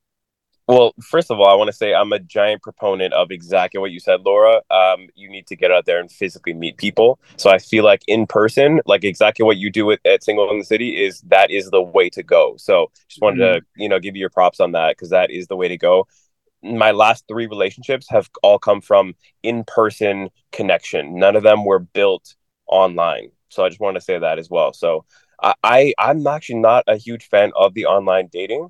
Well, 0.68 0.94
first 1.00 1.30
of 1.30 1.40
all, 1.40 1.48
I 1.48 1.54
want 1.54 1.68
to 1.68 1.76
say 1.76 1.94
I'm 1.94 2.12
a 2.12 2.20
giant 2.20 2.64
proponent 2.64 3.14
of 3.14 3.30
exactly 3.30 3.80
what 3.80 3.92
you 3.92 4.00
said, 4.00 4.22
Laura. 4.22 4.62
Um, 4.72 5.10
you 5.14 5.30
need 5.30 5.46
to 5.48 5.56
get 5.56 5.72
out 5.72 5.86
there 5.86 6.00
and 6.00 6.12
physically 6.12 6.54
meet 6.54 6.78
people. 6.78 7.20
So 7.38 7.52
I 7.52 7.60
feel 7.60 7.84
like 7.84 8.02
in 8.08 8.26
person, 8.26 8.82
like 8.88 9.04
exactly 9.04 9.46
what 9.46 9.58
you 9.58 9.70
do 9.70 9.92
at, 9.92 10.00
at 10.06 10.24
Single 10.24 10.50
in 10.50 10.58
the 10.58 10.66
City, 10.66 11.04
is 11.04 11.22
that 11.28 11.52
is 11.52 11.70
the 11.70 11.84
way 11.84 12.10
to 12.10 12.24
go. 12.24 12.56
So 12.58 12.90
just 13.08 13.22
wanted 13.22 13.42
mm-hmm. 13.42 13.60
to 13.60 13.66
you 13.76 13.90
know 13.90 14.00
give 14.00 14.16
you 14.16 14.22
your 14.22 14.32
props 14.32 14.60
on 14.60 14.72
that 14.72 14.96
because 14.98 15.12
that 15.12 15.30
is 15.30 15.46
the 15.48 15.56
way 15.56 15.68
to 15.68 15.78
go. 15.78 16.08
My 16.66 16.92
last 16.92 17.26
three 17.28 17.48
relationships 17.48 18.08
have 18.10 18.30
all 18.44 18.60
come 18.60 18.82
from 18.82 19.14
in 19.44 19.64
person 19.64 20.30
connection. 20.52 21.18
None 21.20 21.36
of 21.36 21.44
them 21.44 21.64
were 21.64 21.80
built 21.80 22.36
online. 22.68 23.30
So 23.50 23.64
I 23.64 23.70
just 23.70 23.80
want 23.80 23.96
to 23.96 24.02
say 24.02 24.18
that 24.18 24.40
as 24.40 24.50
well. 24.50 24.74
So 24.74 25.06
I, 25.42 25.54
I 25.64 25.94
I'm 26.00 26.26
actually 26.28 26.60
not 26.60 26.84
a 26.88 26.98
huge 26.98 27.28
fan 27.28 27.52
of 27.56 27.74
the 27.74 27.86
online 27.86 28.30
dating. 28.32 28.70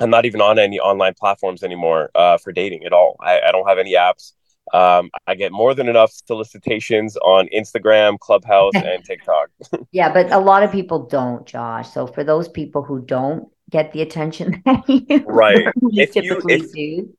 I'm 0.00 0.10
not 0.10 0.24
even 0.24 0.40
on 0.40 0.58
any 0.58 0.80
online 0.80 1.14
platforms 1.18 1.62
anymore 1.62 2.10
uh, 2.14 2.38
for 2.38 2.52
dating 2.52 2.84
at 2.84 2.92
all. 2.92 3.16
I, 3.20 3.40
I 3.40 3.52
don't 3.52 3.68
have 3.68 3.78
any 3.78 3.94
apps. 3.94 4.32
Um, 4.72 5.10
I 5.26 5.34
get 5.34 5.52
more 5.52 5.74
than 5.74 5.88
enough 5.88 6.12
solicitations 6.12 7.16
on 7.18 7.48
Instagram, 7.54 8.18
Clubhouse, 8.18 8.72
and 8.76 9.04
TikTok. 9.04 9.50
yeah, 9.92 10.12
but 10.12 10.32
a 10.32 10.38
lot 10.38 10.62
of 10.62 10.72
people 10.72 11.06
don't, 11.06 11.44
Josh. 11.46 11.92
So 11.92 12.06
for 12.06 12.24
those 12.24 12.48
people 12.48 12.82
who 12.82 13.00
don't 13.00 13.48
get 13.70 13.92
the 13.92 14.02
attention 14.02 14.62
that 14.66 14.88
you 14.88 15.24
right, 15.26 15.66
if 15.92 16.12
typically 16.12 16.54
you, 16.54 16.64
if, 16.64 16.72
do, 16.72 17.16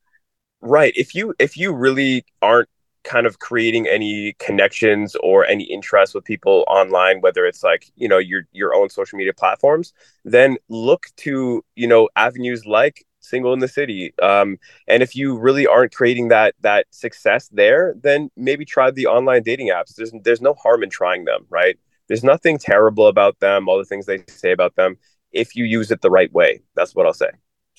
right, 0.62 0.94
if 0.96 1.16
you 1.16 1.34
if 1.40 1.58
you 1.58 1.74
really 1.74 2.26
aren't 2.42 2.70
kind 3.04 3.26
of 3.26 3.40
creating 3.40 3.88
any 3.88 4.36
connections 4.38 5.16
or 5.24 5.46
any 5.48 5.64
interest 5.64 6.14
with 6.14 6.24
people 6.24 6.64
online 6.68 7.20
whether 7.20 7.48
it's 7.48 7.64
like 7.64 7.92
you 7.96 8.08
know 8.08 8.20
your 8.20 8.44
your 8.52 8.76
own 8.76 8.92
social 8.92 9.18
media 9.18 9.34
platforms 9.34 9.92
then 10.24 10.56
look 10.70 11.08
to 11.18 11.66
you 11.76 11.88
know 11.88 12.08
avenues 12.16 12.64
like 12.64 13.04
single 13.22 13.54
in 13.54 13.60
the 13.60 13.68
city. 13.68 14.14
Um, 14.22 14.58
and 14.88 15.02
if 15.02 15.16
you 15.16 15.38
really 15.38 15.68
aren't 15.68 15.94
creating 15.94 16.30
that 16.30 16.56
that 16.62 16.88
success 16.92 17.48
there 17.50 17.96
then 18.02 18.30
maybe 18.36 18.66
try 18.66 18.92
the 18.92 19.08
online 19.08 19.44
dating 19.44 19.70
apps. 19.70 19.96
There's 19.96 20.12
there's 20.24 20.42
no 20.42 20.54
harm 20.56 20.84
in 20.84 20.90
trying 20.90 21.26
them 21.26 21.46
right? 21.50 21.80
There's 22.08 22.24
nothing 22.24 22.58
terrible 22.58 23.08
about 23.08 23.40
them 23.40 23.70
all 23.70 23.78
the 23.78 23.86
things 23.86 24.06
they 24.06 24.24
say 24.28 24.52
about 24.52 24.76
them 24.76 24.98
if 25.32 25.56
you 25.56 25.66
use 25.66 25.92
it 25.92 26.02
the 26.02 26.10
right 26.10 26.32
way 26.34 26.62
that's 26.76 26.96
what 26.96 27.06
i'll 27.06 27.14
say 27.14 27.30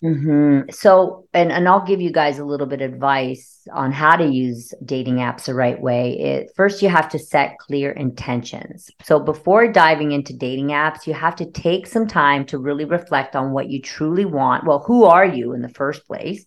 Mm-hmm. 0.02 0.70
So, 0.70 1.28
and 1.32 1.52
and 1.52 1.68
I'll 1.68 1.86
give 1.86 2.00
you 2.00 2.10
guys 2.10 2.40
a 2.40 2.44
little 2.44 2.66
bit 2.66 2.80
of 2.80 2.92
advice 2.92 3.60
on 3.72 3.92
how 3.92 4.16
to 4.16 4.26
use 4.26 4.74
dating 4.84 5.16
apps 5.16 5.44
the 5.44 5.54
right 5.54 5.80
way. 5.80 6.18
It, 6.18 6.50
first, 6.56 6.82
you 6.82 6.88
have 6.88 7.08
to 7.10 7.20
set 7.20 7.58
clear 7.58 7.92
intentions. 7.92 8.90
So, 9.04 9.20
before 9.20 9.70
diving 9.70 10.10
into 10.10 10.36
dating 10.36 10.68
apps, 10.68 11.06
you 11.06 11.14
have 11.14 11.36
to 11.36 11.48
take 11.48 11.86
some 11.86 12.08
time 12.08 12.46
to 12.46 12.58
really 12.58 12.84
reflect 12.84 13.36
on 13.36 13.52
what 13.52 13.70
you 13.70 13.80
truly 13.80 14.24
want. 14.24 14.66
Well, 14.66 14.80
who 14.80 15.04
are 15.04 15.24
you 15.24 15.52
in 15.52 15.62
the 15.62 15.68
first 15.68 16.04
place? 16.04 16.44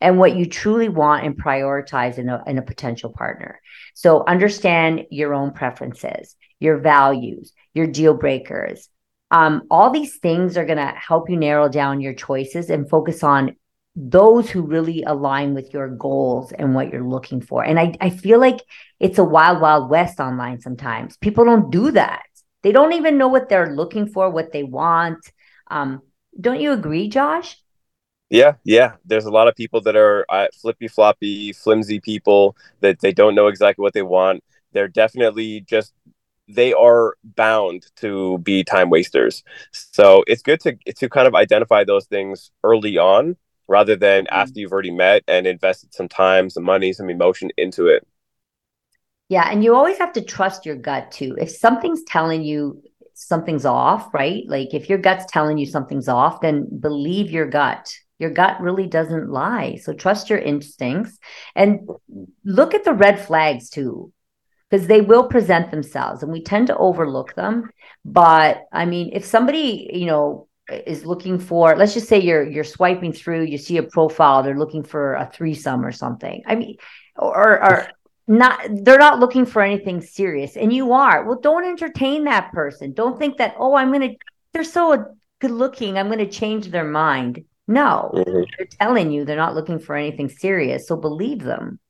And 0.00 0.18
what 0.18 0.36
you 0.36 0.44
truly 0.44 0.90
want 0.90 1.24
and 1.24 1.42
prioritize 1.42 2.18
in 2.18 2.28
a, 2.28 2.42
in 2.46 2.58
a 2.58 2.62
potential 2.62 3.10
partner. 3.10 3.60
So, 3.94 4.24
understand 4.26 5.04
your 5.12 5.32
own 5.32 5.52
preferences, 5.52 6.34
your 6.58 6.78
values, 6.78 7.52
your 7.72 7.86
deal 7.86 8.14
breakers, 8.14 8.88
um, 9.30 9.62
all 9.70 9.90
these 9.90 10.16
things 10.16 10.56
are 10.56 10.64
going 10.64 10.78
to 10.78 10.94
help 10.96 11.28
you 11.28 11.36
narrow 11.36 11.68
down 11.68 12.00
your 12.00 12.14
choices 12.14 12.70
and 12.70 12.88
focus 12.88 13.22
on 13.22 13.56
those 13.96 14.50
who 14.50 14.62
really 14.62 15.02
align 15.04 15.54
with 15.54 15.72
your 15.72 15.88
goals 15.88 16.52
and 16.52 16.74
what 16.74 16.92
you're 16.92 17.08
looking 17.08 17.40
for. 17.40 17.64
And 17.64 17.80
I, 17.80 17.94
I 18.00 18.10
feel 18.10 18.38
like 18.38 18.60
it's 19.00 19.18
a 19.18 19.24
wild, 19.24 19.60
wild 19.60 19.88
west 19.90 20.20
online 20.20 20.60
sometimes. 20.60 21.16
People 21.16 21.44
don't 21.46 21.70
do 21.70 21.90
that. 21.92 22.24
They 22.62 22.72
don't 22.72 22.92
even 22.92 23.16
know 23.16 23.28
what 23.28 23.48
they're 23.48 23.74
looking 23.74 24.08
for, 24.08 24.28
what 24.28 24.52
they 24.52 24.62
want. 24.62 25.18
Um, 25.68 26.02
don't 26.38 26.60
you 26.60 26.72
agree, 26.72 27.08
Josh? 27.08 27.56
Yeah, 28.28 28.54
yeah. 28.64 28.94
There's 29.04 29.24
a 29.24 29.30
lot 29.30 29.48
of 29.48 29.54
people 29.54 29.80
that 29.82 29.96
are 29.96 30.26
uh, 30.28 30.48
flippy 30.60 30.88
floppy, 30.88 31.52
flimsy 31.52 32.00
people 32.00 32.56
that 32.80 33.00
they 33.00 33.12
don't 33.12 33.34
know 33.34 33.46
exactly 33.46 33.82
what 33.82 33.94
they 33.94 34.02
want. 34.02 34.42
They're 34.72 34.88
definitely 34.88 35.60
just 35.60 35.94
they 36.48 36.72
are 36.72 37.16
bound 37.24 37.86
to 37.96 38.38
be 38.38 38.62
time 38.64 38.90
wasters. 38.90 39.42
So 39.72 40.24
it's 40.26 40.42
good 40.42 40.60
to 40.60 40.76
to 40.96 41.08
kind 41.08 41.26
of 41.26 41.34
identify 41.34 41.84
those 41.84 42.06
things 42.06 42.50
early 42.62 42.98
on 42.98 43.36
rather 43.68 43.96
than 43.96 44.24
mm-hmm. 44.24 44.36
after 44.36 44.60
you've 44.60 44.72
already 44.72 44.92
met 44.92 45.22
and 45.28 45.46
invested 45.46 45.94
some 45.94 46.08
time, 46.08 46.50
some 46.50 46.64
money, 46.64 46.92
some 46.92 47.10
emotion 47.10 47.50
into 47.56 47.86
it. 47.86 48.06
Yeah, 49.28 49.48
and 49.50 49.64
you 49.64 49.74
always 49.74 49.98
have 49.98 50.12
to 50.12 50.22
trust 50.22 50.64
your 50.64 50.76
gut 50.76 51.10
too. 51.10 51.36
If 51.38 51.50
something's 51.50 52.04
telling 52.04 52.44
you 52.44 52.82
something's 53.14 53.64
off, 53.64 54.12
right? 54.14 54.44
Like 54.46 54.72
if 54.72 54.88
your 54.88 54.98
gut's 54.98 55.26
telling 55.26 55.58
you 55.58 55.66
something's 55.66 56.08
off, 56.08 56.40
then 56.40 56.68
believe 56.78 57.30
your 57.30 57.48
gut. 57.48 57.92
Your 58.18 58.30
gut 58.30 58.60
really 58.60 58.86
doesn't 58.86 59.28
lie. 59.28 59.76
So 59.76 59.92
trust 59.92 60.30
your 60.30 60.38
instincts 60.38 61.18
and 61.54 61.88
look 62.44 62.72
at 62.74 62.84
the 62.84 62.94
red 62.94 63.20
flags 63.20 63.68
too 63.68 64.12
because 64.70 64.86
they 64.86 65.00
will 65.00 65.28
present 65.28 65.70
themselves 65.70 66.22
and 66.22 66.32
we 66.32 66.42
tend 66.42 66.66
to 66.68 66.76
overlook 66.76 67.34
them. 67.34 67.70
But 68.04 68.62
i 68.72 68.84
mean 68.84 69.10
if 69.12 69.24
somebody 69.24 69.90
you 69.92 70.06
know 70.06 70.48
is 70.68 71.06
looking 71.06 71.38
for 71.38 71.76
let's 71.76 71.94
just 71.94 72.08
say 72.08 72.20
you're 72.20 72.42
you're 72.42 72.64
swiping 72.64 73.12
through 73.12 73.44
you 73.44 73.58
see 73.58 73.76
a 73.76 73.82
profile 73.82 74.42
they're 74.42 74.58
looking 74.58 74.82
for 74.82 75.14
a 75.14 75.30
threesome 75.32 75.84
or 75.84 75.92
something. 75.92 76.42
I 76.46 76.54
mean 76.56 76.76
or 77.16 77.62
or 77.62 77.88
not 78.28 78.60
they're 78.82 78.98
not 78.98 79.20
looking 79.20 79.46
for 79.46 79.62
anything 79.62 80.00
serious 80.00 80.56
and 80.56 80.72
you 80.72 80.92
are. 80.92 81.24
Well 81.24 81.40
don't 81.40 81.64
entertain 81.64 82.24
that 82.24 82.52
person. 82.52 82.92
Don't 82.92 83.18
think 83.18 83.38
that 83.38 83.54
oh 83.58 83.74
i'm 83.74 83.92
gonna 83.92 84.14
they're 84.52 84.64
so 84.64 85.16
good 85.40 85.50
looking 85.50 85.98
i'm 85.98 86.08
gonna 86.08 86.30
change 86.30 86.68
their 86.68 86.84
mind. 86.84 87.44
No. 87.68 88.12
Mm-hmm. 88.14 88.42
they're 88.56 88.66
telling 88.80 89.10
you 89.10 89.24
they're 89.24 89.36
not 89.36 89.56
looking 89.56 89.80
for 89.80 89.96
anything 89.96 90.28
serious 90.28 90.86
so 90.86 90.96
believe 90.96 91.42
them 91.42 91.80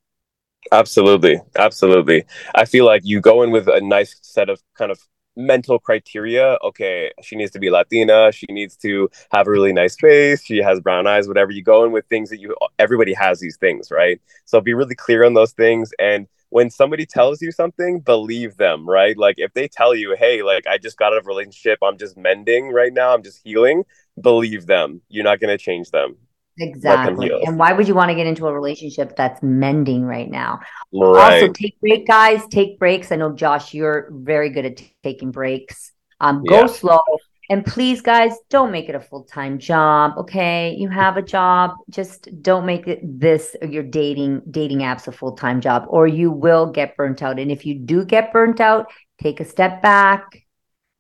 Absolutely. 0.73 1.41
Absolutely. 1.57 2.25
I 2.55 2.65
feel 2.65 2.85
like 2.85 3.03
you 3.05 3.21
go 3.21 3.43
in 3.43 3.51
with 3.51 3.69
a 3.69 3.81
nice 3.81 4.17
set 4.23 4.49
of 4.49 4.61
kind 4.77 4.91
of 4.91 5.01
mental 5.37 5.79
criteria. 5.79 6.57
Okay, 6.65 7.13
she 7.23 7.37
needs 7.37 7.53
to 7.53 7.59
be 7.59 7.71
Latina. 7.71 8.33
She 8.33 8.47
needs 8.49 8.77
to 8.79 9.09
have 9.33 9.47
a 9.47 9.51
really 9.51 9.73
nice 9.73 9.97
face. 9.97 10.45
She 10.45 10.59
has 10.59 10.81
brown 10.81 11.07
eyes, 11.07 11.29
whatever. 11.29 11.53
You 11.53 11.63
go 11.63 11.85
in 11.85 11.93
with 11.93 12.07
things 12.07 12.31
that 12.31 12.41
you, 12.41 12.57
everybody 12.79 13.13
has 13.15 13.39
these 13.39 13.57
things, 13.59 13.91
right? 13.91 14.21
So 14.45 14.61
be 14.61 14.75
really 14.75 14.95
clear 14.95 15.25
on 15.25 15.35
those 15.35 15.53
things. 15.53 15.91
And 15.99 16.27
when 16.49 16.71
somebody 16.71 17.07
tells 17.07 17.43
you 17.43 17.53
something, 17.53 18.01
believe 18.01 18.57
them, 18.57 18.89
right? 18.89 19.17
Like 19.17 19.35
if 19.39 19.53
they 19.53 19.69
tell 19.69 19.95
you, 19.95 20.17
hey, 20.19 20.43
like 20.43 20.67
I 20.67 20.79
just 20.79 20.97
got 20.97 21.13
out 21.13 21.19
of 21.19 21.27
a 21.27 21.29
relationship, 21.29 21.79
I'm 21.83 21.99
just 21.99 22.17
mending 22.17 22.73
right 22.73 22.93
now, 22.93 23.13
I'm 23.15 23.23
just 23.23 23.41
healing, 23.45 23.85
believe 24.21 24.67
them. 24.67 25.03
You're 25.09 25.25
not 25.25 25.41
going 25.41 25.57
to 25.57 25.63
change 25.63 25.91
them. 25.91 26.17
Exactly. 26.59 27.31
And 27.45 27.59
why 27.59 27.73
would 27.73 27.87
you 27.87 27.95
want 27.95 28.11
to 28.11 28.15
get 28.15 28.27
into 28.27 28.47
a 28.47 28.53
relationship 28.53 29.15
that's 29.17 29.43
mending 29.43 30.05
right 30.05 30.31
now? 30.31 30.61
Right. 30.93 31.43
Also, 31.43 31.53
take 31.53 31.79
break, 31.81 32.07
guys. 32.07 32.47
Take 32.51 32.79
breaks. 32.79 33.13
I 33.13 33.17
know, 33.17 33.33
Josh, 33.33 33.75
you're 33.75 34.09
very 34.11 34.51
good 34.51 34.65
at 34.65 34.77
t- 34.79 34.95
taking 35.03 35.33
breaks. 35.33 35.93
Um, 36.21 36.45
go 36.45 36.61
yeah. 36.61 36.67
slow. 36.67 37.01
And 37.49 37.65
please, 37.65 38.01
guys, 38.01 38.33
don't 38.49 38.73
make 38.73 38.89
it 38.89 38.95
a 38.95 39.01
full 39.01 39.25
time 39.25 39.59
job. 39.59 40.17
Okay, 40.19 40.75
you 40.77 40.89
have 40.89 41.17
a 41.17 41.23
job. 41.23 41.75
Just 41.91 42.43
don't 42.43 42.67
make 42.67 42.89
it 42.89 43.01
this 43.03 43.55
your 43.63 43.85
dating 43.85 44.43
dating 44.51 44.79
apps 44.79 45.07
a 45.07 45.13
full 45.13 45.37
time 45.37 45.61
job, 45.61 45.85
or 45.89 46.09
you 46.09 46.31
will 46.31 46.67
get 46.73 46.97
burnt 46.97 47.23
out. 47.23 47.39
And 47.39 47.53
if 47.53 47.65
you 47.65 47.75
do 47.75 48.05
get 48.05 48.33
burnt 48.33 48.61
out, 48.61 48.91
take 49.23 49.41
a 49.41 49.45
step 49.45 49.83
back. 49.83 50.43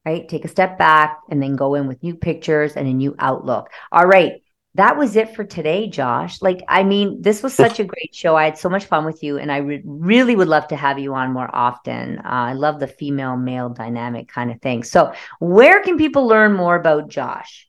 Right, 0.04 0.28
take 0.28 0.44
a 0.44 0.48
step 0.48 0.78
back, 0.78 1.18
and 1.30 1.42
then 1.42 1.56
go 1.56 1.74
in 1.74 1.88
with 1.88 2.00
new 2.00 2.14
pictures 2.14 2.76
and 2.76 2.86
a 2.86 2.92
new 2.92 3.16
outlook. 3.18 3.70
All 3.90 4.06
right 4.06 4.40
that 4.76 4.96
was 4.96 5.16
it 5.16 5.34
for 5.34 5.42
today, 5.44 5.88
Josh. 5.88 6.42
Like, 6.42 6.62
I 6.68 6.82
mean, 6.82 7.22
this 7.22 7.42
was 7.42 7.54
such 7.54 7.80
a 7.80 7.84
great 7.84 8.14
show. 8.14 8.36
I 8.36 8.44
had 8.44 8.58
so 8.58 8.68
much 8.68 8.84
fun 8.84 9.04
with 9.04 9.22
you, 9.22 9.38
and 9.38 9.50
I 9.50 9.58
re- 9.58 9.82
really 9.84 10.36
would 10.36 10.48
love 10.48 10.68
to 10.68 10.76
have 10.76 10.98
you 10.98 11.14
on 11.14 11.32
more 11.32 11.48
often. 11.54 12.18
Uh, 12.18 12.22
I 12.24 12.52
love 12.52 12.78
the 12.78 12.86
female 12.86 13.36
male 13.36 13.70
dynamic 13.70 14.28
kind 14.28 14.50
of 14.50 14.60
thing. 14.60 14.84
So, 14.84 15.12
where 15.40 15.82
can 15.82 15.96
people 15.96 16.26
learn 16.26 16.52
more 16.52 16.76
about 16.76 17.08
Josh? 17.08 17.68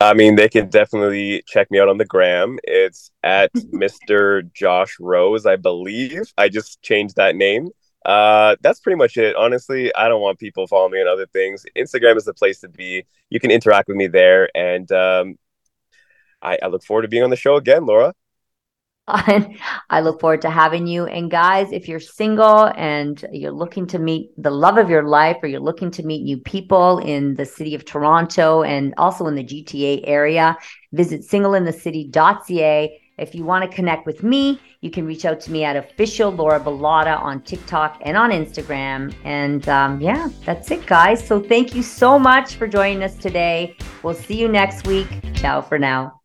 I 0.00 0.14
mean, 0.14 0.36
they 0.36 0.48
can 0.48 0.68
definitely 0.68 1.42
check 1.46 1.70
me 1.70 1.78
out 1.78 1.88
on 1.88 1.96
the 1.96 2.04
gram. 2.04 2.58
It's 2.64 3.10
at 3.22 3.52
Mr. 3.54 4.52
Josh 4.52 4.96
Rose, 5.00 5.46
I 5.46 5.56
believe. 5.56 6.22
I 6.36 6.48
just 6.48 6.82
changed 6.82 7.16
that 7.16 7.36
name. 7.36 7.68
Uh, 8.04 8.56
that's 8.62 8.80
pretty 8.80 8.96
much 8.96 9.16
it. 9.16 9.36
Honestly, 9.36 9.94
I 9.94 10.08
don't 10.08 10.20
want 10.20 10.38
people 10.38 10.66
following 10.66 10.92
me 10.92 11.00
on 11.00 11.08
other 11.08 11.26
things. 11.26 11.64
Instagram 11.76 12.16
is 12.16 12.24
the 12.24 12.34
place 12.34 12.60
to 12.60 12.68
be. 12.68 13.06
You 13.30 13.40
can 13.40 13.50
interact 13.50 13.88
with 13.88 13.96
me 13.96 14.08
there, 14.08 14.50
and 14.56 14.90
um, 14.92 15.36
I, 16.42 16.58
I 16.62 16.66
look 16.66 16.84
forward 16.84 17.02
to 17.02 17.08
being 17.08 17.22
on 17.22 17.30
the 17.30 17.36
show 17.36 17.56
again, 17.56 17.86
Laura. 17.86 18.14
I 19.08 20.00
look 20.00 20.20
forward 20.20 20.42
to 20.42 20.50
having 20.50 20.86
you. 20.86 21.06
And 21.06 21.30
guys, 21.30 21.72
if 21.72 21.88
you're 21.88 22.00
single 22.00 22.66
and 22.76 23.24
you're 23.32 23.52
looking 23.52 23.86
to 23.88 23.98
meet 23.98 24.30
the 24.40 24.50
love 24.50 24.78
of 24.78 24.88
your 24.88 25.02
life 25.02 25.38
or 25.42 25.48
you're 25.48 25.60
looking 25.60 25.90
to 25.92 26.04
meet 26.04 26.22
new 26.22 26.38
people 26.38 26.98
in 26.98 27.34
the 27.34 27.44
city 27.44 27.74
of 27.74 27.84
Toronto 27.84 28.62
and 28.62 28.94
also 28.98 29.26
in 29.26 29.34
the 29.34 29.44
GTA 29.44 30.02
area, 30.04 30.56
visit 30.92 31.22
singleinthecity.ca. 31.22 32.98
If 33.18 33.34
you 33.34 33.44
want 33.44 33.68
to 33.68 33.76
connect 33.76 34.06
with 34.06 34.22
me, 34.22 34.60
you 34.80 34.90
can 34.90 35.04
reach 35.04 35.24
out 35.24 35.40
to 35.42 35.50
me 35.50 35.64
at 35.64 35.76
official 35.76 36.30
Laura 36.30 36.58
Bilotta 36.58 37.20
on 37.20 37.42
TikTok 37.42 38.00
and 38.02 38.16
on 38.16 38.30
Instagram. 38.30 39.14
And 39.24 39.68
um, 39.68 40.00
yeah, 40.00 40.28
that's 40.44 40.70
it, 40.70 40.86
guys. 40.86 41.24
So 41.24 41.40
thank 41.40 41.74
you 41.74 41.82
so 41.82 42.18
much 42.18 42.54
for 42.54 42.66
joining 42.66 43.02
us 43.02 43.16
today. 43.16 43.76
We'll 44.02 44.14
see 44.14 44.38
you 44.38 44.48
next 44.48 44.86
week. 44.86 45.08
Ciao 45.34 45.60
for 45.60 45.78
now. 45.78 46.21